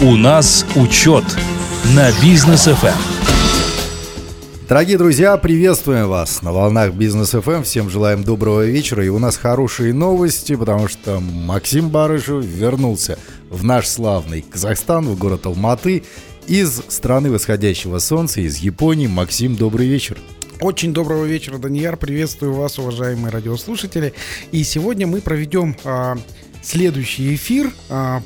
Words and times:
У 0.00 0.14
нас 0.14 0.64
учет 0.76 1.24
на 1.96 2.12
бизнес 2.22 2.66
ФМ. 2.66 2.96
Дорогие 4.68 4.96
друзья, 4.96 5.36
приветствуем 5.36 6.06
вас 6.06 6.40
на 6.40 6.52
волнах 6.52 6.92
Бизнес 6.92 7.30
ФМ. 7.30 7.64
Всем 7.64 7.90
желаем 7.90 8.22
доброго 8.22 8.64
вечера. 8.64 9.04
И 9.04 9.08
у 9.08 9.18
нас 9.18 9.36
хорошие 9.36 9.92
новости, 9.92 10.54
потому 10.54 10.86
что 10.86 11.18
Максим 11.18 11.88
Барышев 11.88 12.44
вернулся 12.44 13.18
в 13.50 13.64
наш 13.64 13.88
славный 13.88 14.42
Казахстан, 14.42 15.04
в 15.04 15.18
город 15.18 15.46
Алматы, 15.46 16.04
из 16.46 16.80
страны 16.86 17.32
восходящего 17.32 17.98
солнца, 17.98 18.40
из 18.40 18.58
Японии. 18.58 19.08
Максим, 19.08 19.56
добрый 19.56 19.88
вечер. 19.88 20.16
Очень 20.60 20.92
доброго 20.92 21.24
вечера, 21.24 21.58
Данияр. 21.58 21.96
Приветствую 21.96 22.52
вас, 22.52 22.78
уважаемые 22.78 23.32
радиослушатели. 23.32 24.14
И 24.52 24.62
сегодня 24.62 25.08
мы 25.08 25.20
проведем 25.20 25.76
а, 25.84 26.16
следующий 26.62 27.34
эфир, 27.34 27.72
а, 27.88 28.22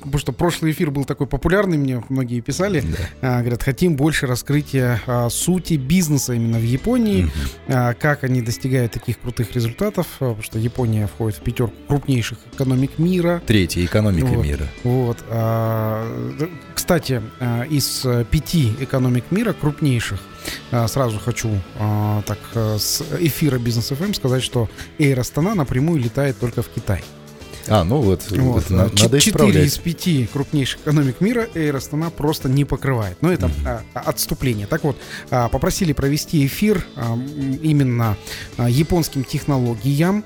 потому 0.00 0.18
что 0.18 0.32
прошлый 0.32 0.72
эфир 0.72 0.90
был 0.90 1.04
такой 1.04 1.26
популярный, 1.26 1.78
мне 1.78 2.02
многие 2.08 2.40
писали, 2.40 2.80
да. 2.80 3.36
а, 3.36 3.40
говорят, 3.40 3.62
хотим 3.62 3.96
больше 3.96 4.26
раскрытия 4.26 5.00
а, 5.06 5.28
сути 5.30 5.74
бизнеса 5.74 6.34
именно 6.34 6.58
в 6.58 6.64
Японии, 6.64 7.24
угу. 7.24 7.32
а, 7.68 7.94
как 7.94 8.24
они 8.24 8.42
достигают 8.42 8.92
таких 8.92 9.20
крутых 9.20 9.52
результатов, 9.52 10.06
а, 10.20 10.30
потому 10.30 10.42
что 10.42 10.58
Япония 10.58 11.06
входит 11.06 11.38
в 11.38 11.42
пятерку 11.42 11.74
крупнейших 11.88 12.38
экономик 12.52 12.98
мира. 12.98 13.42
Третья 13.46 13.84
экономика 13.84 14.26
вот, 14.26 14.44
мира. 14.44 14.68
Вот. 14.84 15.18
А, 15.28 16.52
кстати, 16.74 17.22
а, 17.40 17.62
из 17.64 18.06
пяти 18.30 18.72
экономик 18.80 19.24
мира 19.30 19.52
крупнейших 19.52 20.20
а, 20.70 20.88
Сразу 20.88 21.18
хочу 21.18 21.50
а, 21.78 22.22
так 22.22 22.38
с 22.54 23.02
эфира 23.20 23.58
Бизнес 23.58 23.88
ФМ 23.88 24.12
сказать, 24.14 24.42
что 24.42 24.68
Air 24.98 25.18
Astana 25.18 25.54
напрямую 25.54 26.00
летает 26.00 26.38
только 26.38 26.62
в 26.62 26.68
Китай. 26.68 27.02
А, 27.68 27.84
ну 27.84 28.00
вот, 28.00 28.22
вот. 28.30 28.64
Это 28.64 28.72
надо 28.72 29.20
Четыре 29.20 29.64
из 29.64 29.78
пяти 29.78 30.28
крупнейших 30.32 30.80
экономик 30.80 31.20
мира 31.20 31.48
Air 31.54 31.76
Astana 31.76 32.10
просто 32.10 32.48
не 32.48 32.64
покрывает. 32.64 33.16
Но 33.20 33.32
это 33.32 33.46
mm-hmm. 33.46 33.80
отступление. 33.94 34.66
Так 34.66 34.84
вот, 34.84 34.96
а, 35.30 35.48
попросили 35.48 35.92
провести 35.92 36.44
эфир 36.46 36.84
именно 37.62 38.16
японским 38.58 39.24
технологиям 39.24 40.24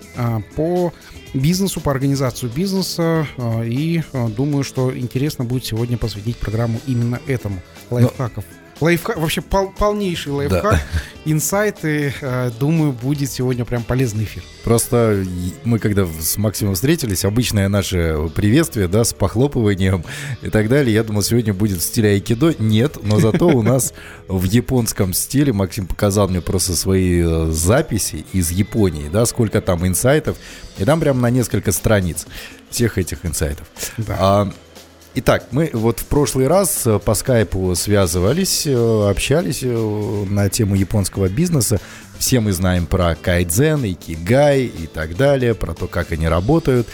по 0.54 0.92
бизнесу, 1.34 1.80
по 1.80 1.90
организацию 1.90 2.50
бизнеса. 2.54 3.26
И 3.64 4.02
думаю, 4.36 4.64
что 4.64 4.96
интересно 4.96 5.44
будет 5.44 5.64
сегодня 5.64 5.98
посвятить 5.98 6.36
программу 6.36 6.80
именно 6.86 7.20
этому. 7.26 7.60
Лайфхаков. 7.90 8.44
Но 8.44 8.65
Лайфхак, 8.80 9.16
вообще 9.16 9.40
пол, 9.40 9.72
полнейший 9.76 10.32
лайфхак, 10.32 10.62
да. 10.62 10.80
инсайты, 11.24 12.12
э, 12.20 12.50
думаю, 12.60 12.92
будет 12.92 13.30
сегодня 13.30 13.64
прям 13.64 13.82
полезный 13.82 14.24
эфир. 14.24 14.42
Просто 14.64 15.24
мы 15.64 15.78
когда 15.78 16.06
с 16.06 16.36
Максимом 16.36 16.74
встретились, 16.74 17.24
обычное 17.24 17.68
наше 17.68 18.30
приветствие, 18.34 18.86
да, 18.86 19.04
с 19.04 19.14
похлопыванием 19.14 20.04
и 20.42 20.50
так 20.50 20.68
далее, 20.68 20.92
я 20.92 21.04
думал, 21.04 21.22
сегодня 21.22 21.54
будет 21.54 21.78
в 21.78 21.84
стиле 21.84 22.10
айкидо. 22.10 22.54
Нет, 22.58 22.98
но 23.02 23.18
зато 23.18 23.48
у 23.48 23.62
нас 23.62 23.94
в 24.28 24.44
японском 24.44 25.14
стиле 25.14 25.54
Максим 25.54 25.86
показал 25.86 26.28
мне 26.28 26.42
просто 26.42 26.76
свои 26.76 27.22
э, 27.24 27.50
записи 27.50 28.26
из 28.32 28.50
Японии, 28.50 29.08
да, 29.10 29.24
сколько 29.24 29.62
там 29.62 29.86
инсайтов, 29.86 30.36
и 30.76 30.84
там 30.84 31.00
прям 31.00 31.20
на 31.22 31.30
несколько 31.30 31.72
страниц 31.72 32.26
всех 32.70 32.98
этих 32.98 33.24
инсайтов. 33.24 33.66
Да. 33.96 34.16
А, 34.18 34.52
Итак, 35.18 35.46
мы 35.50 35.70
вот 35.72 36.00
в 36.00 36.04
прошлый 36.04 36.46
раз 36.46 36.86
э, 36.86 36.98
по 36.98 37.14
скайпу 37.14 37.74
связывались, 37.74 38.66
э, 38.66 39.08
общались 39.08 39.60
э, 39.62 40.24
на 40.28 40.50
тему 40.50 40.74
японского 40.74 41.30
бизнеса. 41.30 41.80
Все 42.18 42.40
мы 42.40 42.52
знаем 42.52 42.84
про 42.84 43.14
кайдзен, 43.14 43.82
икигай 43.86 44.64
и 44.64 44.86
так 44.86 45.16
далее, 45.16 45.54
про 45.54 45.72
то, 45.72 45.86
как 45.86 46.12
они 46.12 46.28
работают, 46.28 46.86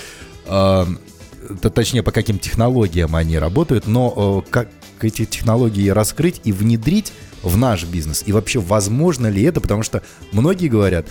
точнее, 1.72 2.04
по 2.04 2.12
каким 2.12 2.38
технологиям 2.38 3.16
они 3.16 3.38
работают, 3.38 3.88
но 3.88 4.44
как 4.50 4.68
эти 5.00 5.24
технологии 5.24 5.88
раскрыть 5.88 6.40
и 6.44 6.52
внедрить 6.52 7.12
в 7.42 7.56
наш 7.56 7.84
бизнес? 7.84 8.22
И 8.26 8.32
вообще, 8.32 8.60
возможно 8.60 9.26
ли 9.26 9.42
это? 9.42 9.60
Потому 9.60 9.82
что 9.82 10.02
многие 10.30 10.68
говорят, 10.68 11.06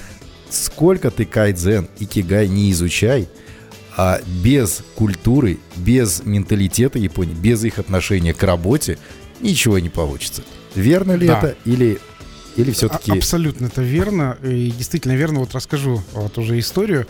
сколько 0.49 1.11
ты 1.11 1.25
кайдзен, 1.25 1.89
икигай 1.99 2.47
не 2.47 2.71
изучай– 2.71 3.27
а 3.97 4.21
без 4.43 4.83
культуры, 4.95 5.59
без 5.75 6.23
менталитета 6.23 6.99
Японии, 6.99 7.33
без 7.33 7.63
их 7.63 7.79
отношения 7.79 8.33
к 8.33 8.43
работе 8.43 8.97
ничего 9.41 9.79
не 9.79 9.89
получится. 9.89 10.43
Верно 10.75 11.13
ли 11.13 11.27
да. 11.27 11.39
это 11.39 11.55
или 11.65 11.99
или 12.57 12.71
все-таки... 12.71 13.11
Абсолютно 13.13 13.67
это 13.67 13.81
верно. 13.81 14.37
И 14.43 14.71
действительно 14.71 15.13
верно. 15.13 15.39
Вот 15.39 15.53
расскажу 15.53 16.03
вот 16.13 16.37
уже 16.37 16.59
историю, 16.59 17.07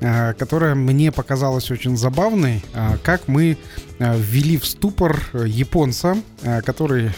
э, 0.00 0.34
которая 0.34 0.74
мне 0.74 1.10
показалась 1.10 1.70
очень 1.70 1.96
забавной. 1.96 2.62
Э, 2.74 2.96
как 3.02 3.26
мы 3.26 3.58
э, 3.98 4.16
ввели 4.16 4.56
в 4.56 4.64
ступор 4.66 5.20
японца, 5.32 6.16
который 6.64 7.10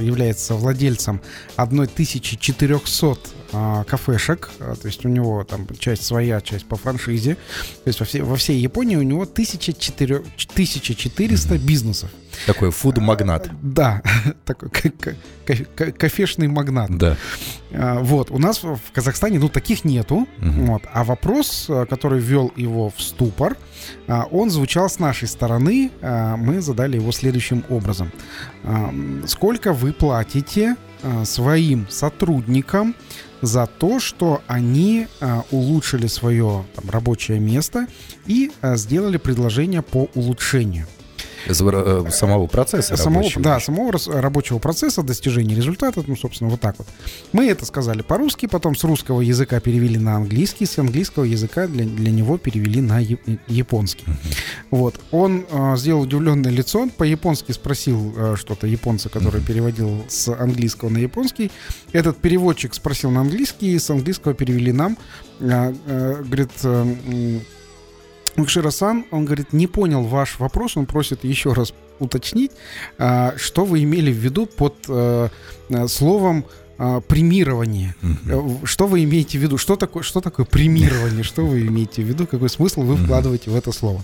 является 0.00 0.54
владельцем 0.54 1.20
1400 1.56 3.18
кафешек, 3.50 4.50
то 4.58 4.86
есть 4.86 5.04
у 5.04 5.08
него 5.08 5.44
там 5.44 5.66
часть 5.78 6.04
своя, 6.04 6.40
часть 6.40 6.66
по 6.66 6.76
франшизе, 6.76 7.34
то 7.34 7.88
есть 7.88 8.00
во 8.00 8.06
всей, 8.06 8.22
во 8.22 8.36
всей 8.36 8.58
Японии 8.58 8.96
у 8.96 9.02
него 9.02 9.22
1400, 9.22 10.04
1400 10.04 11.58
бизнесов. 11.58 12.10
Такой 12.46 12.70
фуд-магнат. 12.70 13.48
А, 13.48 13.50
да, 13.62 14.02
такой 14.44 14.70
кофешный 15.92 16.48
магнат. 16.48 16.96
Да. 16.96 17.16
А, 17.72 18.00
вот, 18.00 18.30
у 18.30 18.38
нас 18.38 18.62
в 18.62 18.78
Казахстане, 18.92 19.38
ну, 19.38 19.48
таких 19.48 19.84
нету. 19.84 20.26
Угу. 20.38 20.66
Вот. 20.66 20.82
А 20.92 21.04
вопрос, 21.04 21.68
который 21.88 22.20
ввел 22.20 22.52
его 22.56 22.90
в 22.90 23.00
ступор, 23.00 23.56
а, 24.06 24.26
он 24.30 24.50
звучал 24.50 24.88
с 24.88 24.98
нашей 24.98 25.28
стороны. 25.28 25.90
Мы 26.00 26.60
задали 26.60 26.96
его 26.96 27.12
следующим 27.12 27.64
образом. 27.68 28.12
Сколько 29.26 29.72
вы 29.72 29.92
платите 29.92 30.76
своим 31.24 31.88
сотрудникам 31.90 32.94
за 33.42 33.66
то, 33.66 34.00
что 34.00 34.42
они 34.46 35.06
улучшили 35.50 36.06
свое 36.06 36.64
там, 36.74 36.90
рабочее 36.90 37.40
место 37.40 37.86
и 38.26 38.50
сделали 38.62 39.16
предложение 39.16 39.82
по 39.82 40.08
улучшению? 40.14 40.86
Э, 41.46 42.10
самого 42.10 42.46
процесса 42.46 42.96
самого, 42.96 43.22
рабочего. 43.22 43.42
Да, 43.42 43.60
самого 43.60 43.92
рабочего 44.20 44.58
процесса, 44.58 45.02
достижения 45.02 45.54
результата, 45.54 46.02
ну, 46.06 46.16
собственно, 46.16 46.50
вот 46.50 46.60
так 46.60 46.76
вот. 46.78 46.86
Мы 47.32 47.48
это 47.48 47.64
сказали 47.64 48.02
по-русски, 48.02 48.46
потом 48.46 48.76
с 48.76 48.84
русского 48.84 49.20
языка 49.20 49.60
перевели 49.60 49.98
на 49.98 50.16
английский, 50.16 50.66
с 50.66 50.78
английского 50.78 51.24
языка 51.24 51.66
для, 51.66 51.84
для 51.84 52.10
него 52.10 52.38
перевели 52.38 52.80
на 52.80 53.00
японский. 53.00 54.04
Uh-huh. 54.06 54.36
Вот. 54.70 55.00
Он 55.10 55.46
э, 55.50 55.76
сделал 55.76 56.02
удивленное 56.02 56.50
лицо, 56.50 56.88
по-японски 56.96 57.52
спросил 57.52 58.14
э, 58.16 58.34
что-то 58.36 58.66
японца, 58.66 59.08
который 59.08 59.40
uh-huh. 59.40 59.46
переводил 59.46 60.04
с 60.08 60.28
английского 60.28 60.88
на 60.88 60.98
японский. 60.98 61.50
Этот 61.92 62.18
переводчик 62.18 62.74
спросил 62.74 63.10
на 63.10 63.20
английский, 63.20 63.78
с 63.78 63.88
английского 63.90 64.34
перевели 64.34 64.72
нам. 64.72 64.96
Э, 65.40 65.72
э, 65.86 66.22
говорит... 66.22 66.50
Э, 66.64 67.40
Мукшира-сан, 68.36 69.06
он 69.10 69.24
говорит, 69.24 69.52
не 69.52 69.66
понял 69.66 70.02
ваш 70.04 70.38
вопрос, 70.38 70.76
он 70.76 70.86
просит 70.86 71.24
еще 71.24 71.52
раз 71.52 71.72
уточнить, 72.00 72.52
а, 72.98 73.34
что 73.36 73.64
вы 73.64 73.82
имели 73.82 74.10
в 74.10 74.16
виду 74.16 74.46
под 74.46 74.74
э, 74.88 75.28
э, 75.68 75.88
словом 75.88 76.44
а, 76.78 77.00
премирование. 77.00 77.94
Угу. 78.02 78.66
Что 78.66 78.86
вы 78.86 79.04
имеете 79.04 79.38
в 79.38 79.42
виду? 79.42 79.58
Что 79.58 79.76
такое, 79.76 80.02
что 80.02 80.20
такое 80.20 80.46
премирование? 80.46 81.22
Что 81.22 81.44
вы 81.44 81.66
имеете 81.66 82.02
в 82.02 82.06
виду? 82.06 82.26
Какой 82.26 82.48
смысл 82.48 82.82
вы 82.82 82.96
вкладываете 82.96 83.50
в 83.50 83.56
это 83.56 83.70
слово? 83.70 84.02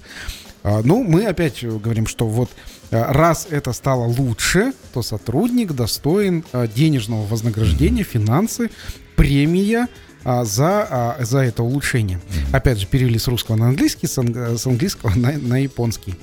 А, 0.62 0.82
ну, 0.84 1.02
мы 1.02 1.24
опять 1.26 1.64
говорим, 1.64 2.06
что 2.06 2.26
вот 2.26 2.50
раз 2.90 3.48
это 3.50 3.72
стало 3.72 4.04
лучше, 4.04 4.72
то 4.92 5.02
сотрудник 5.02 5.72
достоин 5.72 6.44
денежного 6.74 7.26
вознаграждения, 7.26 8.04
финансы, 8.04 8.70
премия, 9.16 9.88
а, 10.28 10.44
за, 10.44 10.88
а, 10.90 11.16
за 11.20 11.38
это 11.38 11.62
улучшение. 11.62 12.20
Опять 12.52 12.80
же, 12.80 12.86
перевели 12.88 13.16
с 13.16 13.28
русского 13.28 13.54
на 13.54 13.68
английский, 13.68 14.08
с, 14.08 14.18
анг, 14.18 14.36
с 14.36 14.66
английского 14.66 15.14
на, 15.14 15.30
на 15.30 15.62
японский. 15.62 16.16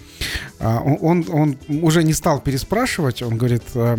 А, 0.60 0.82
он, 0.82 1.26
он 1.32 1.58
уже 1.70 2.04
не 2.04 2.12
стал 2.12 2.42
переспрашивать, 2.42 3.22
он 3.22 3.38
говорит, 3.38 3.64
а, 3.76 3.98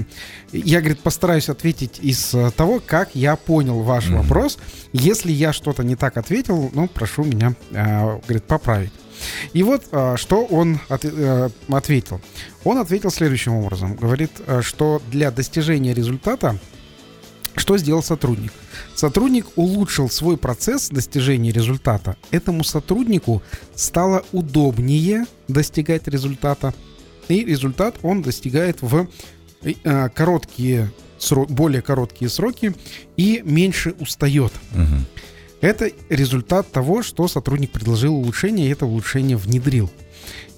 я, 0.52 0.80
говорит, 0.80 1.00
постараюсь 1.00 1.48
ответить 1.48 2.00
из 2.02 2.34
того, 2.54 2.82
как 2.84 3.14
я 3.14 3.36
понял 3.36 3.80
ваш 3.80 4.08
mm-hmm. 4.08 4.16
вопрос. 4.18 4.58
Если 4.92 5.32
я 5.32 5.54
что-то 5.54 5.82
не 5.82 5.96
так 5.96 6.18
ответил, 6.18 6.70
ну, 6.74 6.86
прошу 6.86 7.24
меня, 7.24 7.54
а, 7.72 8.20
говорит, 8.26 8.44
поправить. 8.44 8.92
И 9.54 9.62
вот 9.62 9.86
что 10.16 10.44
он 10.44 10.80
от, 10.90 11.06
ответил. 11.68 12.20
Он 12.64 12.76
ответил 12.76 13.10
следующим 13.10 13.54
образом. 13.54 13.94
Говорит, 13.94 14.32
что 14.60 15.00
для 15.10 15.30
достижения 15.30 15.94
результата 15.94 16.58
что 17.56 17.78
сделал 17.78 18.02
сотрудник? 18.02 18.52
Сотрудник 18.94 19.46
улучшил 19.56 20.10
свой 20.10 20.36
процесс 20.36 20.88
достижения 20.88 21.52
результата. 21.52 22.16
Этому 22.30 22.64
сотруднику 22.64 23.42
стало 23.74 24.24
удобнее 24.32 25.26
достигать 25.48 26.08
результата. 26.08 26.74
И 27.28 27.44
результат 27.44 27.96
он 28.02 28.22
достигает 28.22 28.82
в 28.82 29.08
э, 29.62 30.08
короткие, 30.10 30.90
более 31.48 31.82
короткие 31.82 32.28
сроки 32.28 32.74
и 33.16 33.42
меньше 33.44 33.94
устает. 33.98 34.52
Угу. 34.72 35.24
Это 35.60 35.90
результат 36.10 36.70
того, 36.70 37.02
что 37.02 37.26
сотрудник 37.28 37.70
предложил 37.70 38.14
улучшение, 38.14 38.66
и 38.66 38.70
это 38.70 38.84
улучшение 38.84 39.36
внедрил. 39.36 39.90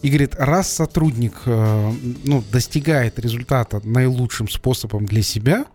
И 0.03 0.09
говорит, 0.09 0.35
раз 0.37 0.73
сотрудник 0.73 1.35
э, 1.47 1.93
ну, 2.25 2.43
достигает 2.51 3.19
результата 3.19 3.81
наилучшим 3.85 4.49
способом 4.49 5.07
для 5.07 5.23
себя, 5.23 5.67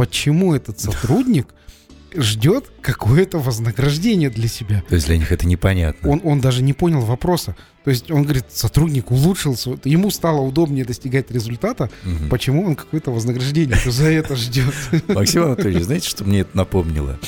почему 0.00 0.54
этот 0.54 0.80
сотрудник 0.80 1.48
ждет 2.16 2.72
какое-то 2.80 3.38
вознаграждение 3.38 4.30
для 4.30 4.48
себя? 4.48 4.82
То 4.88 4.94
есть 4.94 5.06
для 5.08 5.18
них 5.18 5.30
это 5.30 5.46
непонятно. 5.46 6.08
Он, 6.08 6.22
он 6.24 6.40
даже 6.40 6.62
не 6.62 6.72
понял 6.72 7.00
вопроса. 7.00 7.54
То 7.84 7.90
есть 7.90 8.10
он 8.10 8.22
говорит, 8.22 8.46
сотрудник 8.48 9.10
улучшился, 9.10 9.78
ему 9.84 10.10
стало 10.10 10.40
удобнее 10.40 10.86
достигать 10.86 11.30
результата, 11.30 11.90
Мгм. 12.04 12.30
почему 12.30 12.64
он 12.64 12.76
какое-то 12.76 13.10
вознаграждение 13.10 13.76
за 13.84 14.06
это 14.06 14.36
ждет? 14.36 14.72
Максим 15.08 15.42
Анатольевич, 15.42 15.84
знаете, 15.84 16.08
что 16.08 16.24
мне 16.24 16.40
это 16.40 16.56
напомнило? 16.56 17.18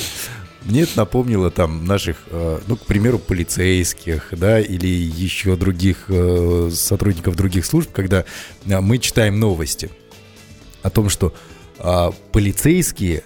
Мне 0.63 0.85
это 0.85 0.97
напомнило 0.97 1.51
там 1.51 1.85
наших, 1.85 2.17
э, 2.31 2.61
ну, 2.67 2.77
к 2.77 2.87
примеру, 2.87 3.19
полицейских, 3.19 4.29
да, 4.33 4.59
или 4.61 4.87
еще 4.87 5.57
других 5.57 6.05
э, 6.09 6.71
сотрудников 6.73 7.37
других 7.37 7.67
служб, 7.67 7.93
когда 7.93 8.25
э, 8.65 8.81
мы 8.81 8.97
читаем 8.97 9.39
новости 9.39 9.91
о 10.83 10.89
том, 10.89 11.11
что 11.11 11.35
а, 11.85 12.13
полицейские 12.31 13.25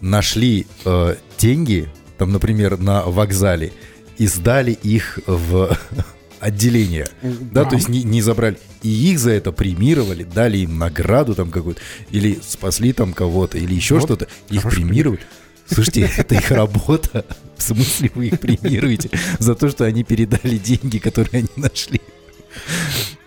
нашли 0.00 0.66
э, 0.84 1.14
деньги, 1.38 1.88
там, 2.18 2.32
например, 2.32 2.76
на 2.76 3.04
вокзале, 3.04 3.72
и 4.18 4.26
сдали 4.26 4.72
их 4.72 5.20
в 5.24 5.78
отделение. 6.40 7.06
Да, 7.22 7.64
то 7.64 7.76
есть 7.76 7.88
не, 7.88 8.02
не 8.02 8.20
забрали. 8.20 8.58
И 8.82 8.88
их 8.88 9.20
за 9.20 9.30
это 9.30 9.52
премировали, 9.52 10.24
дали 10.24 10.58
им 10.58 10.78
награду 10.78 11.36
там 11.36 11.52
какую-то, 11.52 11.80
или 12.10 12.40
спасли 12.42 12.92
там 12.92 13.12
кого-то, 13.12 13.56
или 13.58 13.72
еще 13.72 13.94
Вот 13.94 14.04
что-то. 14.04 14.26
Их 14.50 14.68
премировали. 14.68 15.20
Слушайте, 15.66 16.10
это 16.16 16.34
их 16.34 16.50
работа. 16.50 17.24
В 17.56 17.62
смысле 17.62 18.10
вы 18.16 18.26
их 18.26 18.40
премируете 18.40 19.10
за 19.38 19.54
то, 19.54 19.70
что 19.70 19.84
они 19.84 20.02
передали 20.02 20.58
деньги, 20.58 20.98
которые 20.98 21.38
они 21.38 21.48
нашли? 21.54 22.00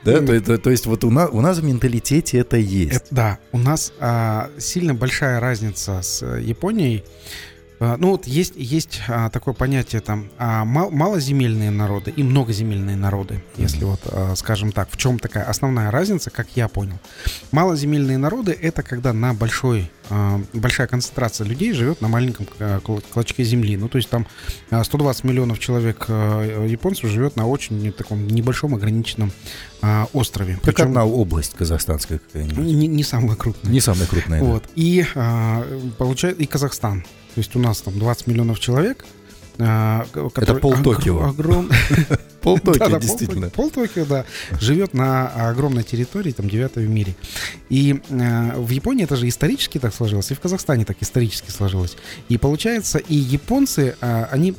Да, 0.06 0.22
то, 0.22 0.34
это- 0.34 0.57
то 0.57 0.69
есть 0.69 0.86
вот 0.86 1.04
у 1.04 1.10
нас, 1.12 1.30
у 1.31 1.42
нас 1.42 1.57
в 1.60 1.63
менталитете 1.63 2.38
это 2.38 2.57
есть. 2.57 2.94
Это- 2.98 3.06
да, 3.12 3.40
у 3.52 3.57
нас 3.57 3.92
а, 4.00 4.50
сильно 4.57 4.94
большая 4.94 5.40
разница 5.40 6.02
с 6.02 6.22
э, 6.24 6.42
Японией. 6.42 7.04
А, 7.80 7.98
ну 7.98 8.12
вот 8.12 8.25
есть, 8.27 8.54
есть 8.56 9.01
а, 9.07 9.30
такое 9.30 9.54
понятие 9.54 10.01
там 10.01 10.30
а, 10.38 10.63
мал- 10.66 10.92
малоземельные 10.92 11.72
народы 11.72 12.12
и 12.16 12.24
многоземельные 12.24 12.95
народы, 12.95 13.44
если 13.57 13.83
вот, 13.83 14.00
а, 14.06 14.33
скажем 14.36 14.72
так, 14.72 14.89
в 14.92 14.98
чем 14.98 15.19
такая 15.19 15.44
основная 15.44 15.92
разница, 15.92 16.30
как 16.30 16.48
я 16.56 16.68
понял. 16.68 16.98
Малоземельные 17.51 18.18
народы 18.18 18.51
это 18.54 18.81
когда 18.83 19.13
на 19.13 19.33
большой, 19.33 19.92
а, 20.10 20.42
большая 20.54 20.88
концентрация 20.88 21.45
людей 21.45 21.74
живет 21.74 22.01
на 22.01 22.07
маленьком 22.07 22.45
кл- 22.45 23.01
клочке 23.12 23.44
земли. 23.44 23.77
Ну 23.77 23.89
то 23.89 23.98
есть 23.98 24.10
там 24.10 24.25
а, 24.69 24.83
120 24.83 25.24
миллионов 25.25 25.60
человек 25.60 26.06
а, 26.07 26.66
японцев 26.66 27.10
живет 27.10 27.36
на 27.36 27.48
очень 27.48 27.92
таком 27.92 28.27
небольшом 28.27 28.74
ограниченном 28.75 29.31
а, 29.81 30.07
острове. 30.13 30.56
Как 30.56 30.63
Причем 30.75 30.88
одна 30.88 31.06
область 31.06 31.54
казахстанская 31.56 32.19
какая-нибудь. 32.19 32.57
не, 32.66 32.88
не 32.88 33.04
самая 33.04 33.36
крупная. 33.36 33.72
Не 33.72 33.81
самая 33.81 34.07
крупная. 34.07 34.39
да. 34.42 34.45
Вот. 34.45 34.63
И 34.75 35.06
а, 35.16 35.66
получает 35.98 36.39
и 36.39 36.45
Казахстан. 36.45 37.04
То 37.36 37.40
есть 37.40 37.54
у 37.56 37.60
нас 37.60 37.82
там 37.82 38.00
20 38.00 38.28
миллионов 38.28 38.62
человек. 38.62 39.06
А, 39.60 40.06
который 40.34 40.60
пол 40.62 40.75
Токио. 40.81 41.30
огром- 41.30 41.72
Пол 42.46 42.60
Токио, 42.60 42.90
пол 42.90 43.00
действительно. 43.00 43.50
Токио, 43.50 43.56
Пол 43.56 43.69
Токио, 43.72 44.06
да. 44.06 44.25
Живет 44.62 44.94
на 44.94 45.50
огромной 45.50 45.81
территории, 45.81 46.31
там, 46.31 46.48
девятой 46.48 46.86
в 46.86 46.90
мире. 46.90 47.16
И 47.69 48.00
э, 48.10 48.52
в 48.56 48.69
Японии 48.69 49.04
это 49.04 49.16
же 49.16 49.28
исторически 49.28 49.80
так 49.80 49.96
сложилось, 49.96 50.30
и 50.30 50.36
в 50.36 50.40
Казахстане 50.40 50.86
так 50.86 50.98
исторически 51.00 51.50
сложилось. 51.50 51.98
И 52.30 52.38
получается, 52.38 53.00
и 53.00 53.16
японцы, 53.16 53.96
э, 54.00 54.25
они 54.31 54.54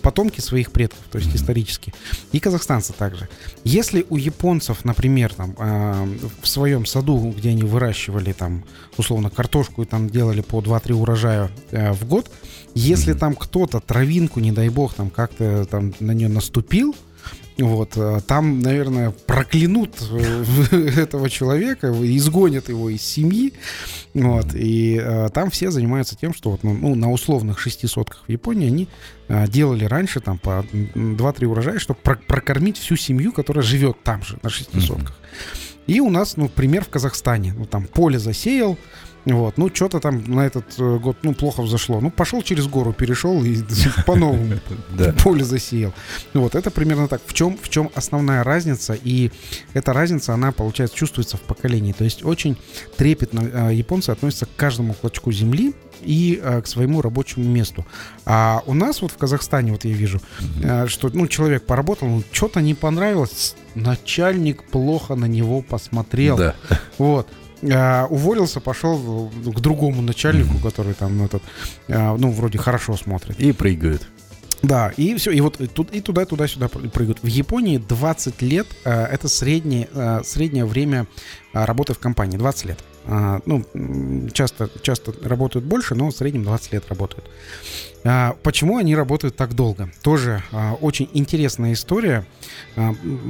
потомки 0.00 0.40
своих 0.40 0.70
предков, 0.70 1.00
то 1.10 1.18
есть 1.18 1.34
исторически. 1.34 1.92
И 2.30 2.38
казахстанцы 2.38 2.92
также. 2.92 3.28
Если 3.64 4.06
у 4.10 4.16
японцев, 4.16 4.84
например, 4.84 5.34
там, 5.34 5.56
э, 5.58 6.06
в 6.40 6.46
своем 6.46 6.86
саду, 6.86 7.34
где 7.36 7.48
они 7.48 7.64
выращивали 7.64 8.32
там, 8.32 8.62
условно, 8.96 9.28
картошку 9.28 9.82
и 9.82 9.86
там 9.86 10.08
делали 10.08 10.40
по 10.40 10.60
2-3 10.60 10.92
урожая 10.92 11.50
э, 11.72 11.92
в 11.92 12.06
год, 12.06 12.30
если 12.74 13.12
там 13.12 13.34
кто-то 13.34 13.80
травинку, 13.80 14.40
не 14.40 14.52
дай 14.52 14.68
бог, 14.68 14.94
там 14.94 15.10
как-то 15.10 15.64
там 15.64 15.94
на 16.00 16.12
нее 16.12 16.28
наступил, 16.28 16.94
вот, 17.56 17.92
э, 17.96 18.20
там, 18.26 18.58
наверное, 18.60 19.10
проклянут 19.10 19.94
э, 20.10 20.44
этого 21.00 21.30
человека, 21.30 21.92
изгонят 22.02 22.68
его 22.68 22.90
из 22.90 23.02
семьи, 23.02 23.52
вот, 24.12 24.54
и 24.54 25.00
э, 25.00 25.28
там 25.32 25.50
все 25.50 25.70
занимаются 25.70 26.16
тем, 26.16 26.34
что 26.34 26.50
вот, 26.50 26.64
ну, 26.64 26.74
ну, 26.74 26.94
на 26.96 27.12
условных 27.12 27.60
шести 27.60 27.86
сотках 27.86 28.24
в 28.26 28.30
Японии 28.30 28.66
они 28.66 28.88
э, 29.28 29.46
делали 29.46 29.84
раньше 29.84 30.18
там 30.20 30.38
по 30.38 30.66
м, 30.72 31.16
2-3 31.16 31.46
урожая, 31.46 31.78
чтобы 31.78 32.00
про- 32.02 32.16
прокормить 32.16 32.76
всю 32.76 32.96
семью, 32.96 33.32
которая 33.32 33.62
живет 33.62 34.02
там 34.02 34.24
же, 34.24 34.38
на 34.42 34.50
шести 34.50 34.80
сотках. 34.80 35.16
И 35.86 36.00
у 36.00 36.10
нас, 36.10 36.36
ну, 36.36 36.48
пример 36.48 36.84
в 36.84 36.88
Казахстане, 36.88 37.54
ну, 37.56 37.66
там 37.66 37.86
поле 37.86 38.18
засеял, 38.18 38.76
вот, 39.24 39.56
ну, 39.56 39.70
что-то 39.72 40.00
там 40.00 40.22
на 40.26 40.46
этот 40.46 40.78
э, 40.78 40.98
год, 40.98 41.16
ну, 41.22 41.34
плохо 41.34 41.62
взошло. 41.62 42.00
Ну, 42.00 42.10
пошел 42.10 42.42
через 42.42 42.66
гору, 42.66 42.92
перешел 42.92 43.42
и 43.42 43.56
по-новому 44.06 44.58
поле 45.22 45.44
засеял. 45.44 45.94
Вот, 46.34 46.54
это 46.54 46.70
примерно 46.70 47.08
так. 47.08 47.22
В 47.26 47.32
чем, 47.32 47.56
в 47.56 47.68
чем 47.70 47.90
основная 47.94 48.44
разница? 48.44 48.96
И 49.02 49.30
эта 49.72 49.92
разница, 49.92 50.34
она, 50.34 50.52
получается, 50.52 50.96
чувствуется 50.96 51.38
в 51.38 51.40
поколении. 51.40 51.92
То 51.92 52.04
есть 52.04 52.24
очень 52.24 52.56
трепетно 52.96 53.70
э, 53.70 53.74
японцы 53.74 54.10
относятся 54.10 54.46
к 54.46 54.54
каждому 54.56 54.92
клочку 54.92 55.32
земли 55.32 55.74
и 56.02 56.38
э, 56.42 56.60
к 56.60 56.66
своему 56.66 57.00
рабочему 57.00 57.48
месту. 57.48 57.86
А 58.26 58.62
у 58.66 58.74
нас 58.74 59.00
вот 59.00 59.10
в 59.10 59.16
Казахстане, 59.16 59.72
вот 59.72 59.84
я 59.86 59.92
вижу, 59.92 60.20
э, 60.62 60.86
что, 60.86 61.10
ну, 61.12 61.26
человек 61.28 61.64
поработал, 61.64 62.08
ну, 62.08 62.22
что-то 62.30 62.60
не 62.60 62.74
понравилось, 62.74 63.56
начальник 63.74 64.64
плохо 64.64 65.14
на 65.14 65.24
него 65.24 65.62
посмотрел. 65.62 66.36
Да. 66.36 66.54
Вот. 66.98 67.28
А, 67.72 68.06
уволился, 68.10 68.60
пошел 68.60 69.30
к 69.44 69.60
другому 69.60 70.02
начальнику, 70.02 70.58
который 70.58 70.94
там 70.94 71.22
этот, 71.24 71.42
а, 71.88 72.16
ну, 72.16 72.30
вроде 72.30 72.58
хорошо 72.58 72.96
смотрит. 72.96 73.38
И 73.40 73.52
прыгают. 73.52 74.02
Да, 74.62 74.92
и 74.96 75.14
все, 75.16 75.30
и 75.30 75.40
вот 75.40 75.58
тут- 75.74 75.92
и 75.94 76.00
туда, 76.00 76.24
туда, 76.24 76.48
сюда 76.48 76.68
пр- 76.68 76.88
прыгают. 76.88 77.22
В 77.22 77.26
Японии 77.26 77.76
20 77.76 78.40
лет 78.40 78.66
э, 78.84 78.90
это 79.04 79.28
среднее, 79.28 79.88
э, 79.92 80.22
среднее 80.24 80.64
время 80.64 81.06
работы 81.52 81.92
в 81.92 81.98
компании. 81.98 82.38
20 82.38 82.64
лет. 82.66 82.78
А, 83.06 83.40
ну, 83.44 83.64
часто, 84.32 84.70
часто 84.82 85.12
работают 85.22 85.64
больше, 85.64 85.94
но 85.94 86.08
в 86.08 86.12
среднем 86.12 86.44
20 86.44 86.72
лет 86.72 86.84
работают. 86.88 87.28
А, 88.04 88.36
почему 88.42 88.78
они 88.78 88.94
работают 88.96 89.36
так 89.36 89.54
долго? 89.54 89.90
Тоже 90.02 90.42
а, 90.52 90.74
очень 90.74 91.08
интересная 91.12 91.72
история. 91.72 92.26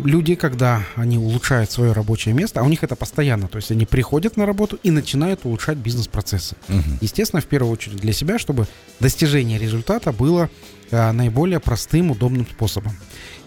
Люди, 0.05 0.35
когда 0.35 0.83
они 0.97 1.19
улучшают 1.19 1.71
свое 1.71 1.93
рабочее 1.93 2.35
место, 2.35 2.61
а 2.61 2.63
у 2.65 2.69
них 2.69 2.83
это 2.83 2.97
постоянно, 2.97 3.49
то 3.49 3.57
есть 3.57 3.71
они 3.71 3.87
приходят 3.87 4.37
на 4.37 4.47
работу 4.47 4.79
и 4.83 4.91
начинают 4.91 5.41
улучшать 5.45 5.79
бизнес-процессы. 5.79 6.57
Мгм. 6.69 6.99
Естественно, 7.01 7.43
в 7.43 7.47
первую 7.47 7.73
очередь 7.73 7.99
для 7.99 8.13
себя, 8.13 8.39
чтобы 8.39 8.67
достижение 9.01 9.59
результата 9.59 10.13
было 10.13 10.51
наиболее 10.91 11.61
простым, 11.61 12.11
удобным 12.11 12.47
способом. 12.47 12.93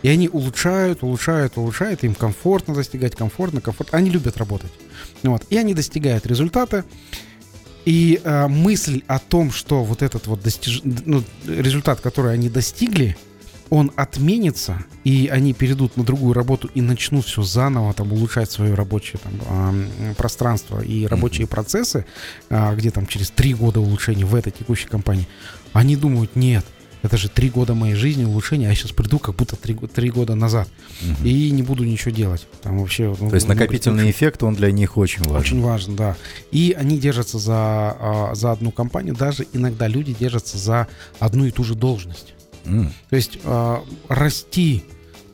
И 0.04 0.10
они 0.10 0.30
улучшают, 0.30 1.04
улучшают, 1.04 1.58
улучшают, 1.58 2.04
им 2.04 2.14
комфортно 2.14 2.76
достигать, 2.76 3.16
комфортно, 3.16 3.62
комфортно. 3.62 3.98
Они 3.98 4.10
любят 4.10 4.38
работать. 4.38 4.72
Вот. 5.24 5.44
И 5.50 5.58
они 5.58 5.74
достигают 5.74 6.26
результата. 6.28 6.86
И 7.86 8.22
а, 8.24 8.48
мысль 8.48 9.02
о 9.08 9.18
том, 9.20 9.52
что 9.52 9.84
вот 9.84 10.02
этот 10.02 10.28
вот 10.28 10.42
достиж... 10.42 10.82
ну, 10.84 11.24
результат, 11.48 12.02
который 12.02 12.34
они 12.34 12.50
достигли, 12.50 13.18
он 13.70 13.92
отменится, 13.96 14.86
и 15.04 15.30
они 15.32 15.54
перейдут 15.54 15.98
на 15.98 16.04
другую 16.04 16.34
работу 16.34 16.70
и 16.74 16.82
начнут 16.82 17.26
все 17.26 17.42
заново 17.44 17.94
там 17.94 18.14
улучшать 18.14 18.52
свое 18.52 18.74
рабочее 18.74 19.20
там, 19.22 19.34
м, 19.50 20.16
пространство 20.16 20.82
и 20.82 21.06
рабочие 21.06 21.48
процессы, 21.48 22.06
а, 22.50 22.76
где 22.76 22.92
там 22.92 23.08
через 23.08 23.30
три 23.30 23.54
года 23.54 23.80
улучшений 23.80 24.24
в 24.24 24.36
этой 24.36 24.52
текущей 24.52 24.88
компании, 24.88 25.28
они 25.74 25.96
думают, 25.96 26.36
нет, 26.36 26.66
это 27.04 27.18
же 27.18 27.30
три 27.30 27.50
года 27.50 27.74
моей 27.74 27.94
жизни 27.96 28.26
улучшения, 28.26 28.66
а 28.68 28.70
я 28.70 28.76
сейчас 28.76 28.92
приду 28.92 29.20
как 29.20 29.36
будто 29.36 29.56
три, 29.56 29.76
три 29.76 30.10
года 30.10 30.36
назад 30.36 30.68
Мгм. 31.02 31.26
и 31.26 31.52
не 31.52 31.62
буду 31.64 31.84
ничего 31.84 32.12
делать. 32.12 32.48
Там 32.62 32.80
вообще, 32.80 33.16
ну, 33.20 33.30
То 33.30 33.36
есть 33.36 33.48
накопительный 33.48 34.10
эффект, 34.12 34.44
он 34.44 34.56
для 34.56 34.72
них 34.72 34.98
очень 34.98 35.24
важен. 35.24 35.38
очень 35.40 35.62
важно, 35.62 35.96
да. 35.96 36.18
И 36.52 36.76
они 36.78 36.98
держатся 36.98 37.38
за, 37.40 37.54
а, 37.56 38.32
за 38.36 38.52
одну 38.52 38.72
компанию, 38.72 39.16
даже 39.16 39.46
иногда 39.54 39.88
люди 39.88 40.16
держатся 40.20 40.58
за 40.58 40.88
одну 41.20 41.46
и 41.46 41.52
ту 41.52 41.64
же 41.64 41.76
должность. 41.76 42.34
М. 42.66 42.92
То 43.10 43.16
есть 43.16 43.40
а, 43.44 43.84
расти 44.10 44.84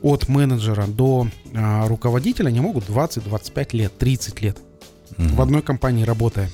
от 0.02 0.28
менеджера 0.28 0.86
до 0.86 1.28
а, 1.54 1.88
руководителя 1.88 2.48
они 2.48 2.60
могут 2.60 2.86
20, 2.86 3.24
25 3.24 3.72
лет, 3.72 3.96
30 3.98 4.40
лет 4.42 4.58
Мгм. 5.16 5.36
в 5.36 5.40
одной 5.40 5.62
компании 5.62 6.04
работая. 6.04 6.50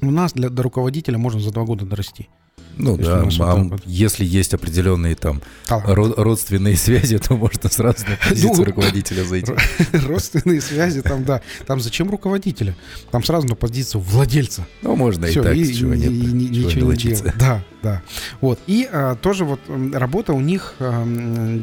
У 0.00 0.10
нас 0.10 0.32
для, 0.32 0.48
до 0.48 0.62
руководителя 0.62 1.18
можно 1.18 1.40
за 1.40 1.50
два 1.50 1.64
года 1.64 1.84
дорасти. 1.84 2.28
Ну 2.82 2.96
да, 2.96 3.22
вот 3.24 3.70
вот. 3.70 3.82
если 3.86 4.24
есть 4.24 4.54
определенные 4.54 5.14
там 5.14 5.42
Талант. 5.66 5.88
ро- 5.88 6.14
родственные 6.16 6.76
связи, 6.76 7.18
то 7.18 7.34
можно 7.36 7.68
сразу 7.70 8.04
на 8.06 8.16
позицию 8.28 8.54
Ну, 8.56 8.64
руководителя 8.64 9.24
зайти. 9.28 9.52
Родственные 9.92 10.60
связи 10.60 11.02
там, 11.02 11.24
да. 11.24 11.42
Там 11.66 11.80
зачем 11.80 12.10
руководителя? 12.10 12.74
Там 13.10 13.22
сразу 13.22 13.46
на 13.46 13.54
позицию 13.54 14.00
владельца. 14.00 14.66
Ну, 14.82 14.96
можно 14.96 15.26
и 15.26 15.34
так, 15.34 15.54
и, 15.56 15.74
чего 15.74 15.94
и- 15.94 15.98
нет. 15.98 16.10
и 16.10 16.14
ничего 16.32 16.92
не 16.92 16.96
делать. 16.98 17.24
Да, 17.38 17.62
да. 17.82 18.02
Вот. 18.40 18.58
И 18.66 18.88
а, 18.90 19.14
тоже 19.16 19.44
вот 19.44 19.60
работа 19.92 20.32
у 20.32 20.40
них 20.40 20.74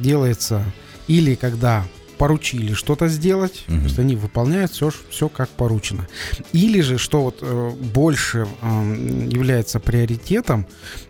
делается 0.01 0.63
или 1.07 1.35
когда 1.35 1.85
поручили 2.17 2.73
что-то 2.73 3.07
сделать, 3.07 3.63
Мгм. 3.67 3.79
то 3.79 3.85
есть 3.85 3.99
они 3.99 4.15
выполняют 4.15 4.71
все, 4.71 4.91
все 5.09 5.29
как 5.29 5.49
поручено. 5.49 6.07
Или 6.53 6.81
же, 6.81 6.97
что 6.97 7.21
вот 7.23 7.39
э, 7.41 7.71
больше 7.93 8.47
э, 8.61 9.27
является 9.31 9.79
приоритетом, 9.79 10.65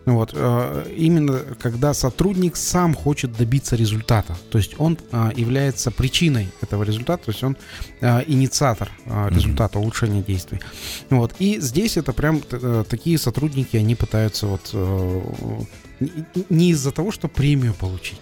вот, 0.06 0.32
э, 0.34 0.94
именно 0.98 1.40
когда 1.62 1.94
сотрудник 1.94 2.56
сам 2.56 2.94
хочет 2.94 3.32
добиться 3.38 3.76
результата, 3.76 4.36
то 4.52 4.58
есть 4.58 4.76
он 4.78 4.98
э, 5.12 5.32
является 5.36 5.92
причиной 5.92 6.48
этого 6.62 6.84
результата, 6.84 7.26
то 7.26 7.32
есть 7.32 7.44
он 7.44 7.58
э, 8.02 8.24
инициатор 8.28 8.90
э, 9.06 9.30
результата, 9.32 9.80
улучшения 9.80 10.22
действий. 10.22 10.60
Вот. 11.10 11.34
И 11.40 11.60
здесь 11.60 11.98
это 11.98 12.14
прям 12.14 12.42
э, 12.52 12.84
такие 12.90 13.18
сотрудники, 13.18 13.78
они 13.78 13.96
пытаются 13.96 14.48
вот 14.48 14.70
э, 14.74 15.22
не 16.50 16.72
из-за 16.72 16.92
того, 16.92 17.12
что 17.12 17.28
премию 17.28 17.74
получить, 17.74 18.20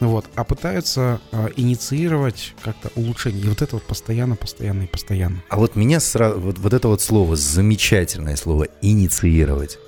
вот, 0.00 0.24
а 0.34 0.44
пытаются 0.44 1.20
э, 1.32 1.48
инициировать 1.56 2.54
как-то 2.62 2.90
улучшение. 2.96 3.42
И 3.44 3.48
вот 3.48 3.62
это 3.62 3.76
вот 3.76 3.82
постоянно, 3.84 4.34
постоянно 4.36 4.84
и 4.84 4.86
постоянно. 4.86 5.42
А 5.48 5.56
вот 5.56 5.76
меня 5.76 6.00
сразу, 6.00 6.40
вот, 6.40 6.58
вот 6.58 6.72
это 6.72 6.88
вот 6.88 7.00
слово, 7.02 7.36
замечательное 7.36 8.36
слово, 8.36 8.68
инициировать. 8.82 9.78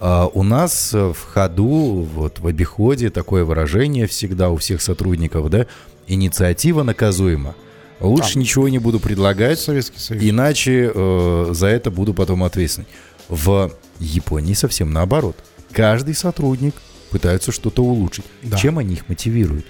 А, 0.00 0.26
у 0.26 0.42
нас 0.42 0.92
э, 0.94 1.12
в 1.12 1.22
ходу, 1.32 2.08
вот 2.14 2.40
в 2.40 2.46
обиходе 2.46 3.10
такое 3.10 3.44
выражение 3.44 4.06
всегда 4.08 4.50
у 4.50 4.56
всех 4.56 4.82
сотрудников, 4.82 5.48
да, 5.48 5.66
инициатива 6.08 6.82
наказуема. 6.82 7.54
Лучше 8.00 8.34
Да. 8.34 8.40
ничего 8.40 8.68
не 8.68 8.78
буду 8.80 8.98
предлагать, 8.98 9.60
Советский 9.60 10.00
Союз. 10.00 10.24
иначе 10.24 10.90
э, 10.92 11.48
за 11.52 11.68
это 11.68 11.92
буду 11.92 12.14
потом 12.14 12.42
ответственный. 12.42 12.88
В 13.28 13.70
Японии 14.00 14.54
совсем 14.54 14.92
наоборот. 14.92 15.36
Каждый 15.70 16.14
сотрудник 16.14 16.74
пытается 17.12 17.52
что-то 17.52 17.84
улучшить. 17.84 18.24
Да. 18.42 18.56
Чем 18.56 18.78
они 18.78 18.94
их 18.94 19.08
мотивируют? 19.08 19.66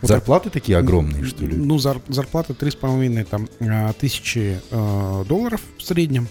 Вот 0.00 0.08
Зарплаты 0.08 0.48
такие 0.50 0.78
огромные, 0.78 1.24
что 1.24 1.44
ли? 1.44 1.54
Ну, 1.54 1.76
зар- 1.76 2.00
зарплата 2.08 2.54
3,5 2.54 3.24
там, 3.24 3.48
э, 3.60 3.92
тысячи 4.00 4.58
э, 4.70 5.24
долларов 5.28 5.60
в 5.78 5.82
среднем. 5.82 6.26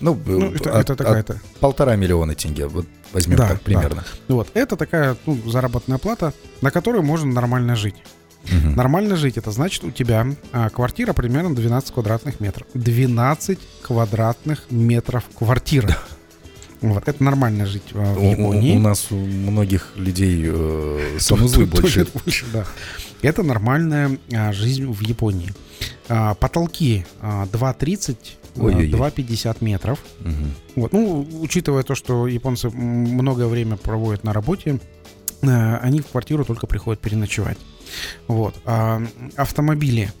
Ну, 0.00 0.16
Ну, 0.24 0.52
это, 0.52 0.70
от- 0.72 0.82
это 0.90 0.94
такая-то. 0.94 1.40
полтора 1.58 1.96
миллиона 1.96 2.36
тенге, 2.36 2.68
вот 2.68 2.86
возьмем 3.12 3.36
Да, 3.36 3.48
так 3.48 3.60
примерно. 3.62 4.04
Вот, 4.28 4.48
это 4.54 4.76
такая 4.76 5.16
ну, 5.26 5.36
заработная 5.50 5.98
плата, 5.98 6.32
на 6.60 6.70
которой 6.70 7.02
можно 7.02 7.32
нормально 7.32 7.74
жить. 7.74 7.96
Мгм. 8.52 8.76
Нормально 8.76 9.16
жить, 9.16 9.36
это 9.36 9.50
значит, 9.50 9.82
у 9.82 9.90
тебя 9.90 10.24
а, 10.52 10.70
квартира 10.70 11.12
примерно 11.12 11.54
12 11.56 11.92
квадратных 11.92 12.38
метров. 12.38 12.68
12 12.74 13.58
квадратных 13.82 14.66
метров 14.70 15.24
квартира. 15.36 15.98
Вот, 16.80 17.08
это 17.08 17.22
нормально 17.24 17.66
жить 17.66 17.82
а, 17.94 18.14
в 18.14 18.18
У, 18.18 18.26
у- 18.28 18.30
Японии. 18.30 18.76
у 18.76 18.80
нас 18.80 19.10
у 19.10 19.16
многих 19.16 19.92
людей 19.96 20.44
э, 20.46 21.16
санузлы 21.18 21.66
больше. 21.66 22.06
больше, 22.24 22.46
да. 22.52 22.64
Это 23.22 23.42
нормальная 23.42 24.16
а, 24.32 24.52
жизнь 24.52 24.86
в 24.86 25.00
Японии. 25.02 25.52
А, 26.08 26.34
потолки 26.34 27.04
а, 27.20 27.46
2,30, 27.46 28.16
а, 28.56 28.62
Ой-ой-ой. 28.62 28.90
2,50 28.90 29.56
метров. 29.60 29.98
Мгм. 30.20 30.50
Вот. 30.76 30.92
Ну, 30.92 31.26
учитывая 31.42 31.82
то, 31.82 31.94
что 31.94 32.26
японцы 32.28 32.70
многое 32.70 33.46
время 33.48 33.76
проводят 33.76 34.22
на 34.24 34.32
работе, 34.32 34.78
они 35.42 36.00
в 36.00 36.06
квартиру 36.06 36.44
только 36.44 36.66
приходят 36.66 37.00
переночевать. 37.00 37.58
Вот. 38.26 38.54
А 38.64 39.02
автомобили 39.36 40.12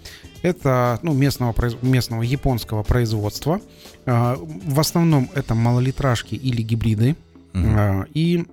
это 0.42 0.98
ну, 1.02 1.12
местного, 1.12 1.54
местного 1.82 2.22
японского 2.22 2.82
производства. 2.82 3.60
А, 4.06 4.36
В 4.38 4.80
основном 4.80 5.30
это 5.34 5.54
малолитражки 5.54 6.34
или 6.34 6.62
гибриды. 6.62 7.16
А, 7.54 8.04
И 8.14 8.44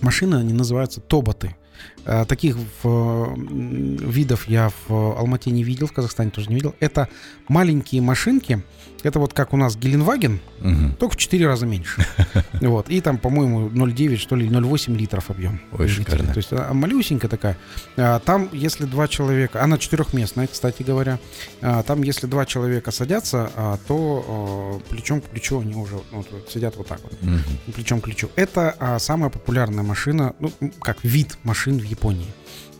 машины, 0.00 0.36
они 0.36 0.52
называются 0.52 1.00
тоботы. 1.00 1.56
А, 2.04 2.24
Таких 2.24 2.56
в, 2.82 3.34
видов 3.36 4.48
я 4.48 4.70
в 4.88 5.18
Алмате 5.18 5.50
не 5.50 5.62
видел, 5.64 5.86
в 5.86 5.92
Казахстане 5.92 6.30
тоже 6.30 6.48
не 6.48 6.54
видел. 6.56 6.74
Это 6.80 7.08
маленькие 7.48 8.00
машинки. 8.02 8.62
Это 9.02 9.18
вот 9.18 9.32
как 9.32 9.54
у 9.54 9.56
нас 9.56 9.76
Геленваген, 9.76 10.40
Мгм. 10.60 10.92
только 10.96 11.14
в 11.14 11.16
4 11.16 11.46
раза 11.46 11.66
меньше. 11.66 12.04
Вот. 12.60 12.90
И 12.90 13.00
там, 13.00 13.16
по-моему, 13.16 13.70
0,9, 13.70 14.16
что 14.18 14.36
ли, 14.36 14.46
0,8 14.46 14.94
литров 14.94 15.30
объем. 15.30 15.58
Ой, 15.78 15.88
шикарно. 15.88 16.26
То 16.32 16.36
есть 16.36 16.50
а, 16.52 16.74
малюсенькая 16.74 17.30
такая. 17.30 17.56
А, 17.96 18.18
Там, 18.20 18.50
если 18.52 18.84
два 18.84 19.08
человека... 19.08 19.62
Она 19.64 19.78
четырехместная, 19.78 20.46
кстати 20.46 20.82
говоря. 20.82 21.18
А, 21.62 21.82
Там, 21.82 22.02
если 22.02 22.26
два 22.26 22.44
человека 22.44 22.90
садятся, 22.90 23.50
а, 23.56 23.78
то 23.88 24.82
плечом 24.90 25.22
к 25.22 25.24
плечу 25.24 25.60
они 25.60 25.74
уже 25.74 25.94
ну, 26.12 26.24
вот 26.30 26.50
сидят 26.50 26.76
вот 26.76 26.86
так 26.88 27.00
вот. 27.02 27.14
Мгм. 27.22 27.40
Плечом 27.74 28.00
к 28.02 28.04
плечу. 28.04 28.28
Это 28.36 28.96
самая 29.00 29.30
популярная 29.30 29.82
машина, 29.82 30.34
ну, 30.40 30.52
как 30.80 31.02
вид 31.02 31.38
машин 31.70 31.78
в 31.78 31.84
Японии. 31.90 32.26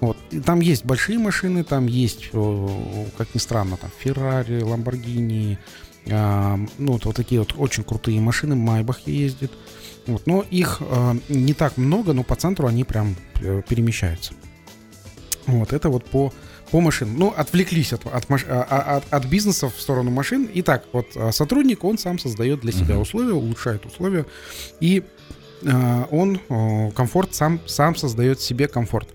Вот. 0.01 0.17
И 0.31 0.41
там 0.41 0.61
есть 0.61 0.85
большие 0.85 1.19
машины, 1.19 1.63
там 1.63 1.87
есть, 1.87 2.31
о, 2.35 3.07
как 3.19 3.35
ни 3.35 3.39
странно, 3.39 3.77
там 3.77 3.91
Феррари, 3.99 4.63
Ламборгини, 4.63 5.59
а, 6.11 6.59
ну, 6.79 6.93
вот, 6.93 7.05
вот 7.05 7.17
такие 7.17 7.41
вот 7.41 7.55
очень 7.59 7.85
крутые 7.85 8.21
машины, 8.21 8.57
Майбах 8.57 9.01
ездит. 9.07 9.53
Вот. 10.07 10.27
Но 10.27 10.45
их 10.51 10.79
а, 10.81 11.17
не 11.29 11.53
так 11.53 11.77
много, 11.77 12.13
но 12.13 12.23
по 12.23 12.35
центру 12.35 12.67
они 12.67 12.85
прям 12.85 13.15
э, 13.43 13.63
перемещаются. 13.69 14.33
Вот, 15.47 15.73
это 15.73 15.91
вот 15.91 16.05
по, 16.07 16.33
по 16.71 16.81
машинам. 16.81 17.19
Ну, 17.19 17.35
отвлеклись 17.37 17.93
от, 17.93 18.07
от, 18.07 18.25
а- 18.31 18.67
а- 18.71 18.97
от, 18.97 19.13
от 19.13 19.25
бизнеса 19.27 19.69
в 19.69 19.79
сторону 19.81 20.11
машин. 20.11 20.49
Итак, 20.55 20.85
вот 20.93 21.07
а, 21.15 21.33
сотрудник, 21.33 21.85
он 21.85 21.99
сам 21.99 22.19
создает 22.19 22.61
для 22.61 22.73
себя 22.73 22.99
условия, 22.99 23.35
улучшает 23.35 23.85
условия. 23.85 24.25
И 24.81 25.03
он 25.63 26.41
о, 26.49 26.91
комфорт 26.91 27.35
сам, 27.35 27.61
сам 27.67 27.97
создает 27.97 28.41
себе 28.41 28.69
комфорт. 28.69 29.09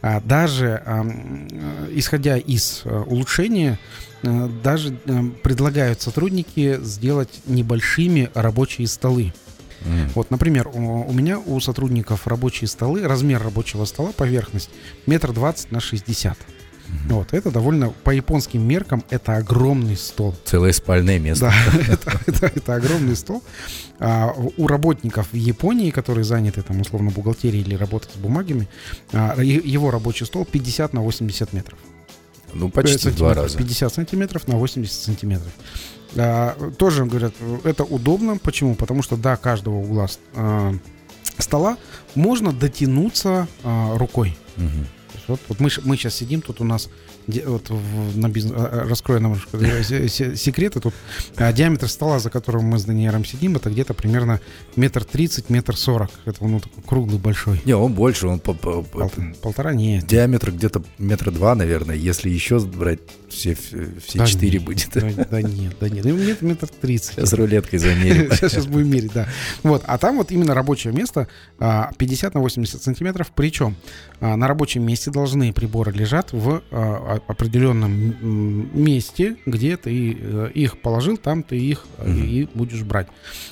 А, 0.00 0.20
Даже 0.20 0.82
э, 0.84 1.90
исходя 1.92 2.36
из 2.36 2.82
э, 2.84 3.04
улучшения, 3.06 3.78
э, 4.22 4.48
даже 4.62 4.96
э, 5.04 5.22
предлагают 5.42 6.00
сотрудники 6.00 6.78
сделать 6.82 7.40
небольшими 7.46 8.30
рабочие 8.34 8.86
столы. 8.86 9.32
Мгм. 9.80 10.10
Вот, 10.14 10.30
например, 10.30 10.68
у, 10.68 11.08
у 11.08 11.12
меня 11.12 11.38
у 11.38 11.58
сотрудников 11.60 12.26
рабочие 12.26 12.68
столы, 12.68 13.02
размер 13.02 13.42
рабочего 13.42 13.84
стола, 13.84 14.12
поверхность, 14.16 14.70
метр 15.06 15.32
двадцать 15.32 15.72
на 15.72 15.80
60. 16.92 17.12
Вот, 17.12 17.32
это 17.32 17.50
довольно, 17.50 17.90
по 18.04 18.10
японским 18.10 18.62
меркам, 18.66 19.02
это 19.10 19.36
огромный 19.36 19.96
стол. 19.96 20.34
Целое 20.44 20.72
спальное 20.72 21.18
место. 21.18 21.46
Да, 21.46 21.82
это, 21.92 22.20
это- 22.26 22.46
это 22.54 22.74
огромный 22.74 23.16
стол. 23.16 23.42
А, 23.98 24.34
у 24.56 24.66
работников 24.66 25.28
в 25.32 25.36
Японии, 25.36 25.90
которые 25.90 26.24
заняты 26.24 26.62
там 26.62 26.80
условно 26.80 27.10
бухгалтерией 27.10 27.64
или 27.64 27.74
работают 27.74 28.14
с 28.14 28.18
бумагами, 28.18 28.68
а, 29.12 29.40
его 29.40 29.90
рабочий 29.90 30.26
стол 30.26 30.44
50 30.44 30.92
на 30.92 31.00
80 31.02 31.52
метров. 31.52 31.78
Ну, 32.54 32.68
почти 32.68 33.08
в 33.08 33.16
два 33.16 33.32
раза. 33.34 33.56
50 33.56 33.94
сантиметров 33.94 34.46
на 34.48 34.56
80 34.56 34.92
сантиметров. 34.92 35.52
А, 36.16 36.54
тоже 36.78 37.04
говорят, 37.06 37.32
это 37.64 37.84
удобно. 37.84 38.36
Почему? 38.36 38.74
Потому 38.74 39.02
что 39.02 39.16
до 39.16 39.36
каждого 39.36 39.76
угла 39.76 40.06
а, 40.34 40.74
стола 41.38 41.78
можно 42.14 42.52
дотянуться 42.52 43.48
а, 43.64 43.96
рукой. 43.96 44.36
Мгм. 44.56 44.86
Вот, 45.28 45.40
вот 45.48 45.60
мы, 45.60 45.68
мы 45.84 45.96
сейчас 45.96 46.14
сидим, 46.14 46.42
тут 46.42 46.60
у 46.60 46.64
нас 46.64 46.88
вот 47.46 47.70
на 48.14 48.28
бизнес, 48.28 48.54
а, 48.56 48.82
а, 48.84 48.88
раскрою 48.88 49.20
нам 49.20 49.40
э, 49.52 49.82
се- 49.82 50.08
се- 50.08 50.36
секреты, 50.36 50.80
тут 50.80 50.94
а, 51.36 51.52
диаметр 51.52 51.88
стола, 51.88 52.18
за 52.18 52.30
которым 52.30 52.64
мы 52.64 52.78
с 52.78 52.84
Даниэром 52.84 53.24
сидим, 53.24 53.56
это 53.56 53.70
где-то 53.70 53.94
примерно 53.94 54.40
метр 54.76 55.04
тридцать, 55.04 55.50
метр 55.50 55.76
сорок. 55.76 56.10
Это 56.24 56.44
ну 56.44 56.60
такой 56.60 56.82
круглый 56.86 57.18
большой. 57.18 57.60
Не, 57.64 57.74
он 57.74 57.92
больше, 57.94 58.26
он 58.26 58.40
по- 58.40 58.54
по- 58.54 58.82
по- 58.82 59.08
Пол- 59.08 59.10
полтора 59.40 59.74
нет. 59.74 60.06
диаметр 60.06 60.50
где-то 60.52 60.82
метра 60.98 61.30
два, 61.30 61.54
наверное. 61.54 61.96
Если 61.96 62.28
еще 62.30 62.58
брать 62.60 63.00
все, 63.28 63.54
все 63.54 64.18
Да 64.18 64.26
четыре 64.26 64.58
нет, 64.58 64.64
будет. 64.66 64.88
Да, 64.94 65.24
да 65.30 65.42
нет, 65.42 65.76
да 65.80 65.88
нет. 65.88 66.04
Ну, 66.04 66.16
Метр, 66.16 66.44
метр 66.44 66.68
тридцать. 66.68 67.14
Сейчас 67.14 67.32
рулеткой 67.32 67.78
замерим. 67.78 68.30
Сейчас, 68.32 68.52
сейчас 68.52 68.66
будем 68.66 68.90
мерить, 68.90 69.12
да. 69.12 69.26
Вот, 69.62 69.82
а 69.86 69.96
там 69.98 70.16
вот 70.18 70.30
именно 70.30 70.54
рабочее 70.54 70.92
место 70.92 71.28
а, 71.58 71.90
50 71.96 72.34
на 72.34 72.40
80 72.40 72.82
сантиметров. 72.82 73.32
Причем 73.34 73.76
на 74.20 74.46
рабочем 74.46 74.84
месте 74.84 75.10
должны 75.10 75.52
приборы 75.52 75.92
лежат 75.92 76.32
в 76.32 76.62
определенном 77.26 78.68
месте, 78.72 79.36
где 79.46 79.76
ты 79.76 80.16
э, 80.18 80.50
их 80.54 80.78
положил, 80.78 81.16
там 81.16 81.42
ты 81.42 81.58
их 81.58 81.84
э, 81.98 82.10
и 82.12 82.48
будешь 82.54 82.82
брать. 82.82 83.08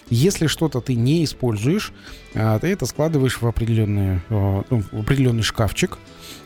Если 0.08 0.46
что-то 0.46 0.80
ты 0.80 0.94
не 0.94 1.24
используешь, 1.24 1.92
а, 2.34 2.58
ты 2.58 2.68
это 2.68 2.86
складываешь 2.86 3.40
в 3.40 3.46
определенный, 3.46 4.20
э, 4.28 4.62
ну, 4.70 4.82
в 4.92 5.00
определенный 5.00 5.42
шкафчик. 5.42 5.98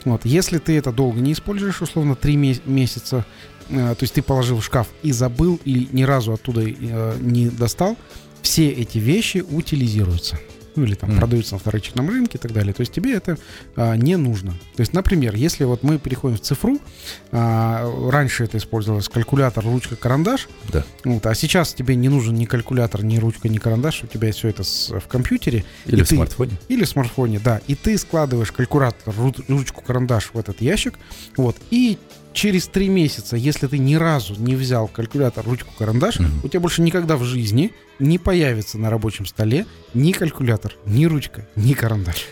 Вот. 0.04 0.24
Если 0.24 0.58
ты 0.58 0.76
это 0.76 0.92
долго 0.92 1.20
не 1.20 1.32
используешь, 1.32 1.82
условно 1.82 2.14
3 2.14 2.60
месяца, 2.64 3.24
э, 3.68 3.94
то 3.94 4.02
есть 4.02 4.14
ты 4.14 4.22
положил 4.22 4.60
в 4.60 4.64
шкаф 4.64 4.88
и 5.02 5.12
забыл, 5.12 5.60
и 5.64 5.88
ни 5.92 6.02
разу 6.02 6.32
оттуда 6.32 6.62
э, 6.62 7.16
не 7.20 7.48
достал, 7.48 7.96
все 8.42 8.68
эти 8.68 8.98
вещи 8.98 9.38
утилизируются. 9.38 10.38
Ну 10.76 10.84
или 10.84 10.94
там 10.94 11.10
Мгм. 11.10 11.18
продаются 11.20 11.54
на 11.54 11.58
вторичном 11.60 12.08
рынке 12.08 12.36
и 12.38 12.40
так 12.40 12.52
далее. 12.52 12.72
То 12.72 12.80
есть 12.80 12.92
тебе 12.92 13.14
это 13.14 13.38
а, 13.76 13.94
не 13.96 14.16
нужно. 14.16 14.52
То 14.76 14.80
есть, 14.80 14.92
например, 14.92 15.34
если 15.36 15.64
вот 15.64 15.82
мы 15.82 15.98
переходим 15.98 16.36
в 16.36 16.40
цифру, 16.40 16.78
а, 17.32 17.88
раньше 18.10 18.44
это 18.44 18.58
использовалось 18.58 19.08
калькулятор, 19.08 19.64
ручка, 19.64 19.96
карандаш, 19.96 20.48
Да. 20.72 20.84
вот, 21.04 21.24
а 21.26 21.34
сейчас 21.34 21.74
тебе 21.74 21.94
не 21.96 22.08
нужен 22.08 22.34
ни 22.34 22.44
калькулятор, 22.44 23.04
ни 23.04 23.18
ручка, 23.18 23.48
ни 23.48 23.58
карандаш, 23.58 24.04
у 24.04 24.06
тебя 24.06 24.32
все 24.32 24.48
это 24.48 24.64
с- 24.64 24.90
в 24.90 25.06
компьютере 25.08 25.64
Или 25.86 26.02
в 26.02 26.08
ты- 26.08 26.16
смартфоне. 26.16 26.52
или 26.68 26.84
в 26.84 26.88
смартфоне, 26.88 27.38
да, 27.42 27.60
и 27.66 27.74
ты 27.74 27.96
складываешь 27.98 28.52
калькулятор, 28.52 29.14
ру- 29.14 29.44
ручку, 29.48 29.82
карандаш 29.86 30.30
в 30.32 30.38
этот 30.38 30.60
ящик, 30.60 30.98
вот, 31.36 31.56
и 31.70 31.98
через 32.34 32.66
три 32.66 32.88
месяца, 32.88 33.36
если 33.36 33.66
ты 33.66 33.78
ни 33.78 33.94
разу 33.94 34.34
не 34.36 34.54
взял 34.56 34.88
калькулятор, 34.88 35.46
ручку, 35.46 35.70
карандаш, 35.78 36.18
Мгм. 36.20 36.40
у 36.42 36.48
тебя 36.48 36.60
больше 36.60 36.82
никогда 36.82 37.16
в 37.16 37.24
жизни 37.24 37.72
не 37.98 38.18
появится 38.18 38.76
на 38.76 38.90
рабочем 38.90 39.24
столе 39.24 39.66
ни 39.94 40.12
калькулятор, 40.12 40.74
ни 40.84 41.06
ручка, 41.06 41.46
ни 41.56 41.72
карандаш. 41.72 42.26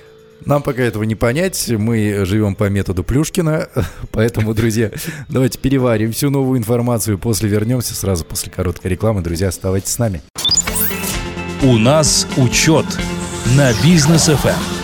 Нам 0.44 0.60
пока 0.62 0.82
этого 0.82 1.04
не 1.04 1.14
понять, 1.14 1.68
мы 1.70 2.24
живем 2.26 2.56
по 2.56 2.68
методу 2.68 3.04
Плюшкина, 3.04 3.68
поэтому, 4.10 4.54
друзья, 4.54 4.90
давайте 5.28 5.58
переварим 5.58 6.12
всю 6.12 6.30
новую 6.30 6.58
информацию, 6.58 7.16
после 7.16 7.48
вернемся 7.48 7.94
сразу 7.94 8.24
после 8.24 8.50
короткой 8.50 8.90
рекламы. 8.90 9.22
Друзья, 9.22 9.48
оставайтесь 9.48 9.92
с 9.92 9.98
нами. 9.98 10.20
У 11.62 11.78
нас 11.78 12.26
учет 12.36 12.86
на 13.56 13.72
бизнес 13.84 14.28
Эм. 14.28 14.81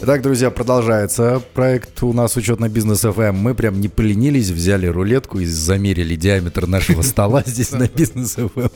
Итак, 0.00 0.22
друзья, 0.22 0.50
продолжается 0.50 1.42
проект 1.54 2.04
у 2.04 2.12
нас 2.12 2.36
учет 2.36 2.60
на 2.60 2.68
Business 2.68 3.00
FM. 3.00 3.34
Мы 3.34 3.56
прям 3.56 3.80
не 3.80 3.88
поленились, 3.88 4.50
взяли 4.50 4.86
рулетку 4.86 5.40
и 5.40 5.44
замерили 5.44 6.14
диаметр 6.14 6.68
нашего 6.68 7.02
стола 7.02 7.42
здесь 7.46 7.72
на 7.72 7.88
Business 7.88 8.36
FM. 8.36 8.68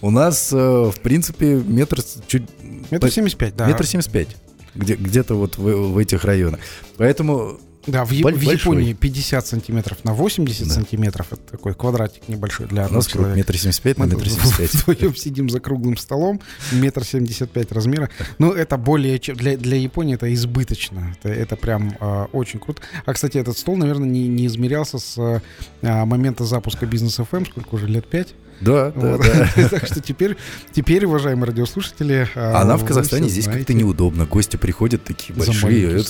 У 0.00 0.10
нас, 0.10 0.52
э, 0.52 0.56
в 0.56 1.00
принципе, 1.02 1.56
метр 1.56 1.98
чуть... 2.28 2.44
Метр 2.92 3.10
семьдесят 3.10 3.38
пять, 3.38 3.56
да. 3.56 3.66
Метр 3.66 3.84
семьдесят 3.84 4.12
пять. 4.12 4.36
Где, 4.76 4.94
где-то 4.94 5.34
вот 5.34 5.58
в 5.58 5.98
этих 5.98 6.24
районах. 6.24 6.60
Поэтому 6.96 7.58
Да, 7.86 8.04
в, 8.04 8.12
Боль- 8.20 8.34
в. 8.34 8.42
Японии 8.42 8.92
50 8.92 9.46
сантиметров 9.46 9.98
на 10.04 10.12
80 10.12 10.68
Да. 10.68 10.74
сантиметров. 10.74 11.28
Это 11.30 11.42
такой 11.52 11.74
квадратик 11.74 12.28
небольшой 12.28 12.66
для 12.66 12.86
одного 12.86 13.04
человека. 13.04 13.36
Метр 13.36 13.56
семьдесят 13.56 13.82
пять 13.82 13.98
на 13.98 14.06
Мы 14.06 14.12
метр 14.14 14.28
семьдесят 14.28 14.56
пять. 14.56 14.74
вдвоем 14.74 15.14
сидим 15.16 15.48
за 15.50 15.60
круглым 15.60 15.96
столом, 15.96 16.40
метр 16.72 17.04
семьдесят 17.04 17.50
пять 17.50 17.70
размера. 17.72 18.10
Ну, 18.38 18.52
это 18.52 18.76
более 18.76 19.18
чем... 19.18 19.36
Для, 19.36 19.56
для 19.56 19.76
Японии 19.76 20.14
это 20.14 20.32
избыточно. 20.34 21.14
Это, 21.20 21.32
это 21.32 21.56
прям 21.56 21.96
а, 22.00 22.28
очень 22.32 22.58
круто. 22.58 22.82
А, 23.04 23.12
кстати, 23.12 23.38
этот 23.38 23.56
стол, 23.58 23.76
наверное, 23.76 24.08
не, 24.08 24.26
не 24.28 24.46
измерялся 24.46 24.98
с 24.98 25.16
а, 25.18 26.04
момента 26.04 26.44
запуска 26.44 26.86
бизнес 26.86 27.18
FM, 27.18 27.46
сколько 27.48 27.74
уже, 27.74 27.86
лет 27.86 28.06
пять? 28.08 28.34
Да, 28.60 28.90
да, 28.90 29.16
Вот. 29.16 29.20
да. 29.20 29.68
Так 29.70 29.86
что 29.86 30.00
теперь, 30.00 30.36
теперь, 30.72 31.04
уважаемые 31.06 31.46
радиослушатели... 31.46 32.28
А 32.34 32.64
нам 32.64 32.78
в 32.78 32.84
Казахстане 32.84 33.28
здесь 33.28 33.46
как-то 33.46 33.74
неудобно. 33.74 34.26
Гости 34.26 34.56
приходят 34.56 35.04
такие 35.04 35.34
большие, 35.36 36.02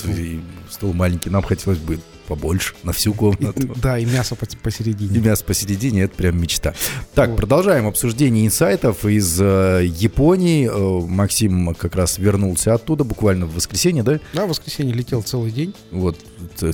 стол 0.69 0.93
маленький. 0.93 1.29
Нам 1.29 1.43
хотелось 1.43 1.79
бы 1.79 1.99
побольше, 2.27 2.75
на 2.83 2.91
всю 2.93 3.13
комнату. 3.13 3.73
Да, 3.81 3.97
и 3.97 4.05
мясо 4.05 4.35
по- 4.35 4.45
И 4.45 4.55
посередине. 4.57 5.19
мясо 5.19 5.43
посередине, 5.43 6.03
это 6.03 6.15
прям 6.15 6.39
мечта. 6.41 6.73
Так, 7.15 7.29
Вот. 7.31 7.37
продолжаем 7.37 7.87
обсуждение 7.87 8.45
инсайтов 8.45 9.05
из 9.05 9.37
э, 9.41 9.83
Японии. 9.85 10.69
Э, 10.71 11.07
Максим 11.07 11.73
как 11.75 11.95
раз 11.95 12.17
вернулся 12.17 12.73
оттуда 12.73 13.03
буквально 13.03 13.45
в 13.45 13.55
воскресенье, 13.55 14.03
да? 14.03 14.19
Да, 14.33 14.45
в 14.45 14.49
воскресенье 14.49 14.93
летел 14.93 15.21
целый 15.23 15.51
день. 15.51 15.73
Вот 15.91 16.17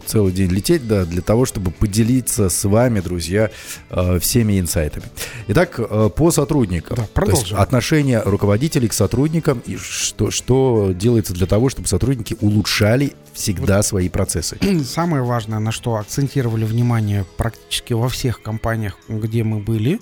целый 0.05 0.33
день 0.33 0.50
лететь, 0.51 0.88
да, 0.88 1.05
для 1.05 1.22
того, 1.22 1.45
чтобы 1.45 1.72
поделиться 1.72 2.50
с 2.50 2.63
вами, 2.65 3.00
друзья, 3.00 3.50
э, 3.89 4.19
всеми 4.19 4.60
инсайтами. 4.60 5.05
Итак, 5.48 5.75
э, 5.79 6.10
по 6.15 6.31
сотрудникам. 6.31 6.98
Да, 6.98 7.03
То 7.03 7.03
есть 7.03 7.13
продолжим. 7.13 7.57
отношение 7.60 8.22
руководителей 8.24 8.88
к 8.88 8.93
сотрудникам 8.93 9.62
и 9.65 9.77
что, 9.77 10.31
что 10.31 10.91
делается 10.93 11.33
для 11.33 11.48
того, 11.48 11.69
чтобы 11.69 11.88
сотрудники 11.88 12.36
улучшали 12.41 13.13
всегда 13.34 13.84
свои 13.84 14.10
процессы. 14.10 14.58
Самое 14.84 15.24
важное, 15.24 15.60
на 15.60 15.72
что 15.72 15.96
акцентировали 15.96 16.66
внимание 16.66 17.25
практически 17.38 17.94
во 17.94 18.10
всех 18.10 18.42
компаниях, 18.42 18.98
где 19.08 19.44
мы 19.44 19.60
были, 19.60 20.00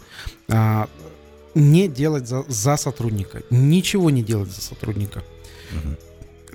а, 0.50 0.88
не 1.56 1.88
делать 1.88 2.28
за, 2.28 2.44
за 2.48 2.78
сотрудника. 2.78 3.42
Ничего 3.50 4.10
не 4.10 4.24
делать 4.24 4.52
за 4.52 4.62
сотрудника. 4.62 5.24
Мгм. 5.72 5.98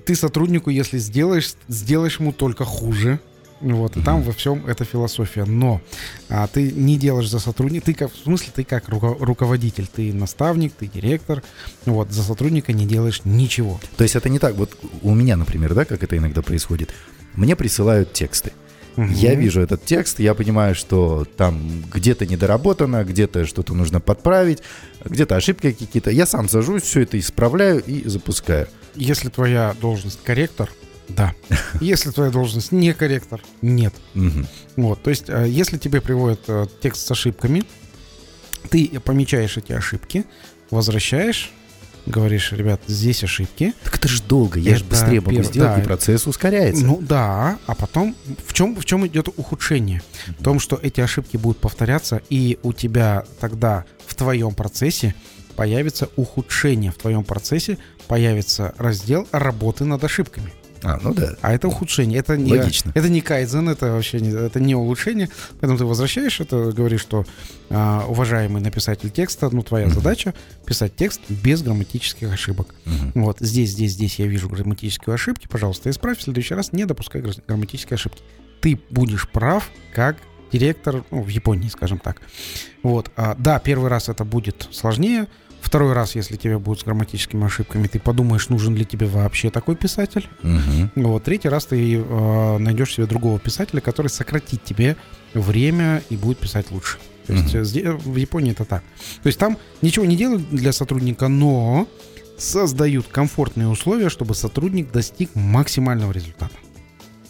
Ты 0.05 0.15
сотруднику, 0.15 0.71
если 0.71 0.99
сделаешь, 0.99 1.55
сделаешь 1.69 2.21
ему 2.21 2.33
только 2.33 2.65
хуже. 2.65 3.19
Вот, 3.61 3.97
и 3.97 4.03
там 4.03 4.23
во 4.23 4.33
всем 4.33 4.67
эта 4.67 4.85
философия. 4.85 5.45
Но 5.45 5.81
а, 6.29 6.47
ты 6.47 6.71
не 6.71 6.97
делаешь 6.99 7.31
за 7.31 7.39
сотрудника, 7.39 7.87
ты 7.87 7.95
как, 7.95 8.13
в 8.13 8.17
смысле, 8.23 8.49
ты 8.55 8.65
как 8.65 8.89
руко- 8.89 9.17
руководитель, 9.19 9.87
ты 9.87 10.13
наставник, 10.13 10.75
ты 10.75 10.87
директор, 10.87 11.43
вот, 11.87 12.11
за 12.13 12.23
сотрудника 12.23 12.73
не 12.73 12.87
делаешь 12.87 13.23
ничего. 13.25 13.81
То 13.97 14.03
есть 14.05 14.15
это 14.15 14.29
не 14.29 14.39
так. 14.39 14.55
Вот 14.57 14.77
у 15.03 15.15
меня, 15.15 15.37
например, 15.37 15.75
да, 15.75 15.85
как 15.87 16.03
это 16.03 16.17
иногда 16.19 16.43
происходит. 16.43 16.91
Мне 17.35 17.57
присылают 17.57 18.13
тексты. 18.13 18.53
Я 18.99 19.33
Мгм. 19.33 19.41
вижу 19.41 19.61
этот 19.61 19.85
текст, 19.85 20.21
я 20.21 20.33
понимаю, 20.35 20.75
что 20.75 21.27
там 21.37 21.83
где-то 21.93 22.25
недоработано, 22.27 23.05
где-то 23.05 23.45
что-то 23.45 23.75
нужно 23.75 24.01
подправить, 24.01 24.61
где-то 25.05 25.37
ошибки 25.37 25.73
какие-то. 25.73 26.11
Я 26.11 26.25
сам 26.25 26.49
сажусь, 26.49 26.83
все 26.83 27.03
это 27.03 27.19
исправляю 27.19 27.83
и 27.85 28.09
запускаю. 28.09 28.69
Если 28.95 29.29
твоя 29.29 29.75
должность 29.83 30.21
корректор, 30.25 30.71
да. 31.09 31.35
Если 31.81 32.11
твоя 32.11 32.31
должность 32.31 32.73
не 32.73 32.93
корректор, 32.93 33.43
нет. 33.63 33.95
Мгм. 34.15 34.47
Вот, 34.77 35.03
то 35.03 35.11
есть, 35.11 35.25
э, 35.29 35.47
если 35.49 35.79
тебе 35.79 36.01
приводят 36.01 36.41
э, 36.49 36.67
текст 36.83 37.07
с 37.07 37.11
ошибками, 37.11 37.65
ты 38.71 39.01
помечаешь 39.01 39.57
эти 39.57 39.73
ошибки, 39.73 40.25
возвращаешь, 40.71 41.53
говоришь, 42.07 42.53
ребят, 42.53 42.81
здесь 42.87 43.25
ошибки. 43.25 43.75
Так 43.85 43.97
это 43.97 44.09
же 44.09 44.23
долго, 44.23 44.59
я 44.59 44.77
же 44.77 44.85
быстрее 44.85 45.21
могу 45.21 45.31
первое, 45.31 45.51
сделать, 45.51 45.77
да. 45.77 45.83
и 45.83 45.85
процесс 45.85 46.27
ускоряется. 46.27 46.85
Ну 46.85 46.99
да, 47.01 47.59
а 47.67 47.75
потом 47.75 48.17
в 48.47 48.53
чем, 48.53 48.77
в 48.77 48.85
чем 48.85 49.07
идет 49.07 49.29
ухудшение? 49.29 50.03
В 50.39 50.43
том, 50.43 50.61
что 50.61 50.79
эти 50.81 51.01
ошибки 51.01 51.37
будут 51.37 51.59
повторяться, 51.59 52.23
и 52.31 52.59
у 52.63 52.73
тебя 52.73 53.25
тогда 53.41 53.85
в 54.07 54.15
твоем 54.15 54.55
процессе 54.55 55.15
появится 55.57 56.09
ухудшение, 56.17 56.93
в 56.93 56.97
твоем 56.97 57.25
процессе 57.25 57.79
появится 58.09 58.75
раздел 58.79 59.27
работы 59.33 59.85
над 59.85 60.03
ошибками. 60.05 60.53
А, 60.83 60.99
ну 61.03 61.15
да. 61.15 61.35
А 61.43 61.53
это 61.53 61.69
ухудшение. 61.69 62.19
Это 62.19 62.37
не, 62.37 62.53
Логично. 62.53 62.93
это 62.95 63.09
не 63.09 63.21
кайдзен, 63.21 63.69
это 63.69 63.93
вообще 63.93 64.21
не, 64.21 64.31
это 64.31 64.61
не 64.61 64.75
улучшение. 64.75 65.29
Поэтому 65.61 65.79
ты 65.79 65.85
возвращаешь 65.85 66.41
это, 66.41 66.73
говоришь, 66.73 67.01
что 67.01 67.25
а, 67.71 68.05
уважаемый 68.09 68.61
написатель 68.63 69.11
текста, 69.11 69.49
ну 69.51 69.63
твоя 69.63 69.87
Мгм. 69.87 69.95
задача 69.95 70.35
писать 70.65 70.95
текст 70.97 71.21
без 71.29 71.63
грамматических 71.63 72.33
ошибок. 72.33 72.75
Мгм. 72.85 73.13
Вот 73.25 73.39
здесь, 73.41 73.71
здесь, 73.71 73.93
здесь 73.93 74.19
я 74.19 74.27
вижу 74.27 74.49
грамматические 74.49 75.15
ошибки. 75.15 75.47
Пожалуйста, 75.49 75.91
исправь. 75.91 76.19
В 76.19 76.23
следующий 76.23 76.55
раз 76.55 76.73
не 76.73 76.85
допускай 76.85 77.23
гра- 77.23 77.33
грамматические 77.47 77.97
ошибки. 77.97 78.23
Ты 78.61 78.81
будешь 78.91 79.29
прав, 79.29 79.71
как 79.95 80.17
директор 80.53 81.05
ну, 81.11 81.23
в 81.23 81.29
Японии, 81.29 81.69
скажем 81.69 81.99
так. 81.99 82.21
Вот. 82.83 83.11
А, 83.17 83.35
да, 83.39 83.59
первый 83.59 83.91
раз 83.91 84.09
это 84.09 84.25
будет 84.25 84.69
сложнее. 84.71 85.27
Второй 85.67 85.95
раз, 85.95 86.15
если 86.15 86.37
тебе 86.37 86.59
будут 86.61 86.83
с 86.83 86.85
грамматическими 86.85 87.45
ошибками, 87.45 87.89
ты 87.89 87.99
подумаешь, 87.99 88.49
нужен 88.51 88.77
ли 88.77 88.85
тебе 88.85 89.09
вообще 89.09 89.51
такой 89.51 89.75
писатель. 89.75 90.29
Ну 90.95 91.09
Вот 91.09 91.25
третий 91.25 91.49
раз 91.49 91.67
ты 91.67 91.97
э, 91.97 92.59
найдешь 92.59 92.95
себе 92.95 93.07
другого 93.07 93.41
писателя, 93.41 93.81
который 93.81 94.07
сократит 94.07 94.63
тебе 94.63 94.97
время 95.35 96.05
и 96.09 96.17
будет 96.17 96.39
писать 96.39 96.71
лучше. 96.71 96.99
То 97.27 97.33
есть 97.33 97.53
зде- 97.57 97.91
в 97.97 98.15
Японии 98.15 98.53
это 98.53 98.65
так. 98.65 98.85
То 99.25 99.27
есть 99.27 99.41
там 99.41 99.59
ничего 99.83 100.05
не 100.05 100.15
делают 100.17 100.49
для 100.51 100.71
сотрудника, 100.71 101.27
но 101.27 101.89
создают 102.39 103.09
комфортные 103.09 103.67
условия, 103.67 104.09
чтобы 104.09 104.37
сотрудник 104.37 104.93
достиг 104.93 105.31
максимального 105.35 106.13
результата. 106.13 106.55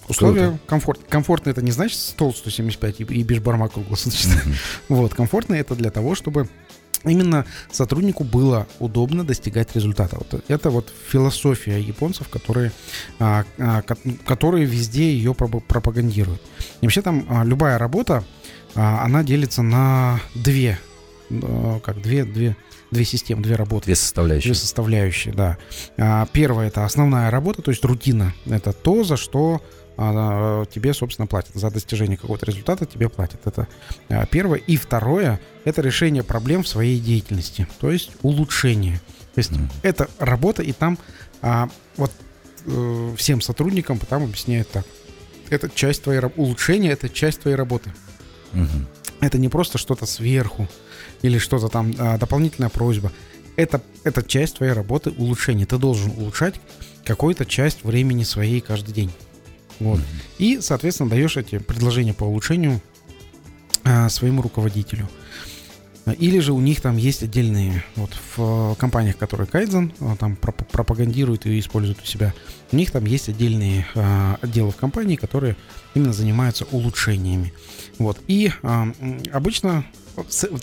Условия 0.08 0.58
комфорт. 0.66 1.00
Комфортно 1.08 1.48
это 1.48 1.62
не 1.62 1.70
значит 1.70 1.98
стол 1.98 2.34
175 2.34 3.00
и, 3.00 3.04
и 3.04 3.22
бешбарма 3.22 3.70
круглосуточно. 3.70 4.34
Мгм. 4.44 4.54
Вот, 4.90 5.14
комфортно 5.14 5.54
это 5.54 5.74
для 5.74 5.90
того, 5.90 6.14
чтобы 6.14 6.50
именно 7.06 7.44
сотруднику 7.70 8.24
было 8.24 8.66
удобно 8.78 9.24
достигать 9.24 9.74
результата. 9.74 10.16
Вот 10.18 10.44
это 10.48 10.70
вот 10.70 10.92
философия 11.08 11.80
японцев, 11.80 12.28
которые, 12.28 12.72
а, 13.18 13.44
а, 13.58 13.82
ко- 13.82 13.96
которые 14.26 14.64
везде 14.66 15.12
ее 15.12 15.32
пропа- 15.32 15.60
пропагандируют. 15.60 16.42
И 16.80 16.86
вообще 16.86 17.02
там 17.02 17.26
а, 17.28 17.44
любая 17.44 17.78
работа, 17.78 18.24
она 18.74 19.22
делится 19.22 19.62
на 19.62 20.20
две, 20.34 20.78
как 21.82 22.02
две, 22.02 22.24
две, 22.24 22.54
две 22.90 23.04
системы, 23.06 23.42
две 23.42 23.54
работы. 23.56 23.86
Две 23.86 23.96
составляющие. 23.96 24.52
Две 24.52 24.60
составляющие, 24.60 25.32
да. 25.34 25.56
Первое 26.32 26.66
это 26.68 26.84
основная 26.84 27.30
работа, 27.30 27.62
то 27.62 27.70
есть 27.70 27.82
рутина. 27.86 28.34
Это 28.44 28.74
то, 28.74 29.02
за 29.02 29.16
что 29.16 29.62
тебе, 29.96 30.92
собственно, 30.94 31.26
платят. 31.26 31.54
За 31.54 31.70
достижение 31.70 32.16
какого-то 32.16 32.46
результата 32.46 32.84
тебе 32.86 33.08
платят. 33.08 33.40
Это 33.46 33.66
а, 34.08 34.26
первое. 34.26 34.58
И 34.58 34.76
второе 34.76 35.40
это 35.64 35.80
решение 35.82 36.22
проблем 36.22 36.62
в 36.62 36.68
своей 36.68 37.00
деятельности, 37.00 37.66
то 37.80 37.90
есть 37.90 38.10
улучшение. 38.22 39.00
То 39.34 39.38
есть 39.38 39.50
Мгм. 39.52 39.70
это 39.82 40.08
работа, 40.18 40.62
и 40.62 40.72
там 40.72 40.98
а, 41.42 41.68
вот 41.96 42.10
э, 42.66 43.14
всем 43.16 43.40
сотрудникам 43.40 43.98
там 43.98 44.24
объясняют 44.24 44.68
так. 44.70 44.84
Это 45.50 45.68
часть 45.68 46.02
твоей 46.02 46.18
раб- 46.20 46.38
улучшение, 46.38 46.92
это 46.92 47.08
часть 47.08 47.40
твоей 47.40 47.56
работы. 47.56 47.92
Мгм. 48.52 48.86
Это 49.20 49.38
не 49.38 49.48
просто 49.48 49.78
что-то 49.78 50.04
сверху 50.06 50.68
или 51.22 51.38
что-то 51.38 51.68
там, 51.68 51.94
а, 51.98 52.18
дополнительная 52.18 52.68
просьба. 52.70 53.12
Это, 53.56 53.80
это 54.04 54.22
часть 54.22 54.56
твоей 54.56 54.72
работы 54.72 55.10
улучшения. 55.10 55.64
Ты 55.64 55.78
должен 55.78 56.10
улучшать 56.10 56.56
какую-то 57.04 57.46
часть 57.46 57.84
времени 57.84 58.24
своей 58.24 58.60
каждый 58.60 58.92
день. 58.92 59.10
Вот. 59.80 60.00
И, 60.38 60.60
соответственно, 60.60 61.10
даешь 61.10 61.36
эти 61.36 61.58
предложения 61.58 62.14
по 62.14 62.24
улучшению 62.24 62.80
а, 63.84 64.08
своему 64.08 64.42
руководителю. 64.42 65.08
Или 66.18 66.38
же 66.38 66.52
у 66.52 66.60
них 66.60 66.80
там 66.80 66.96
есть 66.96 67.24
отдельные, 67.24 67.82
вот 67.96 68.16
в 68.36 68.76
компаниях, 68.76 69.16
которые 69.16 69.48
Кайдзен 69.48 69.92
там 70.20 70.36
пропагандируют 70.36 71.46
и 71.46 71.58
используют 71.58 72.00
у 72.00 72.06
себя, 72.06 72.32
у 72.70 72.76
них 72.76 72.92
там 72.92 73.04
есть 73.06 73.28
отдельные 73.28 73.84
отделы 74.40 74.70
в 74.70 74.76
компании, 74.76 75.16
которые 75.16 75.56
именно 75.96 76.12
занимаются 76.12 76.64
улучшениями. 76.70 77.52
Вот. 77.98 78.20
И 78.28 78.52
обычно 79.32 79.84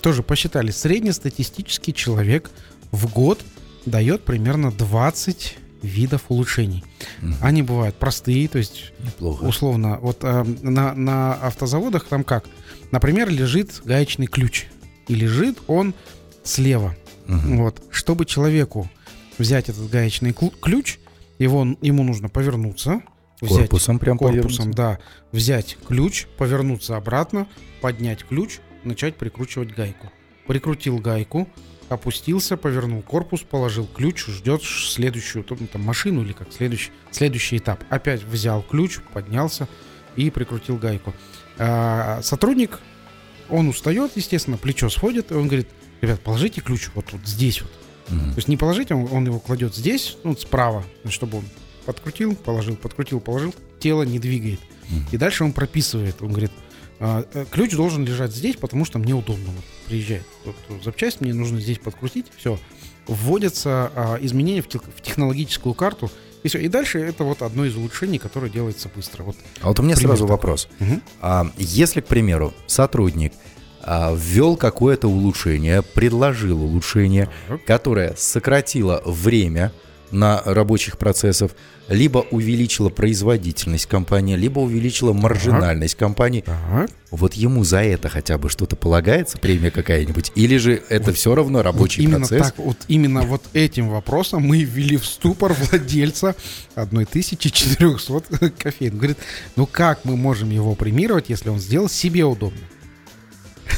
тоже 0.00 0.22
посчитали, 0.22 0.70
среднестатистический 0.70 1.92
человек 1.92 2.50
в 2.90 3.12
год 3.12 3.44
дает 3.84 4.24
примерно 4.24 4.72
20 4.72 5.58
видов 5.84 6.24
улучшений. 6.28 6.84
Mm. 7.20 7.34
Они 7.40 7.62
бывают 7.62 7.96
простые, 7.96 8.48
то 8.48 8.58
есть 8.58 8.92
Неплохо. 9.00 9.44
условно, 9.44 9.98
вот 10.00 10.18
э, 10.22 10.44
на, 10.62 10.94
на 10.94 11.34
автозаводах 11.34 12.06
там 12.06 12.24
как? 12.24 12.46
Например, 12.90 13.28
лежит 13.28 13.82
гаечный 13.84 14.26
ключ, 14.26 14.66
и 15.08 15.14
лежит 15.14 15.58
он 15.66 15.94
слева. 16.42 16.96
Mm-hmm. 17.26 17.56
Вот, 17.56 17.82
чтобы 17.90 18.24
человеку 18.24 18.90
взять 19.38 19.68
этот 19.68 19.88
гаечный 19.90 20.34
ключ, 20.60 20.98
его, 21.38 21.66
ему 21.80 22.02
нужно 22.02 22.28
повернуться, 22.28 23.02
взять 23.40 23.58
корпусом 23.62 23.98
прям 23.98 24.18
корпусом, 24.18 24.72
да, 24.72 24.98
взять 25.32 25.76
ключ, 25.86 26.26
повернуться 26.38 26.96
обратно, 26.96 27.46
поднять 27.80 28.24
ключ, 28.24 28.58
начать 28.84 29.16
прикручивать 29.16 29.74
гайку. 29.74 30.10
Прикрутил 30.46 30.98
гайку, 30.98 31.48
опустился, 31.88 32.56
повернул 32.56 33.02
корпус, 33.02 33.42
положил 33.42 33.86
ключ, 33.86 34.26
ждет 34.26 34.62
следующую 34.62 35.44
ну, 35.48 35.66
там, 35.66 35.82
машину 35.82 36.22
или 36.22 36.32
как 36.32 36.52
следующий, 36.52 36.90
следующий 37.10 37.58
этап. 37.58 37.82
Опять 37.90 38.22
взял 38.22 38.62
ключ, 38.62 38.98
поднялся 39.12 39.68
и 40.16 40.30
прикрутил 40.30 40.76
гайку. 40.76 41.14
А, 41.58 42.20
сотрудник, 42.22 42.80
он 43.48 43.68
устает, 43.68 44.12
естественно, 44.14 44.56
плечо 44.56 44.88
сходит, 44.88 45.30
и 45.30 45.34
он 45.34 45.46
говорит, 45.46 45.68
ребят, 46.00 46.20
положите 46.20 46.60
ключ 46.60 46.88
вот, 46.94 47.06
вот 47.12 47.26
здесь 47.26 47.62
вот. 47.62 47.70
Угу. 48.08 48.18
То 48.18 48.36
есть 48.36 48.48
не 48.48 48.56
положите, 48.56 48.94
он, 48.94 49.08
он 49.10 49.26
его 49.26 49.40
кладет 49.40 49.74
здесь, 49.74 50.16
ну, 50.24 50.36
справа, 50.36 50.84
чтобы 51.08 51.38
он 51.38 51.44
подкрутил, 51.86 52.36
положил, 52.36 52.76
подкрутил, 52.76 53.20
положил, 53.20 53.54
тело 53.80 54.02
не 54.02 54.18
двигает. 54.18 54.60
Угу. 54.90 55.00
И 55.12 55.16
дальше 55.16 55.44
он 55.44 55.52
прописывает, 55.52 56.20
он 56.20 56.30
говорит, 56.30 56.52
а, 57.00 57.24
э, 57.32 57.44
ключ 57.50 57.72
должен 57.72 58.04
лежать 58.04 58.34
здесь, 58.34 58.56
потому 58.56 58.84
что 58.84 58.98
мне 58.98 59.14
удобно. 59.14 59.46
Вот, 59.46 59.64
приезжает 59.86 60.24
вот, 60.44 60.56
запчасть, 60.82 61.20
мне 61.20 61.34
нужно 61.34 61.60
здесь 61.60 61.78
подкрутить, 61.78 62.26
все. 62.36 62.58
Вводятся 63.06 63.90
а, 63.94 64.18
изменения 64.20 64.62
в, 64.62 64.68
тех, 64.68 64.82
в 64.82 65.02
технологическую 65.02 65.74
карту, 65.74 66.10
и 66.42 66.48
все. 66.48 66.58
И 66.58 66.68
дальше 66.68 67.00
это 67.00 67.24
вот 67.24 67.42
одно 67.42 67.64
из 67.64 67.76
улучшений, 67.76 68.18
которое 68.18 68.50
делается 68.50 68.88
быстро. 68.94 69.24
Вот, 69.24 69.36
а 69.60 69.68
вот 69.68 69.80
у 69.80 69.82
меня 69.82 69.96
сразу 69.96 70.24
такой. 70.24 70.28
вопрос. 70.28 70.68
Угу. 70.80 71.00
А, 71.20 71.50
если, 71.58 72.00
к 72.00 72.06
примеру, 72.06 72.54
сотрудник 72.66 73.32
а, 73.82 74.14
ввел 74.16 74.56
какое-то 74.56 75.08
улучшение, 75.08 75.82
предложил 75.82 76.62
улучшение, 76.62 77.28
так. 77.48 77.64
которое 77.64 78.14
сократило 78.16 79.02
время 79.04 79.72
на 80.10 80.42
рабочих 80.44 80.96
процессов, 80.96 81.54
либо 81.88 82.18
увеличила 82.30 82.88
производительность 82.88 83.86
компании, 83.86 84.36
либо 84.36 84.60
увеличила 84.60 85.12
маржинальность 85.12 85.94
так. 85.94 86.00
компании. 86.00 86.42
Так. 86.42 86.90
Вот 87.10 87.34
ему 87.34 87.62
за 87.64 87.82
это 87.82 88.08
хотя 88.08 88.38
бы 88.38 88.48
что-то 88.48 88.74
полагается, 88.76 89.38
премия 89.38 89.70
какая-нибудь? 89.70 90.32
Или 90.34 90.56
же 90.56 90.82
это 90.88 91.06
вот, 91.06 91.16
все 91.16 91.34
равно 91.34 91.62
рабочий 91.62 92.02
вот 92.02 92.08
именно 92.08 92.26
процесс? 92.26 92.46
Так, 92.46 92.58
вот 92.58 92.78
именно 92.88 93.22
вот 93.22 93.42
этим 93.52 93.88
вопросом 93.88 94.42
мы 94.42 94.62
ввели 94.62 94.96
в 94.96 95.06
ступор 95.06 95.52
владельца 95.52 96.34
1400 96.74 98.50
кофеин. 98.58 98.96
Говорит, 98.96 99.18
ну 99.56 99.66
как 99.66 100.04
мы 100.04 100.16
можем 100.16 100.50
его 100.50 100.74
премировать, 100.74 101.28
если 101.28 101.50
он 101.50 101.60
сделал 101.60 101.88
себе 101.88 102.24
удобно? 102.24 102.60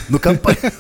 Ну, 0.09 0.19
компания... 0.21 0.73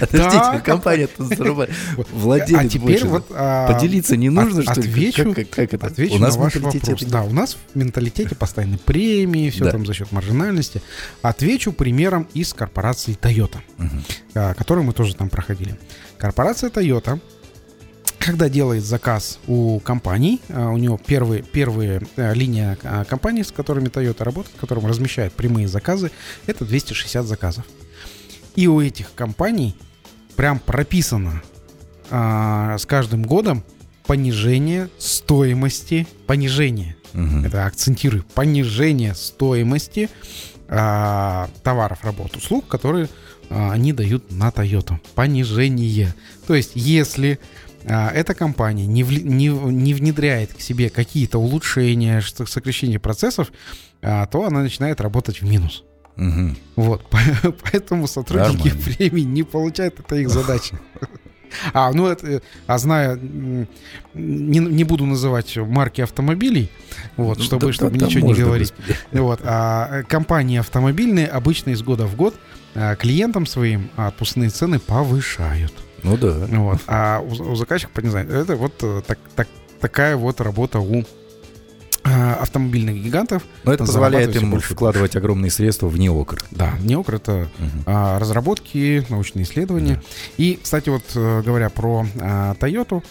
Подождите, 0.00 0.60
компания-то 0.64 1.24
зарубает. 1.24 1.70
Владелец 2.12 2.60
А 2.60 2.68
теперь 2.68 3.04
вот... 3.04 3.26
А, 3.30 3.72
поделиться 3.72 4.16
не 4.16 4.30
нужно, 4.30 4.62
что 4.62 4.72
Отвечу, 4.72 5.34
как 5.50 5.74
это? 5.74 5.86
Отвечу 5.86 6.14
у 6.14 6.18
нас 6.18 6.36
на 6.36 6.42
ваш 6.42 6.56
вопрос. 6.56 7.02
Да, 7.04 7.22
у 7.22 7.32
нас 7.32 7.56
в 7.72 7.76
менталитете 7.76 8.34
постоянно 8.34 8.78
премии, 8.78 9.50
все 9.50 9.70
там 9.70 9.86
за 9.86 9.94
счет 9.94 10.12
маржинальности. 10.12 10.82
Отвечу 11.22 11.72
примером 11.72 12.28
из 12.34 12.54
корпорации 12.54 13.16
Toyota, 13.20 13.58
а, 14.34 14.54
которую 14.54 14.84
мы 14.84 14.92
тоже 14.92 15.14
там 15.14 15.28
проходили. 15.28 15.78
Корпорация 16.18 16.70
Toyota 16.70 17.20
когда 18.24 18.48
делает 18.48 18.84
заказ 18.84 19.40
у 19.48 19.80
компаний, 19.80 20.40
а, 20.48 20.70
у 20.70 20.76
него 20.76 20.96
первые, 20.96 21.42
первые 21.42 22.02
э, 22.14 22.34
линия 22.34 22.76
компаний, 23.08 23.42
с 23.42 23.50
которыми 23.50 23.88
Toyota 23.88 24.22
работает, 24.22 24.54
которым 24.60 24.86
размещает 24.86 25.32
прямые 25.32 25.66
заказы, 25.66 26.12
это 26.46 26.64
260 26.64 27.26
заказов. 27.26 27.64
И 28.54 28.66
у 28.66 28.80
этих 28.80 29.14
компаний 29.14 29.76
прям 30.36 30.58
прописано 30.58 31.42
а, 32.10 32.76
с 32.78 32.86
каждым 32.86 33.22
годом 33.22 33.64
понижение 34.06 34.88
стоимости, 34.98 36.06
понижение, 36.26 36.96
угу. 37.14 37.46
это 37.46 37.66
акцентирую, 37.66 38.24
понижение 38.34 39.14
стоимости 39.14 40.10
а, 40.68 41.48
товаров, 41.62 41.98
работ, 42.02 42.36
услуг, 42.36 42.66
которые 42.66 43.08
а, 43.50 43.72
они 43.72 43.92
дают 43.92 44.30
на 44.30 44.48
Toyota. 44.48 44.98
Понижение. 45.14 46.14
То 46.46 46.54
есть, 46.54 46.72
если 46.74 47.38
а, 47.84 48.10
эта 48.10 48.34
компания 48.34 48.86
не, 48.86 49.04
в, 49.04 49.12
не, 49.12 49.48
не 49.48 49.94
внедряет 49.94 50.54
к 50.54 50.60
себе 50.60 50.90
какие-то 50.90 51.38
улучшения, 51.38 52.20
сокращение 52.20 52.98
процессов, 52.98 53.52
а, 54.02 54.26
то 54.26 54.44
она 54.44 54.62
начинает 54.62 55.00
работать 55.00 55.40
в 55.40 55.44
минус. 55.44 55.84
Угу. 56.16 56.56
Вот, 56.76 57.06
поэтому 57.62 58.06
сотрудники 58.06 58.68
Нормально. 58.68 58.96
премии 58.96 59.22
не 59.22 59.42
получают, 59.42 60.00
это 60.00 60.16
их 60.16 60.30
задача. 60.30 60.78
А, 61.74 61.92
ну 61.92 62.06
это, 62.06 62.40
а 62.66 62.78
зная, 62.78 63.18
не, 64.14 64.58
не 64.58 64.84
буду 64.84 65.04
называть 65.04 65.54
марки 65.58 66.00
автомобилей, 66.00 66.70
вот, 67.18 67.36
ну, 67.36 67.44
чтобы, 67.44 67.66
да, 67.66 67.72
чтобы 67.74 67.98
да, 67.98 68.06
ничего 68.06 68.26
не 68.26 68.32
говорить. 68.32 68.72
Вот, 69.10 69.40
а 69.44 70.02
компании 70.04 70.58
автомобильные 70.58 71.26
обычно 71.26 71.68
из 71.68 71.82
года 71.82 72.06
в 72.06 72.16
год 72.16 72.34
а, 72.74 72.96
клиентам 72.96 73.44
своим 73.44 73.90
отпускные 73.96 74.48
цены 74.48 74.78
повышают. 74.78 75.74
Ну 76.02 76.16
да. 76.16 76.46
Вот, 76.48 76.80
а 76.86 77.20
у, 77.20 77.50
у 77.52 77.54
заказчика, 77.54 78.00
не 78.00 78.08
знаю, 78.08 78.30
это 78.30 78.56
вот 78.56 78.72
э, 78.82 79.02
так, 79.06 79.18
так, 79.36 79.48
такая 79.78 80.16
вот 80.16 80.40
работа 80.40 80.78
у 80.78 81.04
Э, 81.04 81.21
автомобильных 82.04 82.96
гигантов. 82.96 83.44
Но 83.64 83.72
это 83.72 83.84
позволяет 83.84 84.34
им 84.36 84.58
вкладывать 84.60 85.16
огромные 85.16 85.50
средства 85.50 85.86
в 85.86 85.98
неокр. 85.98 86.42
Да, 86.50 86.74
неокр 86.80 87.14
это 87.14 87.32
угу. 87.58 87.82
а, 87.86 88.18
разработки, 88.18 89.06
научные 89.08 89.44
исследования. 89.44 89.94
Да. 89.94 90.02
И, 90.36 90.58
кстати, 90.62 90.88
вот 90.88 91.04
э, 91.14 91.42
говоря 91.44 91.70
про 91.70 92.06
а, 92.20 92.54
Toyota, 92.54 93.02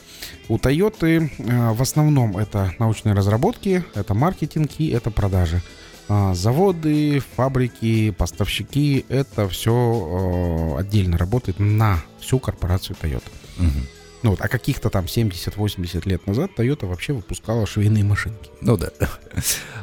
у 0.49 0.57
Toyota 0.57 1.29
а, 1.39 1.73
в 1.73 1.81
основном 1.81 2.37
это 2.37 2.73
научные 2.79 3.15
разработки, 3.15 3.83
это 3.95 4.13
маркетинг 4.13 4.71
и 4.77 4.89
это 4.89 5.11
продажи. 5.11 5.61
А, 6.09 6.33
заводы, 6.33 7.21
фабрики, 7.37 8.11
поставщики, 8.11 9.05
это 9.07 9.47
все 9.47 9.73
а, 9.73 10.79
отдельно 10.79 11.17
работает 11.17 11.59
на 11.59 12.03
всю 12.19 12.37
корпорацию 12.39 12.97
Toyota. 13.01 13.31
Угу. 13.57 14.00
Ну 14.23 14.31
вот, 14.31 14.41
а 14.41 14.47
каких-то 14.47 14.89
там 14.89 15.05
70-80 15.05 16.07
лет 16.07 16.27
назад 16.27 16.51
Toyota 16.55 16.85
вообще 16.85 17.13
выпускала 17.13 17.65
швейные 17.65 18.03
машинки. 18.03 18.49
Ну 18.61 18.77
да. 18.77 18.91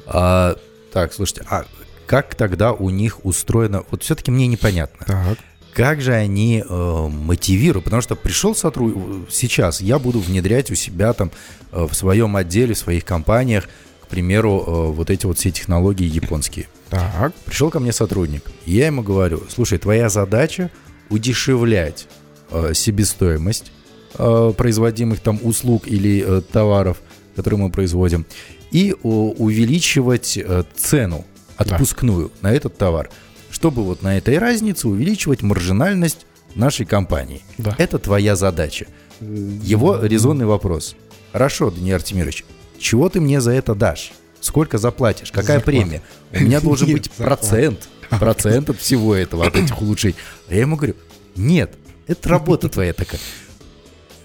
А, 0.06 0.56
так, 0.92 1.12
слушайте, 1.12 1.44
а 1.50 1.64
как 2.06 2.34
тогда 2.34 2.72
у 2.72 2.88
них 2.88 3.24
устроено? 3.24 3.84
Вот 3.90 4.02
все-таки 4.02 4.30
мне 4.30 4.46
непонятно. 4.46 5.04
Так. 5.06 5.38
Как 5.74 6.00
же 6.00 6.12
они 6.12 6.64
э, 6.66 7.08
мотивируют? 7.08 7.84
Потому 7.84 8.02
что 8.02 8.16
пришел 8.16 8.54
сотрудник, 8.54 9.30
сейчас 9.30 9.80
я 9.80 9.98
буду 9.98 10.18
внедрять 10.18 10.70
у 10.70 10.74
себя 10.74 11.12
там 11.12 11.30
э, 11.70 11.84
в 11.84 11.94
своем 11.94 12.34
отделе, 12.36 12.74
в 12.74 12.78
своих 12.78 13.04
компаниях, 13.04 13.68
к 14.02 14.08
примеру, 14.08 14.64
э, 14.66 14.70
вот 14.92 15.10
эти 15.10 15.26
вот 15.26 15.38
все 15.38 15.50
технологии 15.50 16.06
японские. 16.06 16.66
Так. 16.88 17.34
Пришел 17.44 17.70
ко 17.70 17.78
мне 17.78 17.92
сотрудник, 17.92 18.42
и 18.64 18.72
я 18.72 18.86
ему 18.86 19.02
говорю, 19.02 19.42
слушай, 19.50 19.78
твоя 19.78 20.08
задача 20.08 20.70
удешевлять 21.10 22.08
э, 22.50 22.72
себестоимость 22.74 23.66
э, 23.66 23.77
производимых 24.14 25.20
там 25.20 25.38
услуг 25.42 25.86
или 25.86 26.24
э, 26.26 26.40
товаров, 26.40 26.98
которые 27.36 27.60
мы 27.60 27.70
производим, 27.70 28.26
и 28.70 28.94
увеличивать 29.02 30.36
э, 30.36 30.64
цену 30.76 31.24
отпускную 31.56 32.30
да. 32.40 32.48
на 32.48 32.54
этот 32.54 32.76
товар, 32.76 33.10
чтобы 33.50 33.82
вот 33.82 34.02
на 34.02 34.16
этой 34.16 34.38
разнице 34.38 34.88
увеличивать 34.88 35.42
маржинальность 35.42 36.26
нашей 36.54 36.86
компании. 36.86 37.42
Да. 37.58 37.74
Это 37.78 37.98
твоя 37.98 38.36
задача. 38.36 38.86
Его 39.20 39.98
резонный 40.00 40.46
вопрос. 40.46 40.96
Хорошо, 41.32 41.70
Даниил 41.70 41.96
Артемирович, 41.96 42.44
чего 42.78 43.08
ты 43.08 43.20
мне 43.20 43.40
за 43.40 43.52
это 43.52 43.74
дашь? 43.74 44.12
Сколько 44.40 44.78
заплатишь? 44.78 45.32
Какая 45.32 45.58
Зарплата. 45.58 45.64
премия? 45.64 46.02
У 46.32 46.40
меня 46.40 46.60
должен 46.60 46.92
быть 46.92 47.10
процент. 47.10 47.88
Процент 48.08 48.70
от 48.70 48.78
всего 48.78 49.14
этого, 49.14 49.46
от 49.46 49.56
этих 49.56 49.82
улучшений. 49.82 50.14
А 50.48 50.54
я 50.54 50.60
ему 50.60 50.76
говорю, 50.76 50.94
нет, 51.36 51.74
это 52.06 52.28
работа 52.28 52.68
твоя 52.68 52.94
такая. 52.94 53.20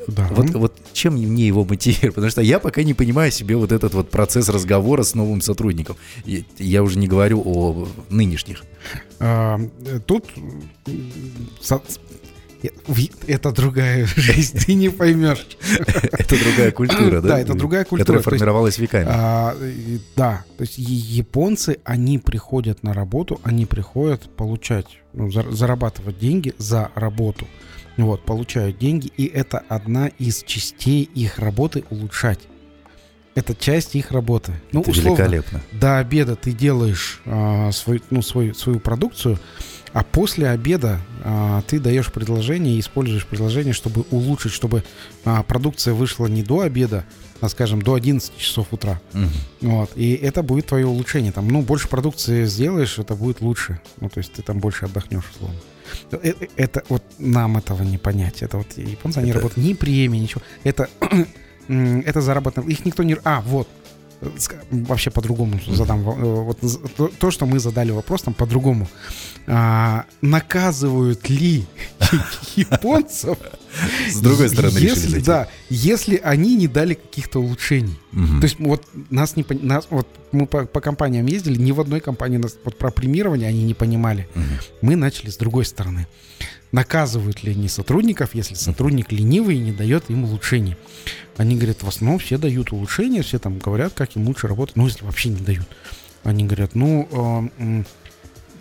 Да. 0.07 0.27
Вот, 0.31 0.49
вот 0.51 0.73
чем 0.93 1.13
мне 1.13 1.47
его 1.47 1.63
мотивировать? 1.65 2.15
Потому 2.15 2.31
что 2.31 2.41
я 2.41 2.59
пока 2.59 2.83
не 2.83 2.93
понимаю 2.93 3.31
себе 3.31 3.55
вот 3.55 3.71
этот 3.71 3.93
вот 3.93 4.09
процесс 4.09 4.49
разговора 4.49 5.03
с 5.03 5.15
новым 5.15 5.41
сотрудником. 5.41 5.95
Я 6.57 6.83
уже 6.83 6.97
не 6.97 7.07
говорю 7.07 7.41
о 7.45 7.87
нынешних. 8.09 8.63
А, 9.19 9.59
тут 10.05 10.25
Это 13.27 13.51
другая 13.51 14.05
жизнь, 14.15 14.57
ты 14.57 14.73
не 14.73 14.89
поймешь. 14.89 15.45
Это 16.11 16.35
другая 16.39 16.71
культура, 16.71 17.21
да? 17.21 17.29
Да, 17.29 17.39
это 17.39 17.53
другая 17.53 17.83
культура. 17.83 18.05
Которая 18.05 18.23
формировалась 18.23 18.77
веками. 18.77 19.07
А, 19.09 19.55
да, 20.15 20.45
то 20.57 20.63
есть 20.63 20.77
японцы, 20.77 21.79
они 21.83 22.19
приходят 22.19 22.83
на 22.83 22.93
работу, 22.93 23.41
они 23.43 23.65
приходят 23.65 24.29
получать, 24.35 24.87
ну, 25.13 25.29
зарабатывать 25.31 26.19
деньги 26.19 26.53
за 26.57 26.89
работу. 26.95 27.47
Вот, 27.97 28.25
получают 28.25 28.77
деньги, 28.79 29.12
и 29.17 29.25
это 29.25 29.63
одна 29.69 30.08
из 30.08 30.43
частей 30.43 31.03
их 31.03 31.39
работы 31.39 31.84
улучшать. 31.89 32.39
Это 33.36 33.56
часть 33.56 33.95
их 33.95 34.12
работы. 34.12 34.53
Ну, 34.71 34.82
это 34.82 34.91
условно, 34.91 35.10
великолепно. 35.10 35.62
До 35.71 35.97
обеда 35.97 36.36
ты 36.36 36.51
делаешь 36.51 37.21
а, 37.25 37.71
свой, 37.71 38.01
ну, 38.12 38.21
свою, 38.21 38.53
свою 38.53 38.79
продукцию, 38.79 39.39
а 39.91 40.03
после 40.03 40.49
обеда 40.49 40.99
а, 41.23 41.62
ты 41.63 41.79
даешь 41.79 42.12
предложение 42.12 42.79
используешь 42.79 43.25
предложение, 43.25 43.73
чтобы 43.73 44.06
улучшить, 44.12 44.51
чтобы 44.51 44.84
а, 45.25 45.41
продукция 45.43 45.93
вышла 45.93 46.27
не 46.27 46.43
до 46.43 46.62
обеда, 46.62 47.06
а, 47.41 47.49
скажем, 47.49 47.82
до 47.82 47.95
11 47.95 48.38
часов 48.38 48.67
утра. 48.71 49.01
Угу. 49.13 49.69
Вот. 49.69 49.91
И 49.95 50.13
это 50.13 50.43
будет 50.43 50.67
твое 50.67 50.86
улучшение. 50.86 51.32
Там, 51.32 51.47
ну, 51.47 51.62
больше 51.62 51.88
продукции 51.88 52.45
сделаешь, 52.45 52.99
это 52.99 53.15
будет 53.15 53.41
лучше. 53.41 53.79
Ну, 53.99 54.10
то 54.10 54.19
есть 54.19 54.34
ты 54.34 54.41
там 54.43 54.60
больше 54.60 54.86
отдохнешь, 54.86 55.29
условно. 55.36 55.60
Это, 56.12 56.28
э, 56.28 56.48
это 56.56 56.84
вот 56.89 57.04
нам 57.19 57.58
этого 57.58 57.84
не 57.84 57.98
понять. 57.98 58.41
Это 58.41 58.58
вот 58.58 58.78
японцы, 58.78 59.19
они 59.19 59.30
это... 59.30 59.39
работают 59.39 59.65
ни 59.65 59.74
премии, 59.74 60.19
ничего. 60.19 60.41
Это, 60.63 60.89
это 61.67 62.22
заработно. 62.22 62.62
Их 62.62 62.86
никто 62.86 63.04
не... 63.04 63.17
А, 63.24 63.41
вот 63.41 63.67
вообще 64.71 65.09
по-другому 65.09 65.59
задам. 65.67 66.01
Э, 66.09 66.13
вот 66.13 66.59
то, 67.19 67.31
что 67.31 67.45
мы 67.45 67.59
задали 67.59 67.91
вопрос, 67.91 68.23
там 68.23 68.33
по-другому. 68.33 68.88
А, 69.47 70.05
наказывают 70.21 71.29
ли 71.29 71.65
японцев? 72.55 73.38
С 74.09 74.19
другой 74.19 74.49
стороны 74.49 74.77
если, 74.77 75.19
Да, 75.19 75.47
если 75.69 76.17
они 76.17 76.55
не 76.55 76.67
дали 76.67 76.93
каких-то 76.93 77.39
улучшений. 77.39 77.99
Угу. 78.13 78.39
То 78.39 78.43
есть 78.43 78.59
вот 78.59 78.88
нас 79.09 79.36
не 79.36 79.45
нас, 79.62 79.88
вот 79.89 80.07
мы 80.31 80.45
по, 80.45 80.65
по 80.65 80.81
компаниям 80.81 81.25
ездили, 81.25 81.59
ни 81.59 81.71
в 81.71 81.81
одной 81.81 81.99
компании 81.99 82.38
нас 82.38 82.55
вот 82.63 82.77
про 82.77 82.91
премирование 82.91 83.49
они 83.49 83.63
не 83.63 83.73
понимали. 83.73 84.27
Угу. 84.36 84.43
Мы 84.81 84.95
начали 84.95 85.29
с 85.29 85.38
другой 85.38 85.65
стороны. 85.65 86.07
Наказывают 86.71 87.43
ли 87.43 87.51
они 87.51 87.67
сотрудников, 87.67 88.33
если 88.33 88.55
сотрудник 88.55 89.12
ленивый 89.12 89.57
и 89.57 89.59
не 89.59 89.71
дает 89.71 90.09
им 90.09 90.23
улучшений? 90.23 90.75
Они 91.38 91.56
говорят, 91.56 91.82
в 91.82 91.88
основном 91.88 92.19
все 92.19 92.38
дают 92.38 92.72
улучшения, 92.72 93.22
все 93.22 93.39
там 93.39 93.58
говорят, 93.58 93.93
как 93.93 94.15
им 94.15 94.28
лучше 94.28 94.48
работать, 94.48 94.76
ну, 94.76 94.86
если 94.86 95.04
вообще 95.04 95.30
не 95.30 95.41
дают. 95.41 95.67
Они 96.24 96.46
говорят, 96.46 96.76
ну, 96.76 97.50
э, 97.60 97.84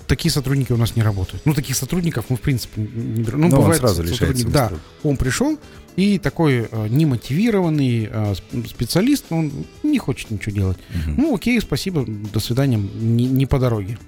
такие 0.06 0.32
сотрудники 0.32 0.72
у 0.72 0.76
нас 0.76 0.96
не 0.96 1.02
работают. 1.02 1.44
Ну, 1.44 1.54
таких 1.54 1.76
сотрудников 1.76 2.26
мы, 2.28 2.36
в 2.36 2.40
принципе, 2.40 2.80
не 2.80 3.22
берем. 3.22 3.40
Ну, 3.40 3.48
Но 3.48 3.56
бывает, 3.58 3.82
он 3.82 3.94
сразу 3.94 4.06
сотрудник, 4.06 4.48
Да, 4.50 4.72
он 5.02 5.16
пришел, 5.16 5.58
и 5.96 6.18
такой 6.18 6.68
э, 6.70 6.86
немотивированный 6.88 8.08
э, 8.10 8.34
специалист, 8.68 9.26
он 9.30 9.52
не 9.82 9.98
хочет 9.98 10.30
ничего 10.30 10.54
делать. 10.54 10.78
Угу. 10.90 11.14
Ну, 11.16 11.34
окей, 11.34 11.60
спасибо, 11.60 12.04
до 12.06 12.40
свидания, 12.40 12.78
не, 12.78 13.26
не 13.26 13.46
по 13.46 13.58
дороге. 13.58 13.98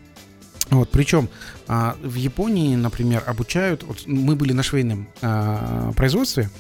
Вот, 0.71 0.91
причем 0.91 1.29
а, 1.69 1.97
в 2.03 2.15
Японии, 2.15 2.75
например, 2.75 3.23
обучают. 3.27 3.83
Вот 3.83 4.07
мы 4.07 4.35
были 4.35 4.53
на 4.53 4.63
швейном 4.63 5.09
а, 5.21 5.93
производстве, 5.93 6.51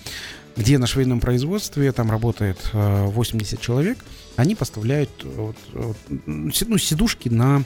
где 0.56 0.78
на 0.78 0.86
швейном 0.86 1.20
производстве 1.20 1.92
там 1.92 2.10
работает 2.10 2.58
а, 2.72 3.06
80 3.06 3.60
человек. 3.60 3.98
Они 4.36 4.54
поставляют 4.54 5.10
вот, 5.22 5.56
вот, 5.72 5.96
ну, 6.26 6.50
сидушки 6.78 7.28
на, 7.28 7.64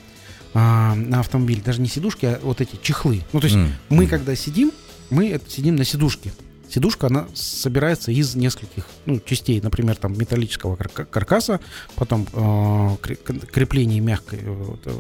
а, 0.55 0.95
на 0.95 1.21
автомобиль. 1.21 1.63
Даже 1.63 1.81
не 1.81 1.89
сидушки, 1.89 2.27
а 2.27 2.41
вот 2.43 2.61
эти 2.61 2.77
чехлы. 2.81 3.23
Ну, 3.33 3.41
то 3.41 3.47
есть 3.47 3.57
mm. 3.57 3.69
мы, 3.91 4.07
когда 4.07 4.35
сидим, 4.35 4.73
мы 5.11 5.41
сидим 5.49 5.77
на 5.77 5.85
сидушке. 5.85 6.33
Сидушка, 6.69 7.07
она 7.07 7.27
собирается 7.33 8.13
из 8.13 8.35
нескольких 8.35 8.85
ну, 9.07 9.21
частей, 9.21 9.59
например, 9.63 9.97
там 9.97 10.19
металлического 10.19 10.77
каркаса, 10.77 11.61
потом 11.95 12.27
э, 12.31 12.97
крепление 13.25 14.01
мягкой 14.01 14.41
вот, 14.45 14.81
э, 14.85 14.93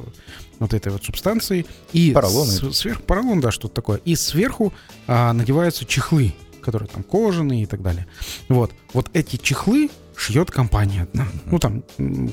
вот 0.60 0.72
этой 0.72 0.90
вот 0.90 1.04
субстанции. 1.04 1.66
И 1.92 2.12
поролон. 2.12 2.46
С, 2.46 2.72
сверху, 2.72 3.02
поролон, 3.02 3.40
да, 3.40 3.50
что-то 3.50 3.74
такое. 3.74 4.00
И 4.06 4.16
сверху 4.16 4.72
э, 5.06 5.32
надеваются 5.32 5.84
чехлы, 5.84 6.32
которые 6.68 6.90
там 6.90 7.02
кожаные 7.02 7.62
и 7.62 7.66
так 7.66 7.80
далее. 7.80 8.06
Вот, 8.50 8.72
вот 8.92 9.08
эти 9.14 9.36
чехлы 9.36 9.88
шьет 10.14 10.50
компания 10.50 11.04
одна. 11.04 11.26
Ну, 11.46 11.58
там 11.58 11.82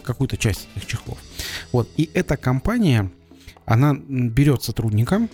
какую-то 0.04 0.36
часть 0.36 0.68
этих 0.76 0.88
чехлов. 0.88 1.18
Вот, 1.72 1.88
и 1.96 2.10
эта 2.14 2.36
компания, 2.36 3.10
она 3.66 3.94
берет 3.94 4.62
сотрудника, 4.62 5.30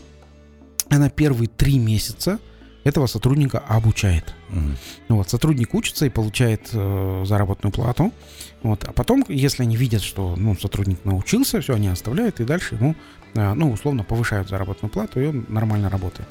она 0.89 1.09
первые 1.09 1.47
три 1.47 1.79
месяца 1.79 2.37
этого 2.83 3.07
сотрудника 3.07 3.57
обучает. 3.57 4.35
Угу. 4.49 5.15
Вот, 5.15 5.29
сотрудник 5.31 5.73
учится 5.73 6.05
и 6.05 6.09
получает 6.09 6.69
э, 6.73 7.23
заработную 7.25 7.73
плату. 7.73 8.13
Вот, 8.61 8.83
а 8.83 8.91
потом, 8.91 9.25
если 9.29 9.63
они 9.63 9.75
видят, 9.75 10.03
что 10.03 10.35
ну, 10.35 10.55
сотрудник 10.55 11.03
научился, 11.05 11.59
все, 11.59 11.73
они 11.73 11.87
оставляют 11.87 12.39
и 12.39 12.43
дальше 12.43 12.75
ему, 12.75 12.95
э, 13.33 13.53
ну, 13.55 13.71
условно, 13.71 14.03
повышают 14.03 14.49
заработную 14.49 14.91
плату, 14.91 15.19
и 15.19 15.25
он 15.25 15.45
нормально 15.49 15.89
работает. 15.89 16.29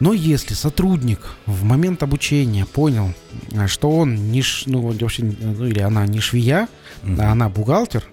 Но 0.00 0.14
если 0.14 0.54
сотрудник 0.54 1.20
в 1.46 1.62
момент 1.62 2.02
обучения 2.02 2.66
понял, 2.66 3.12
э, 3.52 3.66
что 3.66 3.90
он 3.90 4.32
не, 4.32 4.42
ш, 4.42 4.64
ну, 4.66 4.80
вообще, 4.80 5.22
ну, 5.22 5.66
или 5.66 5.80
она 5.80 6.06
не 6.06 6.20
швея, 6.20 6.68
угу. 7.02 7.16
а 7.18 7.32
она 7.32 7.48
бухгалтер, 7.48 8.04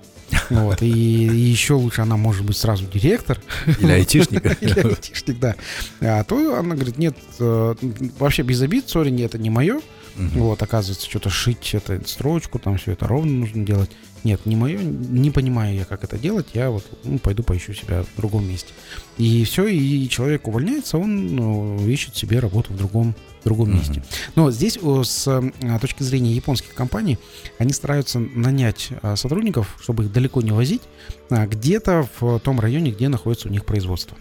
вот, 0.50 0.82
и, 0.82 0.88
и 0.88 1.38
еще 1.38 1.74
лучше 1.74 2.02
она 2.02 2.18
может 2.18 2.46
быть 2.46 2.58
сразу 2.58 2.86
директор. 2.86 3.40
Или 3.80 3.92
айтишник. 3.92 4.46
Или 4.62 4.80
айтишник, 4.80 5.40
да. 5.40 5.56
А 6.02 6.24
то 6.24 6.60
она 6.60 6.76
говорит, 6.76 6.98
нет, 6.98 7.16
э, 7.40 7.76
вообще 8.20 8.44
без 8.44 8.62
обид, 8.62 8.90
сори, 8.90 9.22
это 9.22 9.38
не 9.38 9.50
мое. 9.50 9.80
Угу. 10.18 10.40
Вот, 10.40 10.64
оказывается, 10.64 11.08
что-то 11.10 11.30
шить, 11.30 11.74
это 11.74 12.02
строчку, 12.06 12.60
там 12.60 12.78
все 12.78 12.94
это 12.94 13.08
ровно 13.08 13.32
нужно 13.32 13.66
делать. 13.66 13.92
Нет, 14.24 14.46
не 14.46 14.56
мое, 14.56 14.80
не 14.80 15.32
понимаю 15.32 15.76
я, 15.76 15.86
как 15.86 16.04
это 16.04 16.18
делать, 16.18 16.48
я 16.54 16.72
вот 16.72 16.84
ну, 17.04 17.20
пойду 17.20 17.44
поищу 17.44 17.74
себя 17.74 18.04
в 18.04 18.20
другом 18.20 18.48
месте. 18.48 18.74
И 19.18 19.44
все, 19.46 19.68
и 19.68 20.10
человек 20.10 20.48
увольняется, 20.48 20.98
он 20.98 21.36
ну, 21.36 21.88
ищет 21.88 22.16
себе 22.16 22.40
работу 22.40 22.74
в 22.74 22.78
другом, 22.78 23.16
в 23.42 23.44
другом 23.44 23.70
uh-huh. 23.70 23.78
месте. 23.78 24.04
Но 24.36 24.52
здесь 24.52 24.78
с 24.78 25.28
а, 25.28 25.80
точки 25.80 26.04
зрения 26.04 26.34
японских 26.34 26.74
компаний, 26.74 27.18
они 27.58 27.74
стараются 27.74 28.20
нанять 28.20 28.90
а, 29.02 29.16
сотрудников, 29.16 29.78
чтобы 29.82 30.04
их 30.04 30.12
далеко 30.12 30.42
не 30.42 30.52
возить, 30.52 30.82
а, 31.30 31.46
где-то 31.46 32.08
в 32.20 32.40
том 32.40 32.60
районе, 32.60 32.92
где 32.92 33.08
находится 33.10 33.48
у 33.48 33.52
них 33.52 33.66
производство. 33.66 34.18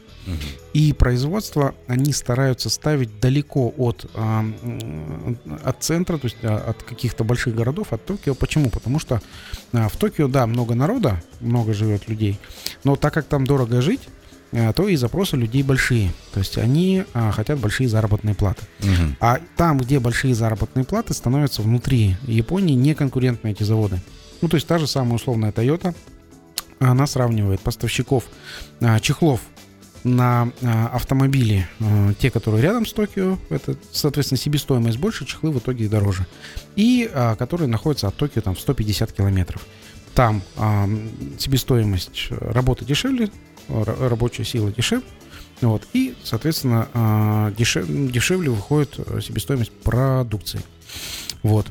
И 0.73 0.93
производство 0.93 1.77
они 1.87 2.13
стараются 2.13 2.69
ставить 2.69 3.21
далеко 3.21 3.73
от, 3.77 4.11
от 5.63 5.77
центра, 5.79 6.19
то 6.19 6.25
есть 6.25 6.43
от 6.43 6.83
каких-то 6.83 7.23
больших 7.23 7.55
городов, 7.55 7.93
от 7.93 8.05
Токио. 8.05 8.35
Почему? 8.35 8.69
Потому 8.71 8.99
что 8.99 9.23
в 9.71 9.97
Токио, 9.97 10.27
да, 10.27 10.49
много 10.49 10.75
народа, 10.75 11.23
много 11.41 11.75
живет 11.75 12.09
людей, 12.09 12.41
но 12.83 12.97
так 12.97 13.15
как 13.15 13.27
там 13.27 13.47
дорого 13.47 13.81
жить, 13.81 14.01
э, 14.07 14.16
то 14.75 14.89
и 14.89 14.97
запросы 14.97 15.37
людей 15.37 15.63
большие. 15.63 16.13
То 16.33 16.41
есть 16.41 16.57
они 16.59 17.05
а, 17.13 17.31
хотят 17.31 17.59
большие 17.59 17.89
заработные 17.89 18.35
платы. 18.35 18.65
Угу. 18.81 19.17
А 19.21 19.41
там, 19.57 19.79
где 19.79 19.99
большие 19.99 20.35
заработные 20.35 20.85
платы, 20.85 21.15
становятся 21.15 21.63
внутри 21.63 22.17
Японии 22.23 22.75
неконкурентны 22.75 23.51
эти 23.51 23.63
заводы. 23.63 24.01
Ну, 24.41 24.49
то 24.49 24.57
есть 24.57 24.67
та 24.67 24.79
же 24.79 24.87
самая 24.87 25.15
условная 25.15 25.53
Toyota, 25.53 25.95
она 26.79 27.07
сравнивает 27.07 27.61
поставщиков 27.61 28.25
а, 28.81 29.01
чехлов 29.01 29.41
на 30.05 30.53
а, 30.63 30.89
автомобили, 30.89 31.69
а, 31.81 32.15
те, 32.15 32.31
которые 32.31 32.63
рядом 32.63 32.87
с 32.87 32.93
Токио, 32.93 33.39
это, 33.49 33.77
соответственно, 33.93 34.39
себестоимость 34.39 34.99
больше, 34.99 35.27
чехлы 35.27 35.51
в 35.51 35.59
итоге 35.59 35.89
дороже. 35.89 36.27
И 36.77 37.11
а, 37.13 37.35
которые 37.37 37.69
находятся 37.69 38.09
от 38.09 38.17
Токио 38.17 38.43
там 38.43 38.55
в 38.55 38.61
150 38.61 39.13
километров. 39.13 39.67
Там 40.15 40.43
а, 40.57 40.89
себестоимость 41.39 42.29
работы 42.31 42.85
дешевле, 42.85 43.31
рабочая 43.69 44.45
сила 44.45 44.73
дешевле, 44.73 45.07
вот, 45.61 45.87
и, 45.93 46.15
соответственно, 46.23 46.89
а, 46.93 47.51
дешев, 47.53 47.87
дешевле 47.89 48.51
выходит 48.51 48.99
себестоимость 49.23 49.73
продукции. 49.73 50.61
Вот. 51.43 51.67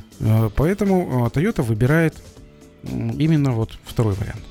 Поэтому 0.56 1.30
Toyota 1.32 1.62
выбирает 1.62 2.14
именно 2.82 3.52
вот 3.52 3.78
второй 3.84 4.14
вариант. 4.14 4.42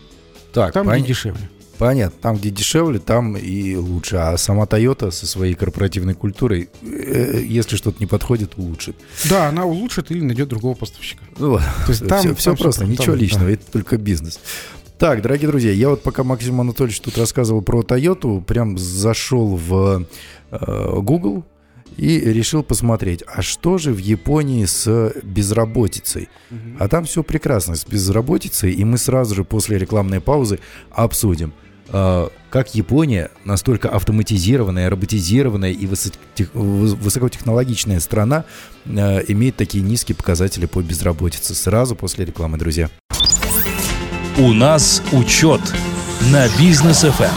Так, 0.53 0.73
Там, 0.73 0.85
пон... 0.85 0.99
где 0.99 1.07
дешевле. 1.09 1.49
Понятно, 1.77 2.17
там, 2.21 2.37
где 2.37 2.49
дешевле, 2.49 2.99
там 2.99 3.35
и 3.35 3.75
лучше. 3.75 4.15
А 4.15 4.37
сама 4.37 4.63
Toyota 4.63 5.11
со 5.11 5.27
своей 5.27 5.55
корпоративной 5.55 6.13
культурой, 6.13 6.69
э, 6.81 7.41
если 7.45 7.75
что-то 7.75 7.97
не 7.99 8.05
подходит, 8.05 8.53
улучшит. 8.57 8.95
Да, 9.29 9.49
она 9.49 9.65
улучшит 9.65 10.09
или 10.11 10.21
найдет 10.21 10.47
другого 10.47 10.75
поставщика. 10.75 11.23
Ну, 11.37 11.57
То 11.57 11.63
есть 11.89 12.07
там, 12.07 12.19
все, 12.19 12.27
там 12.29 12.35
все 12.37 12.55
просто, 12.55 12.81
там, 12.81 12.91
ничего 12.91 13.07
там, 13.07 13.17
личного, 13.17 13.47
да. 13.47 13.51
это 13.51 13.71
только 13.71 13.97
бизнес. 13.97 14.39
Так, 14.97 15.21
дорогие 15.21 15.49
друзья, 15.49 15.71
я 15.71 15.89
вот 15.89 16.03
пока 16.03 16.23
Максим 16.23 16.61
Анатольевич 16.61 17.01
тут 17.01 17.17
рассказывал 17.17 17.61
про 17.61 17.81
Toyota, 17.81 18.41
прям 18.41 18.77
зашел 18.77 19.55
в 19.55 20.05
э, 20.51 20.99
Google 21.01 21.43
и 21.97 22.19
решил 22.19 22.63
посмотреть, 22.63 23.23
а 23.27 23.41
что 23.41 23.77
же 23.77 23.91
в 23.91 23.97
Японии 23.97 24.65
с 24.65 25.13
безработицей. 25.21 26.29
Угу. 26.49 26.59
А 26.79 26.87
там 26.87 27.05
все 27.05 27.23
прекрасно 27.23 27.75
с 27.75 27.85
безработицей, 27.85 28.71
и 28.71 28.83
мы 28.85 28.97
сразу 28.97 29.35
же 29.35 29.43
после 29.43 29.77
рекламной 29.77 30.21
паузы 30.21 30.59
обсудим– 30.91 31.53
э, 31.89 32.27
как 32.49 32.75
Япония, 32.75 33.31
настолько 33.43 33.89
автоматизированная, 33.89 34.89
роботизированная 34.89 35.71
и 35.71 35.85
высотех- 35.85 36.53
высокотехнологичная 36.53 37.99
страна, 37.99 38.45
э, 38.85 39.23
имеет 39.27 39.55
такие 39.55 39.83
низкие 39.83 40.15
показатели 40.15 40.65
по 40.65 40.81
безработице. 40.81 41.53
Сразу 41.53 41.95
после 41.95 42.25
рекламы, 42.25 42.57
друзья. 42.57 42.89
У 44.37 44.51
нас 44.51 45.01
учет 45.13 45.61
на 46.29 46.49
бизнес 46.59 47.03
ФМ. 47.03 47.33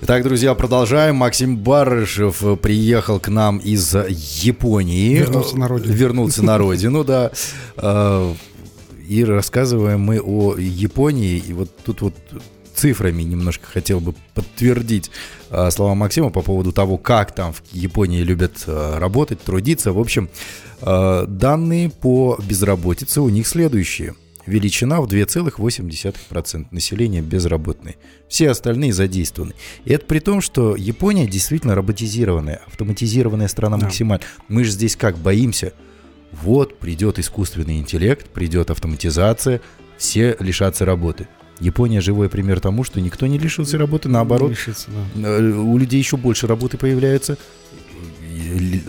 Итак, 0.00 0.22
друзья, 0.22 0.54
продолжаем. 0.54 1.16
Максим 1.16 1.58
Барышев 1.58 2.42
приехал 2.62 3.20
к 3.20 3.28
нам 3.28 3.58
из 3.58 3.94
Японии. 3.94 5.18
Вернулся 5.18 5.58
на 5.58 5.68
родину. 5.68 5.92
Вернулся 5.92 6.42
на 6.42 6.56
родину, 6.56 7.04
да. 7.04 7.30
Э, 7.76 8.34
И 9.06 9.22
рассказываем 9.22 10.00
мы 10.00 10.18
о 10.18 10.56
Японии. 10.56 11.36
И 11.36 11.52
вот 11.52 11.76
тут 11.84 12.00
вот 12.00 12.14
цифрами 12.74 13.22
немножко 13.22 13.66
хотел 13.66 14.00
бы 14.00 14.14
подтвердить 14.32 15.10
э, 15.50 15.70
слова 15.70 15.94
Максима 15.94 16.30
по 16.30 16.40
поводу 16.40 16.72
того, 16.72 16.96
как 16.96 17.34
там 17.34 17.52
в 17.52 17.62
Японии 17.72 18.22
любят 18.22 18.64
э, 18.66 18.96
работать, 18.98 19.42
трудиться. 19.42 19.92
В 19.92 19.98
общем, 19.98 20.30
данные 20.80 21.90
по 21.90 22.38
безработице 22.42 23.20
у 23.20 23.28
них 23.28 23.46
следующие. 23.46 24.14
Величина 24.46 25.00
в 25.00 25.06
2,8% 25.06 26.66
населения 26.70 27.20
безработные. 27.20 27.96
Все 28.28 28.50
остальные 28.50 28.92
задействованы. 28.92 29.54
И 29.84 29.92
это 29.92 30.06
при 30.06 30.18
том, 30.20 30.40
что 30.40 30.76
Япония 30.76 31.26
действительно 31.26 31.74
роботизированная, 31.74 32.60
автоматизированная 32.66 33.48
страна 33.48 33.76
Да. 33.76 33.84
максимально. 33.86 34.24
Мы 34.48 34.64
же 34.64 34.70
здесь 34.72 34.96
как 34.96 35.18
боимся. 35.18 35.72
Вот 36.32 36.78
придет 36.78 37.18
искусственный 37.18 37.78
интеллект, 37.78 38.28
придет 38.30 38.70
автоматизация, 38.70 39.60
все 39.98 40.36
лишатся 40.40 40.84
работы. 40.84 41.26
Япония 41.58 42.00
живой 42.00 42.30
пример 42.30 42.60
тому, 42.60 42.84
что 42.84 43.00
никто 43.00 43.26
не 43.26 43.38
лишился 43.38 43.76
работы, 43.76 44.08
наоборот, 44.08 44.50
Решится, 44.52 44.88
да. 45.14 45.28
э, 45.28 45.50
у 45.52 45.76
людей 45.76 45.98
еще 45.98 46.16
больше 46.16 46.46
работы 46.46 46.78
появляется, 46.78 47.36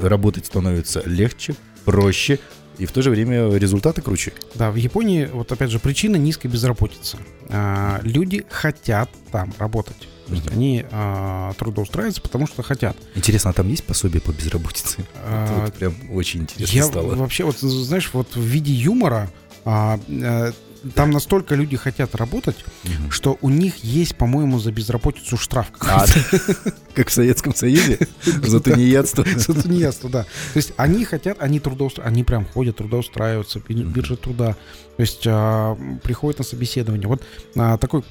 работать 0.01 0.45
становится 0.45 1.03
легче, 1.05 1.55
проще, 1.85 2.39
и 2.77 2.85
в 2.85 2.91
то 2.91 3.01
же 3.01 3.09
время 3.09 3.49
результаты 3.55 4.01
круче. 4.01 4.33
Да, 4.55 4.71
в 4.71 4.75
Японии, 4.75 5.25
вот 5.31 5.51
опять 5.51 5.69
же, 5.71 5.79
причина 5.79 6.15
низкой 6.15 6.47
безработицы. 6.47 7.17
А, 7.49 7.99
люди 8.03 8.45
хотят 8.49 9.09
там 9.31 9.53
работать. 9.59 10.07
То 10.27 10.33
есть 10.35 10.47
они 10.49 10.85
а, 10.91 11.53
трудоустраиваются, 11.57 12.21
потому 12.21 12.47
что 12.47 12.63
хотят. 12.63 12.95
Интересно, 13.15 13.49
а 13.49 13.53
там 13.53 13.67
есть 13.67 13.83
пособие 13.83 14.21
по 14.21 14.31
безработице? 14.31 14.99
Это 15.01 15.07
А, 15.25 15.65
вот 15.65 15.73
прям 15.73 15.93
очень 16.11 16.41
интересно 16.41 16.75
Я 16.75 16.85
стало. 16.85 17.15
вообще, 17.15 17.43
вот 17.43 17.57
знаешь, 17.59 18.09
вот 18.13 18.35
в 18.35 18.41
виде 18.41 18.71
юмора 18.73 19.29
а, 19.65 19.99
э, 20.07 20.53
там 20.95 21.11
настолько 21.11 21.55
люди 21.55 21.77
хотят 21.77 22.15
работать, 22.15 22.55
Мгм. 22.83 23.11
что 23.11 23.37
у 23.41 23.49
них 23.49 23.83
есть, 23.83 24.15
по-моему, 24.15 24.59
за 24.59 24.71
безработицу 24.71 25.37
штраф 25.37 25.67
А, 25.81 26.05
как 26.95 27.09
в 27.09 27.13
Советском 27.13 27.53
Союзе? 27.55 27.99
За 28.25 28.59
тунеядство. 28.59 29.25
За 29.37 29.53
тунеядство, 29.61 30.09
да. 30.09 30.23
То 30.23 30.57
есть 30.57 30.73
они 30.77 31.05
хотят, 31.05 31.37
они 31.41 31.59
трудоустраиваются, 31.59 32.11
они 32.11 32.23
прям 32.23 32.45
ходят, 32.45 32.77
трудоустраиваются, 32.77 33.59
би- 33.59 33.83
биржа 33.83 34.15
труда. 34.15 34.55
То 34.97 35.01
есть 35.01 35.23
а, 35.25 35.75
приходят 36.03 36.39
на 36.39 36.45
собеседование. 36.45 37.07
Вот 37.07 37.23
а, 37.55 37.77
такой 37.77 38.03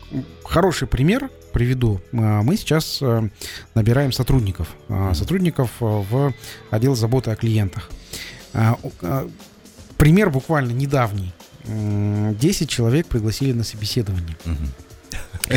хороший 0.45 0.89
пример 0.89 1.31
приведу. 1.53 2.01
А, 2.13 2.43
Мы 2.43 2.57
сейчас 2.57 2.99
а, 3.03 3.29
набираем 3.75 4.13
сотрудников. 4.13 4.69
а, 4.89 5.13
Сотрудников 5.15 5.71
а, 5.81 5.85
в 6.09 6.35
отдел 6.71 6.95
заботы 6.95 7.31
о 7.31 7.37
клиентах. 7.37 7.91
А, 8.55 8.79
а, 9.03 9.29
Пример 9.99 10.31
буквально 10.31 10.71
недавний. 10.73 11.33
М, 11.67 12.37
10 12.37 12.69
человек 12.69 13.07
пригласили 13.07 13.53
на 13.53 13.65
собеседование. 13.65 14.37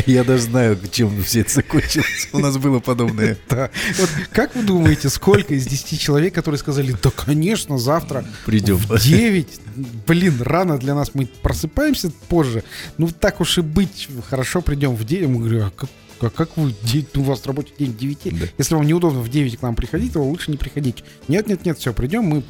Я 0.06 0.24
даже 0.24 0.44
знаю, 0.44 0.78
чем 0.90 1.22
все 1.22 1.40
это 1.42 1.52
закончилось. 1.54 2.28
У 2.32 2.38
нас 2.38 2.56
было 2.58 2.80
подобное. 2.80 3.38
Да. 3.48 3.70
Вот 3.98 4.10
как 4.32 4.56
вы 4.56 4.62
думаете, 4.62 5.08
сколько 5.08 5.54
из 5.54 5.66
10 5.66 6.00
человек, 6.00 6.34
которые 6.34 6.58
сказали, 6.58 6.96
да, 7.00 7.10
конечно, 7.10 7.78
завтра 7.78 8.24
Придем. 8.44 8.76
в 8.76 9.00
9, 9.00 9.60
блин, 10.06 10.40
рано 10.42 10.78
для 10.78 10.94
нас, 10.94 11.10
мы 11.14 11.26
просыпаемся 11.26 12.10
позже, 12.28 12.64
ну 12.98 13.08
так 13.08 13.40
уж 13.40 13.58
и 13.58 13.60
быть, 13.60 14.08
хорошо, 14.28 14.60
придем 14.62 14.96
в 14.96 15.04
9, 15.04 15.28
мы 15.28 15.38
говорим, 15.40 15.62
а 15.64 15.86
как, 16.20 16.34
как 16.34 16.56
вы, 16.56 16.74
у 17.16 17.22
вас 17.22 17.44
рабочий 17.46 17.72
день 17.78 17.96
9, 17.96 18.18
Да. 18.40 18.46
если 18.58 18.74
вам 18.74 18.86
неудобно 18.86 19.20
в 19.20 19.28
9 19.28 19.56
к 19.58 19.62
нам 19.62 19.74
приходить, 19.74 20.12
то 20.12 20.20
лучше 20.22 20.50
не 20.50 20.56
приходить. 20.56 21.04
Нет, 21.28 21.46
нет, 21.48 21.64
нет, 21.64 21.78
все, 21.78 21.92
придем, 21.92 22.24
мы 22.24 22.42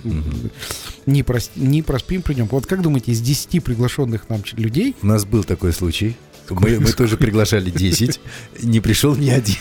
не, 1.07 1.23
прос- 1.23 1.51
не 1.57 1.83
проспим, 1.83 2.23
придем. 2.23 2.47
Вот 2.51 2.67
как 2.67 2.83
думаете, 2.83 3.13
из 3.13 3.21
10 3.21 3.63
приглашенных 3.63 4.29
нам 4.29 4.43
людей, 4.53 4.95
У 5.03 5.07
нас 5.07 5.25
был 5.25 5.45
такой 5.45 5.73
случай. 5.73 6.17
Мы, 6.51 6.79
мы 6.79 6.93
тоже 6.93 7.17
приглашали 7.17 7.71
10, 7.71 8.21
не 8.63 8.81
пришел 8.81 9.17
ни 9.17 9.31
один, 9.31 9.57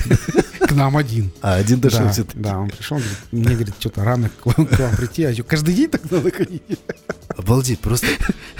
к 0.60 0.72
нам 0.74 0.98
один. 0.98 1.32
а 1.42 1.56
один 1.56 1.80
дошел 1.80 2.02
да, 2.02 2.12
все-таки. 2.12 2.39
да, 2.39 2.60
он 2.60 2.70
пришел, 2.72 2.98
говорит, 2.98 3.18
мне, 3.32 3.56
говорит, 3.56 3.74
что-то 3.80 4.04
рано 4.04 4.30
к 4.30 4.46
вам, 4.46 4.66
к 4.68 4.78
вам 4.78 4.94
прийти, 4.98 5.24
а 5.24 5.34
что, 5.34 5.44
каждый 5.44 5.76
день 5.76 5.89
так 5.89 6.12
надо 6.12 6.30
ходить? 6.30 6.62
Обалдеть, 7.38 7.80
просто 7.80 8.08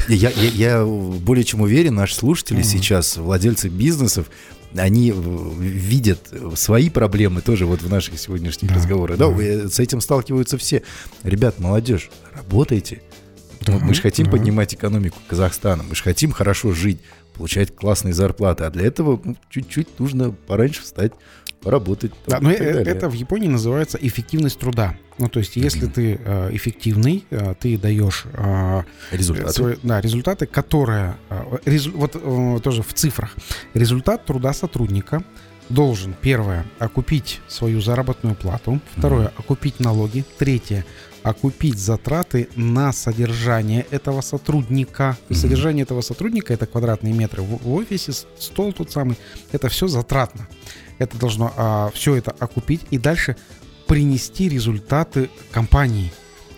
я, 0.08 0.30
я, 0.30 0.50
я 0.80 0.86
более 0.86 1.44
чем 1.44 1.62
уверен, 1.62 1.96
наши 1.96 2.16
слушатели 2.16 2.60
Мгм. 2.60 2.64
сейчас, 2.64 3.18
владельцы 3.18 3.68
бизнесов, 3.68 4.28
они 4.76 5.12
видят 5.12 6.30
свои 6.56 6.90
проблемы 6.90 7.42
тоже 7.42 7.66
вот 7.66 7.82
в 7.82 7.90
наших 7.90 8.20
сегодняшних 8.20 8.70
Да, 8.70 8.76
разговорах. 8.76 9.18
Да, 9.18 9.28
да. 9.28 9.32
вы- 9.32 9.70
с 9.70 9.80
этим 9.80 10.02
сталкиваются 10.02 10.58
все. 10.58 10.84
Ребят, 11.24 11.60
молодежь, 11.60 12.10
работайте. 12.34 13.02
Да, 13.62 13.78
мы 13.80 13.94
же 13.94 14.02
хотим 14.02 14.26
да. 14.26 14.32
поднимать 14.32 14.74
экономику 14.74 15.18
Казахстана, 15.28 15.84
мы 15.84 15.96
же 15.96 16.04
хотим 16.04 16.32
хорошо 16.32 16.74
жить, 16.74 17.00
получать 17.34 17.74
классные 17.76 18.14
зарплаты, 18.14 18.66
а 18.66 18.70
для 18.70 18.86
этого 18.86 19.20
ну, 19.24 19.38
чуть-чуть 19.50 20.00
нужно 20.00 20.32
пораньше 20.32 20.82
встать, 20.82 21.14
поработать. 21.64 22.12
Да, 22.28 22.40
но 22.40 22.52
э- 22.52 22.56
это 22.56 23.10
в 23.10 23.14
Японии 23.14 23.48
называется 23.48 23.98
эффективность 24.02 24.60
труда. 24.60 24.96
Ну, 25.18 25.30
то 25.30 25.40
есть, 25.40 25.56
если 25.56 25.86
ты 25.88 26.20
э, 26.24 26.50
эффективный, 26.56 27.26
э, 27.30 27.54
ты 27.60 27.78
даешь 27.78 28.26
результаты. 29.12 29.54
свои- 29.54 29.76
да, 29.84 30.02
результаты, 30.02 30.46
которые... 30.46 31.16
резу- 31.66 31.92
вот 31.92 32.62
тоже 32.64 32.84
в 32.84 32.94
цифрах. 32.94 33.36
Результат 33.74 34.26
труда 34.26 34.54
сотрудника 34.54 35.24
должен, 35.70 36.14
первое, 36.20 36.66
окупить 36.80 37.42
свою 37.48 37.82
заработную 37.82 38.36
плату, 38.36 38.80
второе, 38.98 39.32
окупить 39.38 39.80
налоги, 39.80 40.26
третье, 40.38 40.86
окупить 41.24 41.80
затраты 41.80 42.50
на 42.56 42.92
содержание 42.92 43.86
этого 43.92 44.22
сотрудника. 44.22 45.18
И 45.30 45.34
Мгм. 45.34 45.42
содержание 45.42 45.84
этого 45.84 46.02
сотрудника 46.02 46.54
это 46.54 46.66
квадратные 46.66 47.14
метры 47.14 47.42
в, 47.42 47.64
в 47.64 47.74
офисе, 47.74 48.12
стол 48.40 48.74
тот 48.74 48.92
самый. 48.92 49.18
Это 49.52 49.70
все 49.70 49.88
затратно. 49.88 50.48
Это 51.00 51.18
должно 51.18 51.92
все 51.94 52.16
это 52.16 52.32
окупить 52.40 52.82
и 52.92 52.98
дальше 52.98 53.36
принести 53.88 54.48
результаты 54.50 55.30
компании. 55.52 56.12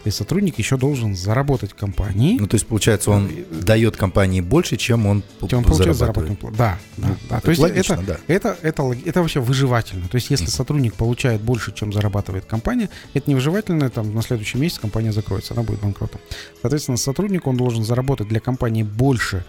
Есть 0.06 0.18
сотрудник 0.18 0.58
еще 0.60 0.78
должен 0.78 1.16
заработать 1.16 1.74
компании. 1.74 2.38
Ну, 2.40 2.48
то 2.48 2.56
есть, 2.56 2.68
получается, 2.68 3.12
он 3.12 3.30
дает 3.52 3.98
компании 3.98 4.42
больше, 4.42 4.78
чем 4.78 5.06
он, 5.08 5.24
чем 5.50 5.60
он 5.60 5.66
получает 5.66 5.98
заработную 5.98 6.38
плату. 6.38 6.56
Да, 6.58 6.78
да, 6.98 7.08
Ну, 7.08 7.16
да. 7.30 7.38
это 7.38 7.46
То 7.46 7.50
есть 7.50 7.62
логично, 7.62 7.94
это, 7.96 8.04
да. 8.06 8.18
это, 8.28 8.58
это, 8.62 8.82
лог- 8.84 9.02
это 9.06 9.22
вообще 9.22 9.40
выживательно. 9.40 10.08
То 10.08 10.16
есть 10.16 10.30
если 10.30 10.46
сотрудник 10.46 10.94
получает 10.94 11.42
больше, 11.42 11.74
чем 11.74 11.92
зарабатывает 11.92 12.46
компания, 12.46 12.90
это 13.14 13.30
не 13.30 13.36
выживательно, 13.36 13.90
там 13.90 14.14
на 14.14 14.22
следующий 14.22 14.58
месяц 14.58 14.80
компания 14.80 15.12
закроется, 15.12 15.54
она 15.54 15.64
будет 15.64 15.80
банкротом. 15.82 16.22
Соответственно, 16.62 16.98
сотрудник, 16.98 17.48
он 17.48 17.58
должен 17.58 17.84
заработать 17.84 18.28
для 18.28 18.40
компании 18.40 18.84
больше, 18.84 19.44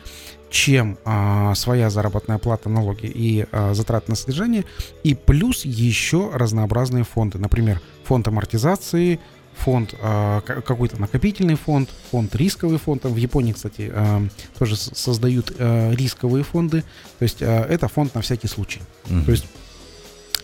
чем 0.49 0.97
а, 1.05 1.55
своя 1.55 1.91
заработная 1.91 2.39
плата, 2.39 2.69
налоги 2.71 3.07
и 3.07 3.47
а, 3.53 3.75
затраты 3.75 4.11
на 4.11 4.15
содержание, 4.17 4.65
и 5.03 5.15
плюс 5.15 5.65
еще 5.65 6.31
разнообразные 6.33 7.05
фонды. 7.05 7.39
Например, 7.39 7.81
фонд 8.05 8.29
амортизации, 8.29 9.19
фонд, 9.57 9.95
а, 10.01 10.41
ка- 10.43 10.61
какой-то 10.63 11.01
накопительный 11.01 11.57
фонд, 11.57 11.89
фонд 12.11 12.35
рисковый 12.37 12.79
фонд. 12.79 13.05
В 13.05 13.17
Японии, 13.17 13.53
кстати, 13.53 13.91
а, 13.95 14.27
тоже 14.59 14.77
создают 14.77 15.53
а, 15.59 15.93
рисковые 15.93 16.45
фонды. 16.45 16.83
То 17.19 17.23
есть 17.23 17.39
это 17.41 17.89
фонд 17.89 18.15
на 18.15 18.21
всякий 18.21 18.49
случай. 18.49 18.81
Мгм. 19.09 19.25
То 19.25 19.31
есть 19.33 19.45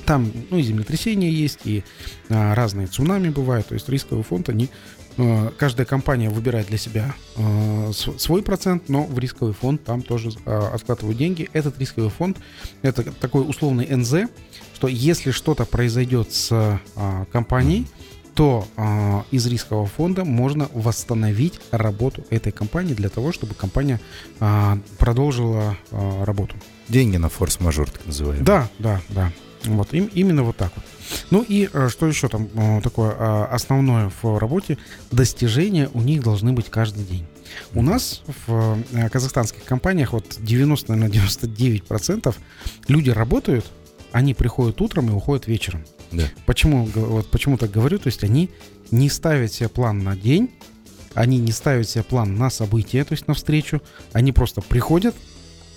там 0.07 0.33
ну, 0.51 0.59
и 0.59 0.63
землетрясения 0.63 1.31
есть, 1.31 1.61
и 1.65 1.85
а, 2.29 2.55
разные 2.55 2.87
цунами 2.89 3.29
бывают. 3.29 3.69
То 3.69 3.75
есть 3.75 3.89
рисковый 3.89 4.25
фонд, 4.25 4.49
они 4.49 4.69
а, 5.19 5.53
каждая 5.57 5.87
компания 5.87 6.29
выбирает 6.29 6.67
для 6.67 6.79
себя 6.79 7.15
а, 7.37 7.91
св- 7.93 8.21
свой 8.21 8.43
процент, 8.43 8.89
но 8.89 9.05
в 9.05 9.19
рисковый 9.19 9.55
фонд 9.55 9.85
там 9.85 10.03
тоже 10.03 10.31
а, 10.47 10.73
откладывают 10.75 11.19
деньги. 11.19 11.49
Этот 11.53 11.79
рисковый 11.79 12.11
фонд 12.11 12.39
это 12.83 13.05
такой 13.13 13.49
условный 13.49 13.87
НЗ, 13.95 14.29
что 14.75 14.89
если 14.89 15.31
что-то 15.31 15.65
произойдет 15.67 16.33
с 16.33 16.49
а, 16.51 16.81
компанией, 17.31 17.87
то 18.35 18.67
а, 18.77 19.25
из 19.31 19.47
рискового 19.47 19.87
фонда 19.87 20.25
можно 20.25 20.69
восстановить 20.73 21.61
работу 21.71 22.25
этой 22.31 22.53
компании 22.53 22.95
для 22.95 23.09
того, 23.09 23.33
чтобы 23.33 23.55
компания 23.55 24.01
а, 24.41 24.79
продолжила 24.99 25.77
а, 25.91 26.25
работу. 26.25 26.57
Деньги 26.89 27.17
на 27.17 27.29
форс-мажор, 27.29 27.91
так 27.91 28.07
называемые. 28.07 28.45
Да, 28.45 28.69
да, 28.79 29.01
да. 29.11 29.33
Вот 29.65 29.95
им, 29.95 30.11
именно 30.13 30.43
вот 30.43 30.57
так 30.57 30.73
вот. 30.75 30.85
Ну 31.31 31.45
и 31.47 31.69
э, 31.73 31.89
что 31.89 32.07
еще 32.07 32.29
там 32.29 32.49
э, 32.55 32.81
такое 32.83 33.13
э, 33.13 33.45
основное 33.45 34.11
в 34.23 34.39
работе? 34.39 34.79
Достижения 35.11 35.89
у 35.95 36.01
них 36.01 36.23
должны 36.23 36.53
быть 36.53 36.69
каждый 36.69 37.05
день. 37.05 37.27
У 37.75 37.83
нас 37.83 38.23
в 38.47 38.79
э, 38.93 39.09
казахстанских 39.09 39.65
компаниях 39.65 40.13
вот 40.13 40.37
90, 40.41 40.95
на 40.95 41.05
99% 41.05 42.35
люди 42.89 43.11
работают, 43.11 43.71
они 44.11 44.35
приходят 44.35 44.81
утром 44.81 45.11
и 45.11 45.13
уходят 45.13 45.47
вечером. 45.47 45.85
Да. 46.13 46.25
Почему, 46.47 46.85
вот 46.95 47.31
почему 47.31 47.57
так 47.57 47.71
говорю? 47.71 47.99
То 47.99 48.09
есть 48.09 48.23
они 48.25 48.51
не 48.91 49.09
ставят 49.09 49.53
себе 49.53 49.69
план 49.69 49.99
на 50.01 50.17
день, 50.17 50.51
они 51.15 51.39
не 51.39 51.53
ставят 51.53 51.89
себе 51.89 52.05
план 52.05 52.37
на 52.37 52.51
события, 52.51 53.05
то 53.05 53.13
есть 53.13 53.27
на 53.29 53.35
встречу. 53.35 53.83
Они 54.13 54.33
просто 54.33 54.61
приходят, 54.61 55.15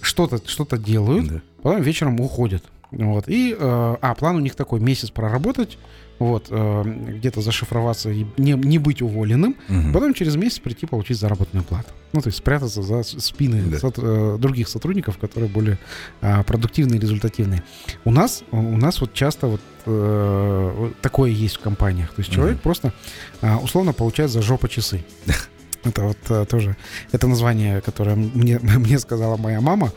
что-то 0.02 0.42
что 0.46 0.66
делают, 0.78 1.28
Да. 1.28 1.42
потом 1.62 1.82
вечером 1.82 2.20
уходят. 2.20 2.64
Вот. 2.92 3.28
И, 3.28 3.52
э, 3.52 3.58
а, 3.60 4.16
план 4.16 4.36
у 4.36 4.40
них 4.40 4.56
такой, 4.56 4.80
месяц 4.80 5.10
проработать, 5.10 5.78
вот, 6.20 6.48
э, 6.50 6.84
где-то 7.20 7.42
зашифроваться 7.42 8.10
и 8.10 8.26
не, 8.38 8.54
не 8.54 8.78
быть 8.80 9.02
уволенным, 9.02 9.56
Мгм. 9.68 9.94
потом 9.94 10.14
через 10.14 10.36
месяц 10.36 10.60
прийти 10.60 10.86
получить 10.86 11.18
заработную 11.20 11.64
плату. 11.64 11.90
Ну, 12.14 12.22
то 12.22 12.28
есть 12.30 12.38
спрятаться 12.38 12.82
за 12.82 13.04
спины 13.04 13.62
Да. 13.64 13.78
сот- 13.80 14.00
э, 14.02 14.38
других 14.40 14.70
сотрудников, 14.70 15.18
которые 15.18 15.50
более 15.50 15.78
а, 16.22 16.44
продуктивные 16.44 16.98
и 16.98 17.02
результативные. 17.02 17.62
У 18.06 18.12
нас, 18.12 18.44
у 18.52 18.78
нас 18.78 19.02
вот 19.02 19.14
часто 19.14 19.48
вот 19.48 19.62
э, 19.86 20.92
такое 21.02 21.32
есть 21.32 21.58
в 21.58 21.60
компаниях. 21.60 22.14
То 22.14 22.22
есть 22.22 22.32
человек 22.32 22.62
просто 22.62 22.94
а, 23.42 23.58
условно 23.58 23.92
получает 23.94 24.32
за 24.32 24.42
жопу 24.42 24.68
часы. 24.70 25.04
Это 25.84 26.04
вот 26.04 26.18
э, 26.30 26.46
тоже, 26.50 26.76
это 27.12 27.28
название, 27.28 27.80
которое 27.82 28.16
мне, 28.16 28.58
мне 28.78 28.98
сказала 28.98 29.38
моя 29.38 29.62
мама. 29.62 29.92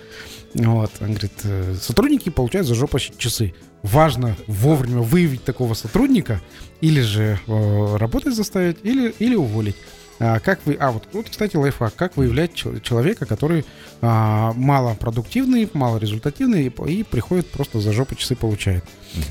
Вот, 0.54 0.90
он 1.00 1.08
говорит, 1.14 1.32
сотрудники 1.80 2.30
получают 2.30 2.66
за 2.66 2.74
жопу 2.74 2.98
часы. 2.98 3.54
Важно 3.82 4.36
вовремя 4.46 5.00
выявить 5.00 5.44
такого 5.44 5.74
сотрудника, 5.74 6.40
или 6.80 7.00
же 7.00 7.38
э, 7.46 7.96
работать 7.96 8.34
заставить, 8.34 8.78
или, 8.82 9.14
или 9.18 9.34
уволить. 9.34 9.76
А, 10.20 10.40
как 10.40 10.58
вы, 10.64 10.74
а 10.74 10.90
вот, 10.90 11.04
вот, 11.12 11.30
кстати, 11.30 11.56
лайфхак, 11.56 11.94
как 11.94 12.16
выявлять 12.16 12.52
чел- 12.52 12.80
человека, 12.80 13.24
который 13.24 13.64
а, 14.00 14.52
малопродуктивный, 14.54 15.70
малорезультативный 15.72 16.66
и, 16.66 16.70
по- 16.70 16.86
и 16.86 17.04
приходит 17.04 17.46
просто 17.50 17.80
за 17.80 17.92
жопу 17.92 18.16
часы 18.16 18.34
получает. 18.34 18.84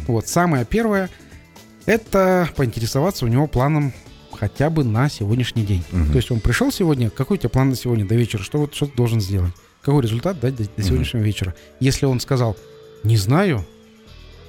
Вот, 0.07 0.27
самое 0.29 0.63
первое, 0.63 1.09
это 1.85 2.49
поинтересоваться 2.55 3.25
у 3.25 3.27
него 3.27 3.47
планом 3.47 3.91
хотя 4.31 4.69
бы 4.69 4.85
на 4.85 5.09
сегодняшний 5.09 5.65
день. 5.65 5.83
Мгм. 5.91 6.11
То 6.11 6.15
есть 6.17 6.31
он 6.31 6.39
пришел 6.39 6.71
сегодня, 6.71 7.09
какой 7.09 7.35
у 7.35 7.39
тебя 7.39 7.49
план 7.49 7.69
на 7.69 7.75
сегодня 7.75 8.05
до 8.05 8.15
вечера, 8.15 8.43
что, 8.43 8.59
вот, 8.59 8.73
что 8.73 8.85
ты 8.85 8.95
должен 8.95 9.19
сделать? 9.19 9.53
Какой 9.81 10.01
результат 10.03 10.39
дать 10.39 10.55
до, 10.55 10.63
до 10.63 10.83
сегодняшнего 10.83 11.21
вечера? 11.21 11.53
Если 11.81 12.05
он 12.05 12.19
сказал, 12.21 12.55
не 13.03 13.17
знаю, 13.17 13.65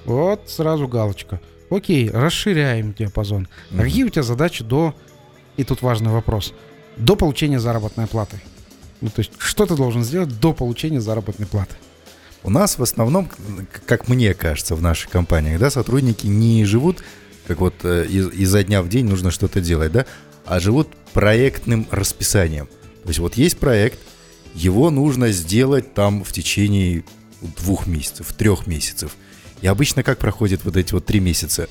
вот 0.09 0.43
сразу 0.49 0.89
галочка. 0.89 1.41
Окей, 1.71 2.11
расширяем 2.11 2.95
диапазон. 2.95 3.47
А 3.71 3.75
Мгм. 3.75 3.83
какие 3.85 4.05
у 4.05 4.09
тебя 4.09 4.23
задачи 4.23 4.65
до, 4.65 4.95
и 5.57 5.65
тут 5.65 5.83
важный 5.83 6.11
вопрос, 6.11 6.55
до 6.97 7.15
получения 7.17 7.61
заработной 7.61 8.07
платы? 8.07 8.41
Ну, 9.01 9.11
то 9.11 9.21
есть, 9.21 9.33
что 9.39 9.67
ты 9.67 9.77
должен 9.77 10.03
сделать 10.03 10.41
до 10.41 10.53
получения 10.53 11.01
заработной 11.01 11.47
платы? 11.47 11.75
У 12.43 12.51
нас 12.51 12.79
в 12.79 12.83
основном, 12.83 13.29
как 13.87 14.09
мне 14.09 14.33
кажется, 14.35 14.75
в 14.75 14.83
наших 14.83 15.11
компаниях, 15.11 15.61
да, 15.61 15.71
сотрудники 15.71 16.27
не 16.27 16.65
живут, 16.65 17.03
как 17.47 17.61
вот 17.61 17.75
э, 17.85 18.07
из- 18.07 18.33
изо 18.33 18.63
дня 18.65 18.83
в 18.83 18.89
день 18.89 19.07
нужно 19.07 19.31
что-то 19.31 19.61
делать, 19.61 19.93
да, 19.93 20.07
а 20.47 20.61
живут 20.61 20.89
проектным 21.13 21.87
расписанием. 21.91 22.67
То 23.03 23.09
есть 23.09 23.19
вот 23.19 23.35
есть 23.37 23.59
проект, 23.59 23.99
его 24.55 24.91
нужно 24.91 25.31
сделать 25.33 25.95
там 25.95 26.25
в 26.25 26.33
течение 26.33 27.05
двух 27.59 27.87
месяцев, 27.87 28.33
трех 28.33 28.67
месяцев. 28.67 29.17
И 29.63 29.67
обычно 29.67 30.03
как 30.03 30.19
проходит 30.19 30.65
вот 30.65 30.77
эти 30.77 30.93
вот 30.93 31.05
три 31.07 31.21
месяца? 31.21 31.69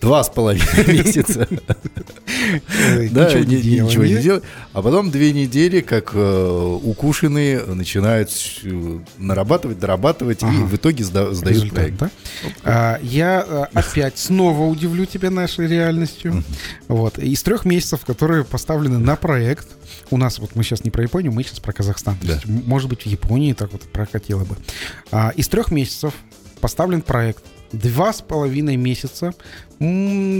Два 0.00 0.22
с 0.22 0.28
половиной 0.28 0.86
месяца. 1.04 1.48
Э, 1.50 3.08
Да, 3.10 3.26
ничего 3.34 4.04
не 4.04 4.22
делать. 4.22 4.44
А 4.72 4.80
потом 4.80 5.10
две 5.10 5.32
недели, 5.32 5.80
как 5.80 6.12
э, 6.14 6.78
укушенные, 6.84 7.64
начинают 7.64 8.30
э, 8.62 8.98
нарабатывать, 9.18 9.80
дорабатывать, 9.80 10.42
и 10.42 10.46
в 10.46 10.76
итоге 10.76 11.02
сда- 11.02 11.32
сдают 11.34 11.70
проект. 11.70 11.98
А, 12.62 13.00
я 13.02 13.40
а, 13.40 13.68
опять 13.74 14.18
снова 14.18 14.66
удивлю 14.70 15.04
тебя 15.04 15.30
нашей 15.30 15.66
реальностью. 15.66 16.44
Вот. 16.86 17.18
Из 17.18 17.42
трех 17.42 17.64
месяцев, 17.64 18.04
которые 18.04 18.44
поставлены 18.44 18.98
на 18.98 19.16
проект, 19.16 19.66
у 20.10 20.16
нас, 20.16 20.38
вот 20.38 20.54
мы 20.54 20.62
сейчас 20.62 20.84
не 20.84 20.90
про 20.90 21.02
Японию, 21.02 21.32
мы 21.32 21.42
сейчас 21.42 21.58
про 21.58 21.72
Казахстан. 21.72 22.16
Может 22.44 22.88
быть, 22.88 23.02
в 23.02 23.06
Японии 23.06 23.52
так 23.52 23.72
вот 23.72 23.82
прокатило 23.82 24.44
бы. 24.44 24.56
А, 25.10 25.30
из 25.34 25.48
трех 25.48 25.72
месяцев 25.72 26.14
поставлен 26.58 27.02
проект. 27.02 27.44
Два 27.72 28.12
с 28.12 28.22
половиной 28.22 28.76
месяца 28.76 29.34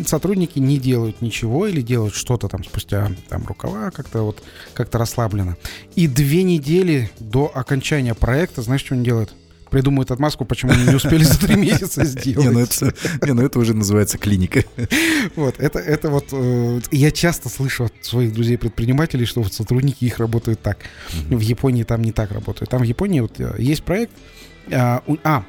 сотрудники 0.06 0.58
не 0.58 0.78
делают 0.78 1.20
ничего 1.22 1.66
или 1.66 1.80
делают 1.82 2.14
что-то 2.14 2.48
там 2.48 2.64
спустя 2.64 3.10
там 3.28 3.46
рукава 3.46 3.90
как-то 3.90 4.22
вот 4.22 4.42
как-то 4.74 4.98
расслабленно. 4.98 5.56
И 5.94 6.08
две 6.08 6.42
недели 6.42 7.10
до 7.20 7.50
окончания 7.54 8.14
проекта, 8.14 8.62
знаешь, 8.62 8.80
что 8.84 8.94
они 8.94 9.04
делают? 9.04 9.34
Придумывают 9.70 10.10
отмазку, 10.10 10.46
почему 10.46 10.72
они 10.72 10.84
не 10.84 10.94
успели 10.94 11.22
за 11.24 11.38
три 11.38 11.54
месяца 11.56 12.02
сделать. 12.06 12.46
Не, 12.46 12.50
ну 12.50 12.60
это, 12.60 12.94
не, 13.26 13.32
ну 13.34 13.42
это 13.42 13.58
уже 13.58 13.74
называется 13.74 14.16
клиника. 14.16 14.64
Вот, 15.36 15.56
это, 15.60 15.78
это 15.78 16.08
вот... 16.08 16.28
э, 16.32 16.80
я 16.90 17.10
часто 17.10 17.50
слышу 17.50 17.84
от 17.84 17.92
своих 18.00 18.32
друзей-предпринимателей, 18.32 19.26
что 19.26 19.42
вот 19.42 19.52
сотрудники 19.52 20.06
их 20.06 20.18
работают 20.20 20.62
так. 20.62 20.78
В 21.28 21.40
Японии 21.40 21.82
там 21.82 22.00
не 22.00 22.12
так 22.12 22.32
работают. 22.32 22.70
Там 22.70 22.80
в 22.80 22.84
Японии 22.84 23.20
вот 23.20 23.38
э, 23.40 23.56
есть 23.58 23.82
проект... 23.82 24.12
А, 24.72 25.02
у- 25.06 25.18
а, 25.22 25.44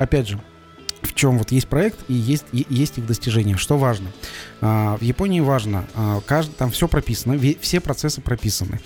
опять 0.00 0.26
же, 0.28 0.40
в 1.02 1.14
чем 1.14 1.38
вот 1.38 1.52
есть 1.52 1.68
проект 1.68 1.98
и 2.08 2.14
есть, 2.14 2.44
и 2.52 2.66
есть 2.68 2.98
их 2.98 3.06
достижения. 3.06 3.56
Что 3.56 3.78
важно? 3.78 4.10
А, 4.60 4.96
в 4.98 5.02
Японии 5.02 5.40
важно, 5.40 5.86
а, 5.94 6.20
кажд- 6.26 6.50
там 6.58 6.70
все 6.70 6.88
прописано, 6.88 7.34
ве- 7.34 7.58
все 7.60 7.80
процессы 7.80 8.20
прописаны. 8.20 8.80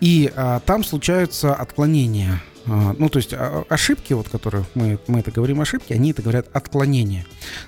И 0.00 0.30
а, 0.36 0.60
там 0.60 0.84
случаются 0.84 1.54
отклонения. 1.54 2.40
А, 2.66 2.94
ну, 2.96 3.08
то 3.08 3.18
есть 3.18 3.32
а, 3.32 3.64
ошибки, 3.68 4.12
вот 4.12 4.28
которые 4.28 4.64
мы, 4.74 5.00
мы 5.08 5.18
это 5.18 5.32
говорим 5.32 5.60
ошибки, 5.60 5.92
они 5.92 6.12
это 6.12 6.22
говорят 6.22 6.46
отклонения. 6.52 7.26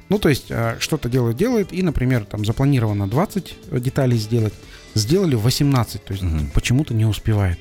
Ну, 0.09 0.19
то 0.21 0.29
есть 0.29 0.47
а, 0.51 0.77
что-то 0.79 1.09
делают, 1.09 1.37
делают, 1.37 1.73
и, 1.73 1.83
например, 1.83 2.25
там 2.27 2.45
запланировано 2.45 3.09
20 3.09 3.57
деталей 3.83 4.19
сделать, 4.19 4.55
сделали 4.95 5.35
18, 5.35 6.05
то 6.05 6.13
есть 6.13 6.23
Мгм. 6.23 6.51
почему-то 6.55 6.95
не 6.95 7.07
успевает. 7.07 7.59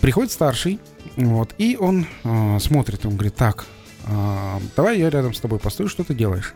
Приходит 0.00 0.32
старший, 0.32 0.80
вот, 1.16 1.54
и 1.58 1.76
он 1.78 2.06
а, 2.24 2.58
смотрит, 2.58 3.06
он 3.06 3.12
говорит, 3.14 3.36
так, 3.36 3.66
давай 4.76 4.98
я 4.98 5.10
рядом 5.10 5.34
с 5.34 5.40
тобой 5.40 5.58
постою, 5.58 5.88
что 5.88 6.04
ты 6.04 6.14
делаешь? 6.14 6.54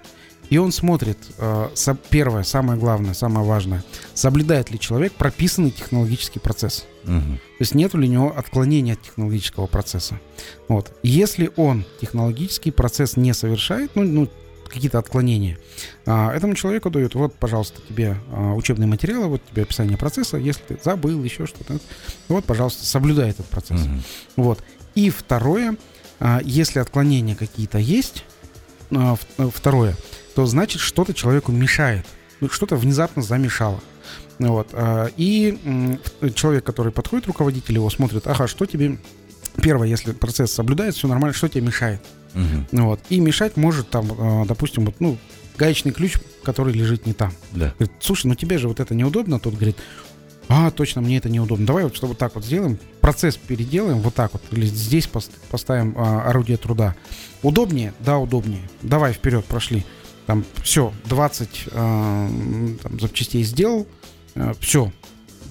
И 0.51 0.59
он 0.59 0.70
смотрит, 0.72 1.18
а, 1.38 1.72
первое, 2.11 2.44
самое 2.44 2.78
главное, 2.78 3.14
самое 3.14 3.47
важное, 3.47 3.82
соблюдает 4.14 4.70
ли 4.70 4.78
человек 4.78 5.12
прописанный 5.12 5.70
технологический 5.70 6.38
процесс. 6.38 6.86
Мгм. 7.05 7.38
То 7.38 7.61
есть 7.61 7.74
нет 7.74 7.94
ли 7.94 8.09
у 8.09 8.11
него 8.11 8.36
отклонения 8.36 8.94
от 8.94 9.03
технологического 9.03 9.66
процесса. 9.66 10.20
Вот. 10.68 10.97
Если 11.03 11.51
он 11.57 11.84
технологический 12.01 12.70
процесс 12.70 13.16
не 13.16 13.32
совершает, 13.34 13.92
ну, 13.97 14.05
ну, 14.05 14.28
какие-то 14.68 14.99
отклонения, 14.99 15.59
а, 16.07 16.32
этому 16.32 16.55
человеку 16.55 16.90
дают, 16.90 17.14
вот, 17.14 17.34
пожалуйста, 17.34 17.80
тебе 17.88 18.16
а, 18.32 18.55
учебные 18.55 18.86
материалы, 18.86 19.26
вот 19.26 19.42
тебе 19.51 19.62
описание 19.62 19.97
процесса, 19.97 20.36
если 20.36 20.62
ты 20.62 20.78
забыл 20.82 21.22
еще 21.22 21.47
что-то, 21.47 21.78
вот, 22.28 22.44
пожалуйста, 22.44 22.84
соблюдай 22.84 23.30
этот 23.30 23.47
процесс. 23.47 23.80
Мгм. 23.80 24.03
Вот. 24.36 24.62
И 24.94 25.11
второе, 25.11 25.72
а, 25.72 25.76
если 26.45 26.79
отклонения 26.79 27.35
какие-то 27.35 27.79
есть, 27.79 28.25
а, 28.91 29.17
а, 29.39 29.51
второе, 29.51 29.97
то 30.35 30.47
значит 30.47 30.81
что-то 30.81 31.14
человеку 31.14 31.53
мешает, 31.53 32.07
Ну, 32.41 32.49
что-то 32.51 32.77
внезапно 32.77 33.23
замешало. 33.23 33.81
Вот. 34.39 34.69
а, 34.73 35.09
И 35.17 35.99
человек, 36.35 36.64
который 36.64 36.93
подходит, 36.93 37.27
руководитель 37.27 37.75
его 37.75 37.89
смотрит, 37.91 38.27
ага, 38.27 38.47
что 38.47 38.67
тебе... 38.67 38.99
Первое, 39.62 39.89
если 39.89 40.12
процесс 40.12 40.53
соблюдается, 40.53 40.99
все 40.99 41.09
нормально, 41.09 41.35
что 41.35 41.49
тебе 41.49 41.62
мешает? 41.67 42.01
Мгм. 42.35 42.67
Вот. 42.73 43.01
И 43.09 43.19
мешать 43.21 43.57
может 43.57 43.89
там, 43.89 44.12
а, 44.19 44.45
допустим, 44.45 44.85
вот, 44.85 44.97
ну, 45.01 45.17
гаечный 45.57 45.93
ключ, 45.93 46.17
который 46.45 46.75
лежит 46.75 47.07
не 47.07 47.14
там. 47.14 47.33
Да. 47.53 47.73
Говорит, 47.79 47.93
слушай, 48.01 48.27
ну 48.27 48.35
тебе 48.35 48.59
же 48.59 48.69
вот 48.69 48.79
это 48.81 48.95
неудобно. 48.95 49.41
Тот 49.41 49.55
говорит, 49.55 49.79
а, 50.49 50.70
точно, 50.70 51.01
мне 51.01 51.16
это 51.18 51.28
неудобно. 51.28 51.66
Давай 51.66 51.84
вот 51.84 51.97
что 51.97 52.07
вот 52.07 52.18
так 52.18 52.34
вот 52.34 52.44
сделаем, 52.44 52.78
процесс 53.01 53.36
переделаем 53.36 53.99
вот 54.01 54.14
так 54.14 54.32
вот. 54.32 54.42
Или 54.53 54.66
здесь 54.66 55.09
пос- 55.12 55.30
поставим 55.51 55.94
а, 55.97 56.22
орудие 56.28 56.57
труда. 56.57 56.94
Удобнее? 57.42 57.92
Да, 58.01 58.18
удобнее. 58.18 58.62
Давай 58.82 59.12
вперед, 59.12 59.44
прошли. 59.44 59.84
Там 60.26 60.44
все, 60.62 60.92
20 61.05 61.64
а, 61.72 62.28
там, 62.82 63.01
запчастей 63.01 63.42
сделал, 63.44 63.86
все. 64.61 64.92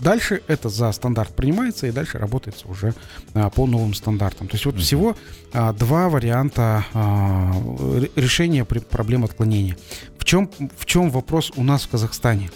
Дальше 0.02 0.42
это 0.48 0.68
за 0.68 0.92
стандарт 0.92 1.34
принимается, 1.36 1.88
и 1.88 1.92
дальше 1.92 2.18
работается 2.18 2.68
уже 2.68 2.94
а, 3.34 3.50
по 3.50 3.66
новым 3.66 3.94
стандартам. 3.94 4.48
То 4.50 4.56
есть 4.56 4.66
вот 4.66 4.78
всего 4.78 5.16
а, 5.54 5.72
два 5.72 6.10
варианта 6.10 6.86
а, 6.94 7.54
ре- 7.98 8.12
решения 8.16 8.66
при- 8.66 8.80
проблем 8.80 9.24
отклонения. 9.24 9.78
В 10.18 10.26
чем, 10.26 10.52
в 10.78 10.86
чем 10.86 11.10
вопрос 11.12 11.52
у 11.56 11.64
нас 11.64 11.84
в 11.84 11.90
Казахстане? 11.90 12.50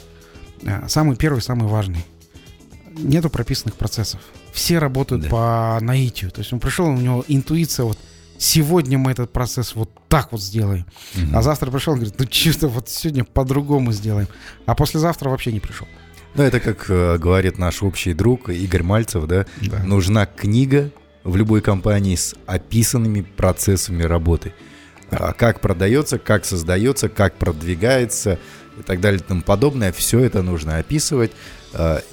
А, 0.66 0.88
Самый 0.90 1.16
первый, 1.16 1.42
самый 1.42 1.68
важный. 1.70 2.06
Нету 3.04 3.30
прописанных 3.30 3.76
процессов. 3.76 4.20
Все 4.52 4.80
работают 4.80 5.24
Да. 5.24 5.30
по 5.30 5.78
наитию. 5.82 6.32
То 6.32 6.40
есть 6.40 6.52
он 6.54 6.60
пришел, 6.60 6.88
у 6.88 6.98
него 6.98 7.24
интуиция 7.28 7.86
вот 7.86 7.98
сегодня 8.38 8.98
мы 8.98 9.12
этот 9.12 9.32
процесс 9.32 9.76
вот 9.76 9.90
так 10.08 10.32
вот 10.32 10.42
сделаем. 10.42 10.86
Мгм. 11.16 11.36
А 11.36 11.42
завтра 11.42 11.70
пришел, 11.72 11.94
он 11.94 12.00
говорит, 12.00 12.20
ну 12.20 12.26
что-то 12.30 12.68
вот 12.68 12.90
сегодня 12.90 13.24
по-другому 13.24 13.92
сделаем. 13.92 14.28
А 14.66 14.76
послезавтра 14.76 15.30
вообще 15.30 15.52
не 15.52 15.60
пришел. 15.60 15.88
Ну, 16.36 16.44
это 16.44 16.60
как 16.60 16.86
э, 16.90 17.18
говорит 17.18 17.58
наш 17.58 17.82
общий 17.82 18.14
друг 18.14 18.50
Игорь 18.50 18.84
Мальцев, 18.84 19.26
да? 19.26 19.46
Да. 19.62 19.84
Нужна 19.84 20.26
книга 20.26 20.92
в 21.24 21.36
любой 21.36 21.62
компании 21.62 22.16
с 22.16 22.36
описанными 22.46 23.22
процессами 23.22 24.04
работы. 24.04 24.54
А 25.12 25.34
как 25.34 25.60
продается, 25.60 26.20
как 26.20 26.46
создается, 26.46 27.10
как 27.10 27.36
продвигается 27.38 28.38
и 28.80 28.84
так 28.84 29.02
далее 29.02 29.20
и 29.20 29.24
тому 29.24 29.42
подобное. 29.42 29.92
Все 29.92 30.20
это 30.20 30.44
нужно 30.44 30.78
описывать 30.78 31.32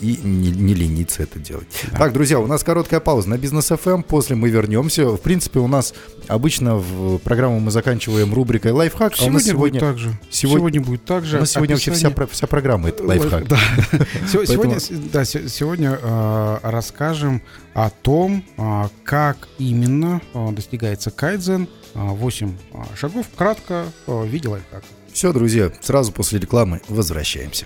и 0.00 0.20
не, 0.22 0.50
не 0.50 0.74
лениться 0.74 1.22
это 1.22 1.38
делать. 1.38 1.66
Так, 1.96 2.12
друзья, 2.12 2.38
у 2.38 2.46
нас 2.46 2.62
короткая 2.62 3.00
пауза 3.00 3.28
на 3.30 3.38
бизнес 3.38 3.70
FM. 3.70 4.02
После 4.02 4.36
мы 4.36 4.50
вернемся. 4.50 5.06
В 5.08 5.18
принципе, 5.18 5.60
у 5.60 5.66
нас 5.68 5.94
обычно 6.28 6.76
в 6.76 7.18
программу 7.18 7.58
мы 7.60 7.70
заканчиваем 7.70 8.34
рубрикой 8.34 8.72
лайфхак. 8.72 9.12
а 9.12 9.14
у 9.14 9.18
Сегодня, 9.18 9.32
нас 9.34 9.44
сегодня, 9.44 9.80
будет 9.80 9.88
так 9.88 9.98
же. 9.98 10.18
сегодня- 10.30 10.58
Сегодня, 10.58 10.80
будет 10.82 11.04
так 11.04 11.24
же. 11.24 11.36
у 11.36 11.40
нас 11.40 11.50
сегодня 11.50 11.74
вообще 11.76 11.90
вся, 11.92 12.08
Описание- 12.08 12.28
вся 12.32 12.46
программа 12.46 12.88
это 12.90 13.04
лайфхак. 13.04 13.48
Да. 13.48 13.58
Сегодня, 14.28 14.76
да, 15.12 15.24
се- 15.24 15.48
сегодня 15.48 15.98
э, 16.02 16.58
расскажем 16.62 17.42
о 17.74 17.90
том, 17.90 18.44
а, 18.56 18.88
как 19.04 19.48
именно 19.58 20.20
а, 20.34 20.50
достигается 20.52 21.10
кайдзен. 21.10 21.68
8 21.94 22.52
шагов, 22.94 23.26
кратко, 23.36 23.86
в 24.06 24.26
виде 24.26 24.48
лайфхака. 24.48 24.84
Все, 25.12 25.32
друзья, 25.32 25.72
сразу 25.80 26.12
после 26.12 26.38
рекламы 26.38 26.82
возвращаемся. 26.88 27.64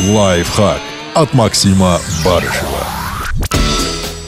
Лайфхак 0.00 0.80
от 1.14 1.34
Максима 1.34 1.98
Барышева. 2.24 2.86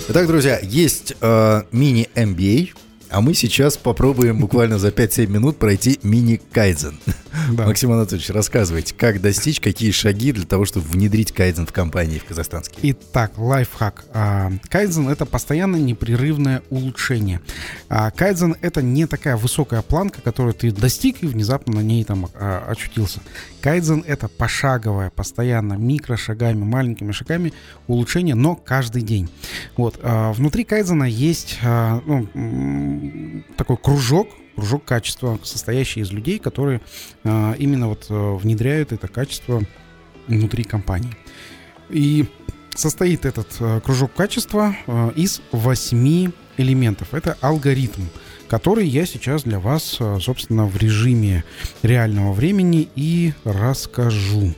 Итак, 0.09 0.27
друзья, 0.27 0.59
есть 0.61 1.15
э, 1.21 1.63
мини-MBA, 1.71 2.71
а 3.09 3.21
мы 3.21 3.35
сейчас 3.35 3.77
попробуем 3.77 4.41
буквально 4.41 4.81
за 4.81 4.89
5-7 4.89 5.29
минут 5.29 5.59
пройти 5.59 6.01
мини-кайдзен. 6.03 6.99
Да. 7.51 7.67
Максим 7.67 7.93
Анатольевич, 7.93 8.31
рассказывайте, 8.31 8.95
как 8.95 9.21
достичь, 9.21 9.61
какие 9.61 9.91
шаги 9.91 10.33
для 10.33 10.45
того, 10.47 10.65
чтобы 10.65 10.87
внедрить 10.87 11.33
кайдзен 11.33 11.67
в 11.67 11.73
компании 11.73 12.19
в 12.19 12.25
казахстанские. 12.25 12.93
Итак, 12.93 13.33
лайфхак. 13.37 14.05
А, 14.13 14.53
Кайдзен— 14.69 15.09
это 15.11 15.27
постоянное 15.27 15.81
непрерывное 15.81 16.63
улучшение. 16.71 17.41
А, 17.89 18.11
Кайдзен— 18.11 18.57
это 18.61 18.83
не 18.83 19.07
такая 19.07 19.37
высокая 19.37 19.83
планка, 19.83 20.21
которую 20.21 20.55
ты 20.55 20.71
достиг 20.71 21.23
и 21.23 21.27
внезапно 21.27 21.77
на 21.77 21.81
ней 21.81 22.05
там 22.05 22.29
а, 22.35 22.65
очутился. 22.69 23.21
Кайдзен— 23.61 24.05
это 24.07 24.29
пошаговое, 24.29 25.11
постоянно, 25.11 25.75
микрошагами, 25.75 26.63
маленькими 26.63 27.13
шагами 27.13 27.53
улучшение, 27.87 28.35
но 28.35 28.55
каждый 28.57 29.03
день. 29.03 29.29
Вот. 29.77 30.01
Внутри 30.03 30.65
Кайдзена 30.65 31.05
есть 31.05 31.59
ну, 31.63 33.43
такой 33.57 33.77
кружок, 33.77 34.29
кружок 34.61 34.85
качества, 34.85 35.39
состоящий 35.43 36.01
из 36.01 36.13
людей, 36.13 36.39
которые 36.39 36.83
а, 37.25 37.55
именно 37.55 37.89
вот 37.89 38.07
а, 38.11 38.37
внедряют 38.37 38.93
это 38.93 39.09
качество 39.09 39.63
внутри 40.29 40.65
компании. 40.65 41.17
И 41.89 42.27
состоит 42.77 43.25
этот 43.25 43.49
э, 43.59 43.81
кружок 43.85 44.13
качества 44.15 44.77
э, 44.87 45.11
из 45.17 45.41
восьми 45.51 46.31
элементов. 46.57 47.15
Это 47.15 47.37
алгоритм, 47.41 48.03
который 48.49 48.87
я 48.87 49.07
сейчас 49.07 49.43
для 49.43 49.59
вас, 49.59 49.97
э, 49.99 50.19
собственно, 50.21 50.67
в 50.67 50.77
режиме 50.77 51.43
реального 51.83 52.33
времени 52.33 52.89
и 52.95 53.33
расскажу. 53.45 54.55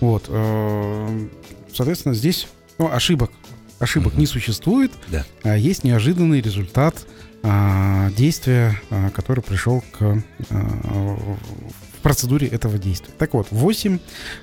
Вот. 0.00 0.24
э, 0.28 1.28
Соответственно, 1.72 2.14
здесь 2.14 2.48
ну, 2.78 2.90
ошибок. 2.90 3.30
Ошибок 3.78 4.14
Мгм. 4.14 4.20
не 4.20 4.26
существует. 4.26 4.90
Да. 5.06 5.24
а 5.44 5.56
есть 5.56 5.84
неожиданный 5.84 6.40
результат 6.40 7.06
действия, 8.16 8.80
а, 8.90 9.10
который 9.10 9.42
пришел 9.42 9.82
к 9.92 10.02
а, 10.02 10.22
в 10.50 12.02
процедуре 12.02 12.48
этого 12.48 12.78
действия. 12.78 13.12
Так 13.18 13.34
вот, 13.34 13.48
8, 13.50 13.98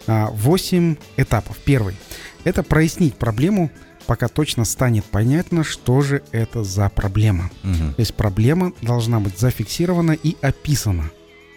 8 0.07 0.95
этапов. 1.17 1.57
Первый– 1.63 1.95
это 2.43 2.63
прояснить 2.63 3.15
проблему, 3.15 3.71
пока 4.05 4.27
точно 4.27 4.65
станет 4.65 5.05
понятно, 5.05 5.63
что 5.63 6.01
же 6.01 6.23
это 6.31 6.63
за 6.63 6.89
проблема. 6.89 7.49
Мгм. 7.63 7.93
То 7.95 7.99
есть 7.99 8.13
проблема 8.15 8.73
должна 8.81 9.19
быть 9.19 9.39
зафиксирована 9.39 10.11
и 10.11 10.35
описана. 10.41 11.03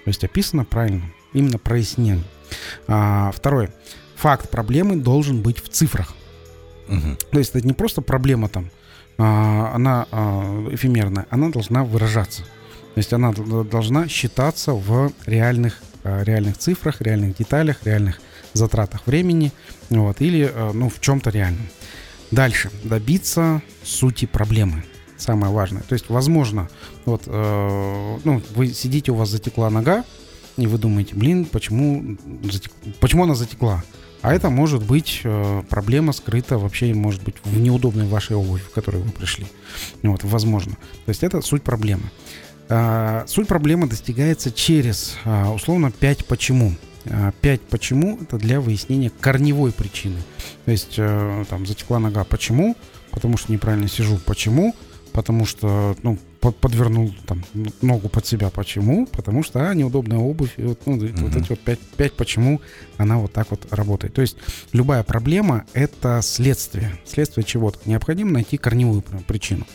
То 0.05 0.09
есть 0.09 0.25
описана 0.25 0.65
правильно, 0.65 1.05
именно 1.33 1.59
прояснение. 1.59 2.25
А, 2.87 3.31
второе. 3.33 3.75
Факт 4.17 4.51
проблемы 4.51 4.97
должен 4.97 5.43
быть 5.43 5.63
в 5.63 5.69
цифрах. 5.69 6.15
Мгм. 6.89 7.19
То 7.31 7.39
есть 7.39 7.55
это 7.55 7.67
не 7.67 7.75
просто 7.75 8.01
проблема 8.01 8.49
там, 8.49 8.65
а, 8.65 8.71
она 9.19 10.07
а, 10.11 10.69
эфемерная, 10.71 11.27
она 11.31 11.51
должна 11.51 11.85
выражаться. 11.85 12.43
То 12.43 12.99
есть 12.99 13.13
она 13.13 13.33
должна 13.33 14.09
считаться 14.09 14.73
в 14.73 15.13
реальных, 15.27 15.81
а, 16.05 16.23
реальных 16.23 16.57
цифрах, 16.59 17.01
реальных 17.01 17.37
деталях, 17.37 17.79
реальных 17.85 18.21
затратах 18.53 19.07
времени, 19.07 19.53
вот, 19.91 20.21
или 20.21 20.51
а, 20.53 20.73
ну, 20.73 20.89
в 20.89 21.01
чем-то 21.01 21.31
реальном. 21.31 21.69
Дальше. 22.31 22.71
Добиться 22.85 23.63
сути 23.83 24.27
проблемы. 24.27 24.85
Самое 25.17 25.53
важное. 25.53 25.83
То 25.83 25.95
есть, 25.95 26.09
возможно, 26.09 26.69
вот, 27.05 27.23
э, 27.27 28.19
ну, 28.23 28.43
вы 28.55 28.69
сидите, 28.69 29.11
у 29.11 29.17
вас 29.17 29.31
затекла 29.31 29.69
нога, 29.69 30.05
и 30.57 30.67
вы 30.67 30.79
думаете, 30.79 31.15
блин, 31.17 31.45
почему, 31.45 32.17
затек- 32.43 32.95
почему 33.01 33.25
она 33.25 33.35
затекла? 33.35 33.83
А 34.21 34.35
это 34.35 34.51
может 34.51 34.85
быть 34.85 35.21
э, 35.23 35.63
проблема 35.69 36.13
скрыта 36.13 36.59
вообще, 36.59 36.93
может 36.93 37.23
быть, 37.23 37.37
в 37.45 37.59
неудобной 37.59 38.07
вашей 38.07 38.37
обуви, 38.37 38.61
в 38.61 38.71
которой 38.71 39.03
вы 39.03 39.11
пришли. 39.11 39.47
Вот, 40.03 40.25
возможно. 40.25 40.73
То 41.05 41.11
есть 41.11 41.23
это 41.23 41.41
суть 41.41 41.63
проблемы. 41.63 42.03
А, 42.69 43.25
суть 43.27 43.49
проблемы 43.49 43.87
достигается 43.87 44.51
через, 44.51 45.17
а, 45.25 45.53
условно, 45.53 45.91
5 45.91 46.27
почему. 46.27 46.75
А, 47.07 47.33
5 47.41 47.63
почему 47.63 48.19
это 48.21 48.39
для 48.39 48.61
выяснения 48.61 49.11
корневой 49.21 49.73
причины. 49.73 50.19
То 50.65 50.73
есть 50.73 50.95
э, 50.99 51.45
там 51.49 51.67
затекла 51.67 51.99
нога. 51.99 52.25
Почему? 52.25 52.77
Потому 53.11 53.37
что 53.37 53.53
неправильно 53.53 53.89
сижу. 53.89 54.19
Почему? 54.27 54.75
Потому 55.19 55.47
что 55.47 55.97
ну, 56.05 56.17
под- 56.41 56.59
подвернул 56.59 57.13
там 57.27 57.43
ногу 57.83 58.09
под 58.09 58.25
себя. 58.25 58.51
Почему? 58.51 59.05
Потому 59.07 59.43
что 59.43 59.69
а, 59.69 59.75
неудобная 59.75 60.19
обувь. 60.19 60.53
И 60.59 60.63
вот, 60.63 60.79
ну, 60.87 60.93
вот 60.97 61.11
Мгм. 61.11 61.39
эти 61.41 61.49
вот 61.49 61.59
5, 61.59 61.79
5 61.97 62.13
почему 62.13 62.61
она 62.99 63.19
вот 63.19 63.33
так 63.33 63.51
вот 63.51 63.67
работает. 63.73 64.15
То 64.15 64.21
есть 64.21 64.37
любая 64.73 65.03
проблема 65.03 65.65
это 65.73 66.21
следствие. 66.23 66.93
Следствие 67.05 67.43
чего-то. 67.45 67.81
Необходимо 67.85 68.31
найти 68.31 68.59
корневую 68.59 69.03
пр- 69.03 69.19
причину. 69.27 69.67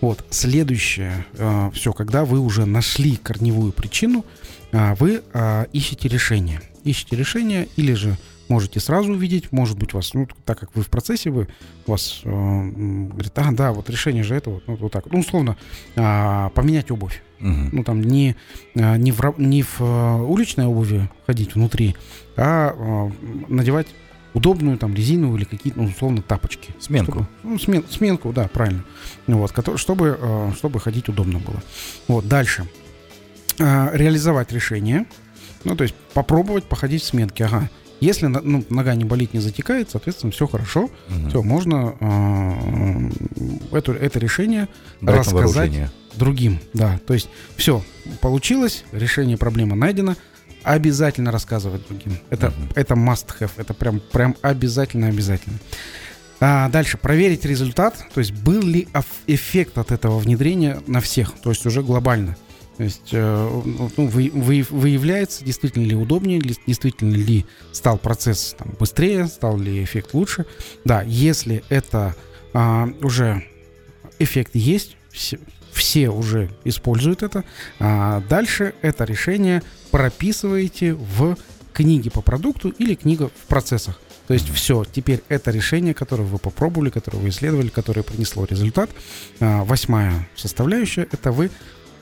Вот. 0.00 0.24
Следующее. 0.30 1.26
все, 1.72 1.92
когда 1.92 2.24
вы 2.24 2.38
уже 2.38 2.64
нашли 2.64 3.16
корневую 3.16 3.72
причину, 3.72 4.24
а, 4.70 4.94
вы 4.94 5.22
а, 5.32 5.66
ищете 5.72 6.08
решение. 6.08 6.60
Ищете 6.84 7.16
решение 7.16 7.66
или 7.74 7.94
же 7.94 8.16
можете 8.48 8.80
сразу 8.80 9.12
увидеть, 9.12 9.52
может 9.52 9.78
быть, 9.78 9.92
вас, 9.92 10.14
ну, 10.14 10.28
так 10.44 10.58
как 10.60 10.74
вы 10.74 10.82
в 10.82 10.88
процессе, 10.88 11.30
вы, 11.30 11.48
вас 11.86 12.20
э, 12.24 12.28
говорит, 12.30 13.32
а, 13.36 13.52
да, 13.52 13.72
вот 13.72 13.90
решение 13.90 14.22
же 14.22 14.34
это, 14.34 14.50
вот, 14.50 14.62
ну, 14.66 14.76
вот 14.76 14.92
так. 14.92 15.06
Ну, 15.10 15.20
условно, 15.20 15.56
а, 15.96 16.50
поменять 16.50 16.90
обувь. 16.90 17.22
Ну, 17.38 17.84
там 17.84 18.00
не, 18.00 18.34
а, 18.76 18.96
не, 18.96 19.12
в, 19.12 19.34
не 19.38 19.62
в 19.62 19.80
э, 19.80 20.22
уличной 20.22 20.64
обуви 20.66 21.10
ходить 21.26 21.54
внутри, 21.54 21.94
а 22.36 22.72
э, 22.74 23.10
надевать 23.48 23.88
удобную 24.32 24.78
там 24.78 24.94
резиновую 24.94 25.38
или 25.38 25.44
какие-то, 25.44 25.80
ну, 25.80 25.86
условно, 25.88 26.22
тапочки. 26.22 26.74
Сменку. 26.78 27.12
Чтобы- 27.12 27.28
ну, 27.42 27.56
смен- 27.56 27.84
сменку, 27.90 28.32
да, 28.32 28.48
правильно. 28.48 28.84
Ну 29.26 29.38
Вот, 29.38 29.52
чтобы, 29.78 30.18
э, 30.20 30.52
чтобы 30.56 30.80
ходить 30.80 31.08
удобно 31.08 31.38
было. 31.38 31.62
Вот, 32.08 32.26
дальше. 32.28 32.66
Э, 33.58 33.90
Реализовать 33.92 34.52
решение. 34.52 35.06
Ну, 35.64 35.74
то 35.76 35.84
есть 35.84 35.94
попробовать 36.14 36.64
походить 36.64 37.02
в 37.02 37.06
сменке. 37.06 37.44
Ага. 37.46 37.68
Если 38.00 38.26
ну, 38.26 38.64
нога 38.68 38.94
не 38.94 39.04
болит, 39.04 39.32
не 39.32 39.40
затекает, 39.40 39.90
соответственно, 39.90 40.32
все 40.32 40.46
хорошо. 40.46 40.90
Мгм. 41.08 41.28
Все, 41.30 41.42
можно 41.42 41.94
э, 42.00 43.10
это, 43.72 43.92
это 43.92 44.18
решение 44.18 44.68
на 45.00 45.12
рассказать 45.12 45.72
другим. 46.14 46.58
Да, 46.74 47.00
то 47.06 47.14
есть 47.14 47.28
все, 47.56 47.82
получилось, 48.20 48.84
решение 48.92 49.36
проблемы 49.36 49.76
найдено. 49.76 50.16
Обязательно 50.62 51.30
рассказывать 51.30 51.86
другим. 51.88 52.18
Это, 52.28 52.48
Мгм. 52.48 52.68
это 52.74 52.94
must 52.94 53.26
have, 53.40 53.52
это 53.56 53.72
прям, 53.72 54.00
прям 54.00 54.34
обязательно, 54.42 55.06
обязательно. 55.06 55.58
А 56.40 56.68
дальше 56.68 56.98
проверить 56.98 57.44
результат, 57.44 58.04
то 58.12 58.20
есть 58.20 58.32
был 58.32 58.60
ли 58.60 58.88
эффект 59.26 59.78
от 59.78 59.90
этого 59.90 60.18
внедрения 60.18 60.80
на 60.86 61.00
всех, 61.00 61.32
то 61.42 61.50
есть 61.50 61.64
уже 61.64 61.82
глобально. 61.82 62.36
То 62.76 62.84
есть 62.84 63.08
э, 63.12 63.62
ну, 63.96 64.06
вы- 64.06 64.30
вы- 64.32 64.66
выявляется, 64.68 65.44
действительно 65.44 65.84
ли 65.84 65.96
удобнее, 65.96 66.40
действительно 66.66 67.14
ли 67.14 67.46
стал 67.72 67.96
процесс 67.98 68.54
там, 68.58 68.74
быстрее, 68.78 69.26
стал 69.26 69.58
ли 69.58 69.82
эффект 69.82 70.12
лучше. 70.12 70.44
Да, 70.84 71.02
если 71.02 71.64
это 71.70 72.14
а, 72.52 72.88
уже 73.02 73.44
эффект 74.18 74.54
есть, 74.54 74.96
все, 75.10 75.38
все 75.72 76.10
уже 76.10 76.50
используют 76.64 77.22
это. 77.22 77.44
А 77.78 78.22
дальше 78.28 78.74
это 78.82 79.04
решение 79.04 79.62
прописываете 79.90 80.94
в 80.94 81.36
книге 81.72 82.10
по 82.10 82.20
продукту 82.20 82.70
или 82.70 82.94
книга 82.94 83.28
в 83.28 83.46
процессах. 83.48 84.00
То 84.26 84.34
есть 84.34 84.52
все, 84.52 84.84
теперь 84.84 85.22
это 85.28 85.50
решение, 85.50 85.94
которое 85.94 86.24
вы 86.24 86.38
попробовали, 86.38 86.90
которое 86.90 87.18
вы 87.18 87.28
исследовали, 87.28 87.68
которое 87.68 88.02
принесло 88.02 88.44
результат. 88.44 88.90
А, 89.40 89.64
восьмая 89.64 90.28
составляющая– 90.34 91.06
это 91.12 91.32
вы 91.32 91.50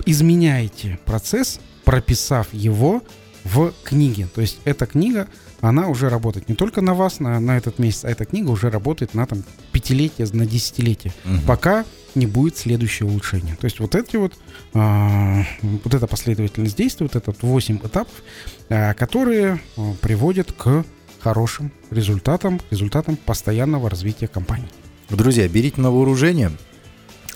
изменяете 0.06 0.98
процесс, 1.04 1.60
прописав 1.84 2.52
его 2.52 3.02
в 3.44 3.72
книге. 3.84 4.28
То 4.34 4.40
есть 4.40 4.58
эта 4.64 4.86
книга, 4.86 5.28
она 5.60 5.88
уже 5.88 6.08
работает 6.08 6.48
не 6.48 6.54
только 6.54 6.80
на 6.80 6.94
вас, 6.94 7.20
на, 7.20 7.38
на 7.40 7.56
этот 7.56 7.78
месяц, 7.78 8.04
а 8.04 8.10
эта 8.10 8.24
книга 8.24 8.50
уже 8.50 8.70
работает 8.70 9.14
на 9.14 9.26
там 9.26 9.44
пятилетие, 9.72 10.26
на 10.32 10.46
десятилетие. 10.46 11.12
Мгм. 11.24 11.40
Пока 11.42 11.84
не 12.14 12.26
будет 12.26 12.56
следующего 12.56 13.08
улучшения. 13.08 13.56
То 13.56 13.66
есть 13.66 13.80
вот 13.80 13.94
эти 13.94 14.16
вот, 14.16 14.34
а, 14.72 15.44
вот 15.62 15.94
эта 15.94 16.06
последовательность 16.06 16.76
действий, 16.76 17.04
вот 17.04 17.16
этот 17.16 17.42
8 17.42 17.78
этапов, 17.78 18.14
а, 18.68 18.94
которые 18.94 19.60
а, 19.76 19.94
приводят 20.00 20.52
к 20.52 20.84
хорошим 21.20 21.72
результатам, 21.90 22.60
результатам 22.70 23.16
постоянного 23.16 23.90
развития 23.90 24.28
компании. 24.28 24.68
Друзья, 25.10 25.48
берите 25.48 25.80
на 25.80 25.90
вооружение. 25.90 26.50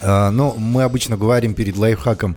А, 0.00 0.30
Но 0.30 0.54
мы 0.54 0.82
обычно 0.82 1.16
говорим 1.16 1.54
перед 1.54 1.76
лайфхаком 1.76 2.36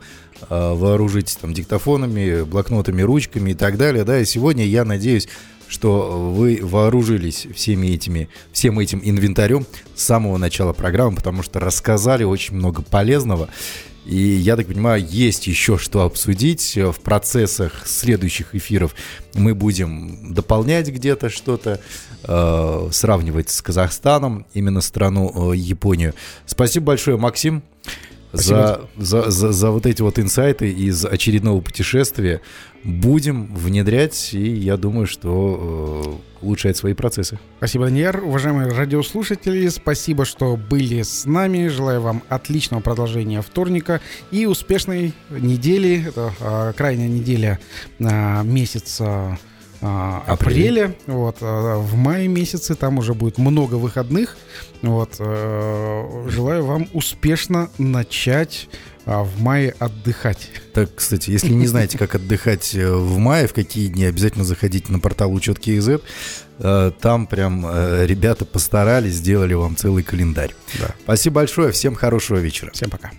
а, 0.50 0.74
вооружитесь 0.74 1.36
там 1.36 1.54
диктофонами, 1.54 2.44
блокнотами, 2.44 3.02
ручками 3.02 3.52
и 3.52 3.54
так 3.54 3.78
далее. 3.78 4.04
Да, 4.04 4.20
и 4.20 4.26
сегодня 4.26 4.66
я 4.66 4.86
надеюсь, 4.86 5.28
что 5.68 6.32
вы 6.34 6.60
вооружились 6.62 7.48
всеми 7.56 7.88
этими, 7.88 8.28
всем 8.52 8.80
этим 8.80 9.00
инвентарем 9.04 9.66
с 9.96 10.04
самого 10.04 10.38
начала 10.38 10.74
программы, 10.74 11.16
потому 11.16 11.44
что 11.44 11.60
рассказали 11.60 12.24
очень 12.24 12.56
много 12.56 12.82
полезного. 12.82 13.48
И 14.06 14.18
я 14.18 14.56
так 14.56 14.68
понимаю, 14.68 15.06
есть 15.08 15.46
еще 15.48 15.78
что 15.78 16.02
обсудить 16.04 16.76
в 16.76 17.00
процессах 17.02 17.86
следующих 17.86 18.56
эфиров. 18.56 18.96
Мы 19.36 19.54
будем 19.54 20.34
дополнять 20.34 20.90
где-то 20.90 21.30
что-то, 21.30 21.80
э, 22.24 22.90
сравнивать 22.92 23.50
с 23.50 23.62
Казахстаном, 23.62 24.46
именно 24.54 24.82
страну 24.82 25.54
э, 25.54 25.56
Японию. 25.56 26.14
Спасибо 26.48 26.88
большое, 26.88 27.18
Максим, 27.18 27.62
за, 28.34 28.82
за, 28.98 29.30
за, 29.30 29.52
за 29.52 29.72
вот 29.72 29.86
эти 29.86 30.02
вот 30.02 30.20
инсайты 30.20 30.72
из 30.72 31.06
очередного 31.06 31.62
путешествия. 31.62 32.42
Будем 32.84 33.54
внедрять, 33.54 34.34
и 34.34 34.50
я 34.50 34.76
думаю, 34.76 35.06
что 35.06 36.20
э, 36.42 36.46
улучшать 36.46 36.78
свои 36.78 36.94
процессы. 36.94 37.40
Спасибо, 37.58 37.86
Даниэр. 37.86 38.24
Уважаемые 38.24 38.70
радиослушатели, 38.70 39.68
спасибо, 39.68 40.26
что 40.26 40.58
были 40.58 41.04
с 41.04 41.26
нами. 41.26 41.68
Желаю 41.68 42.02
вам 42.02 42.24
отличного 42.30 42.82
продолжения 42.82 43.42
вторника 43.42 44.02
и 44.32 44.46
успешной 44.46 45.14
недели. 45.30 46.08
Это 46.08 46.34
а, 46.40 46.74
крайняя 46.74 47.08
неделя 47.08 47.60
а, 48.00 48.42
месяца 48.44 49.38
а, 49.82 50.24
Апрель. 50.28 50.80
апреля. 50.80 50.96
Вот, 51.08 51.38
а, 51.42 51.78
в 51.78 51.96
мае 51.96 52.28
месяце 52.28 52.76
там 52.76 53.00
уже 53.00 53.14
будет 53.14 53.38
много 53.38 53.76
выходных. 53.76 54.38
Вот, 54.84 55.16
э, 55.20 56.26
желаю 56.30 56.66
вам 56.66 56.88
успешно 56.94 57.70
начать 57.80 58.70
а, 59.06 59.24
в 59.24 59.42
мае 59.42 59.74
отдыхать. 59.80 60.50
Так, 60.74 60.94
кстати, 60.96 61.32
если 61.32 61.50
не 61.50 61.66
знаете, 61.66 61.98
как 61.98 62.14
отдыхать 62.14 62.76
э, 62.76 62.92
в 62.92 63.18
мае, 63.18 63.48
в 63.48 63.54
какие 63.54 63.88
дни, 63.88 64.06
обязательно 64.06 64.44
заходите 64.44 64.92
на 64.92 65.00
портал 65.00 65.34
Учет 65.34 65.60
КИЗ. 65.60 66.02
Э, 66.60 66.92
Там 67.02 67.26
прям 67.26 67.66
ребята 68.06 68.46
постарались, 68.46 69.16
сделали 69.16 69.56
вам 69.56 69.76
целый 69.76 70.04
календарь. 70.04 70.54
Да. 70.80 70.94
Спасибо 71.04 71.38
большое, 71.38 71.72
всем 71.72 71.96
хорошего 71.96 72.38
вечера. 72.38 72.72
Всем 72.72 72.92
пока. 72.92 73.10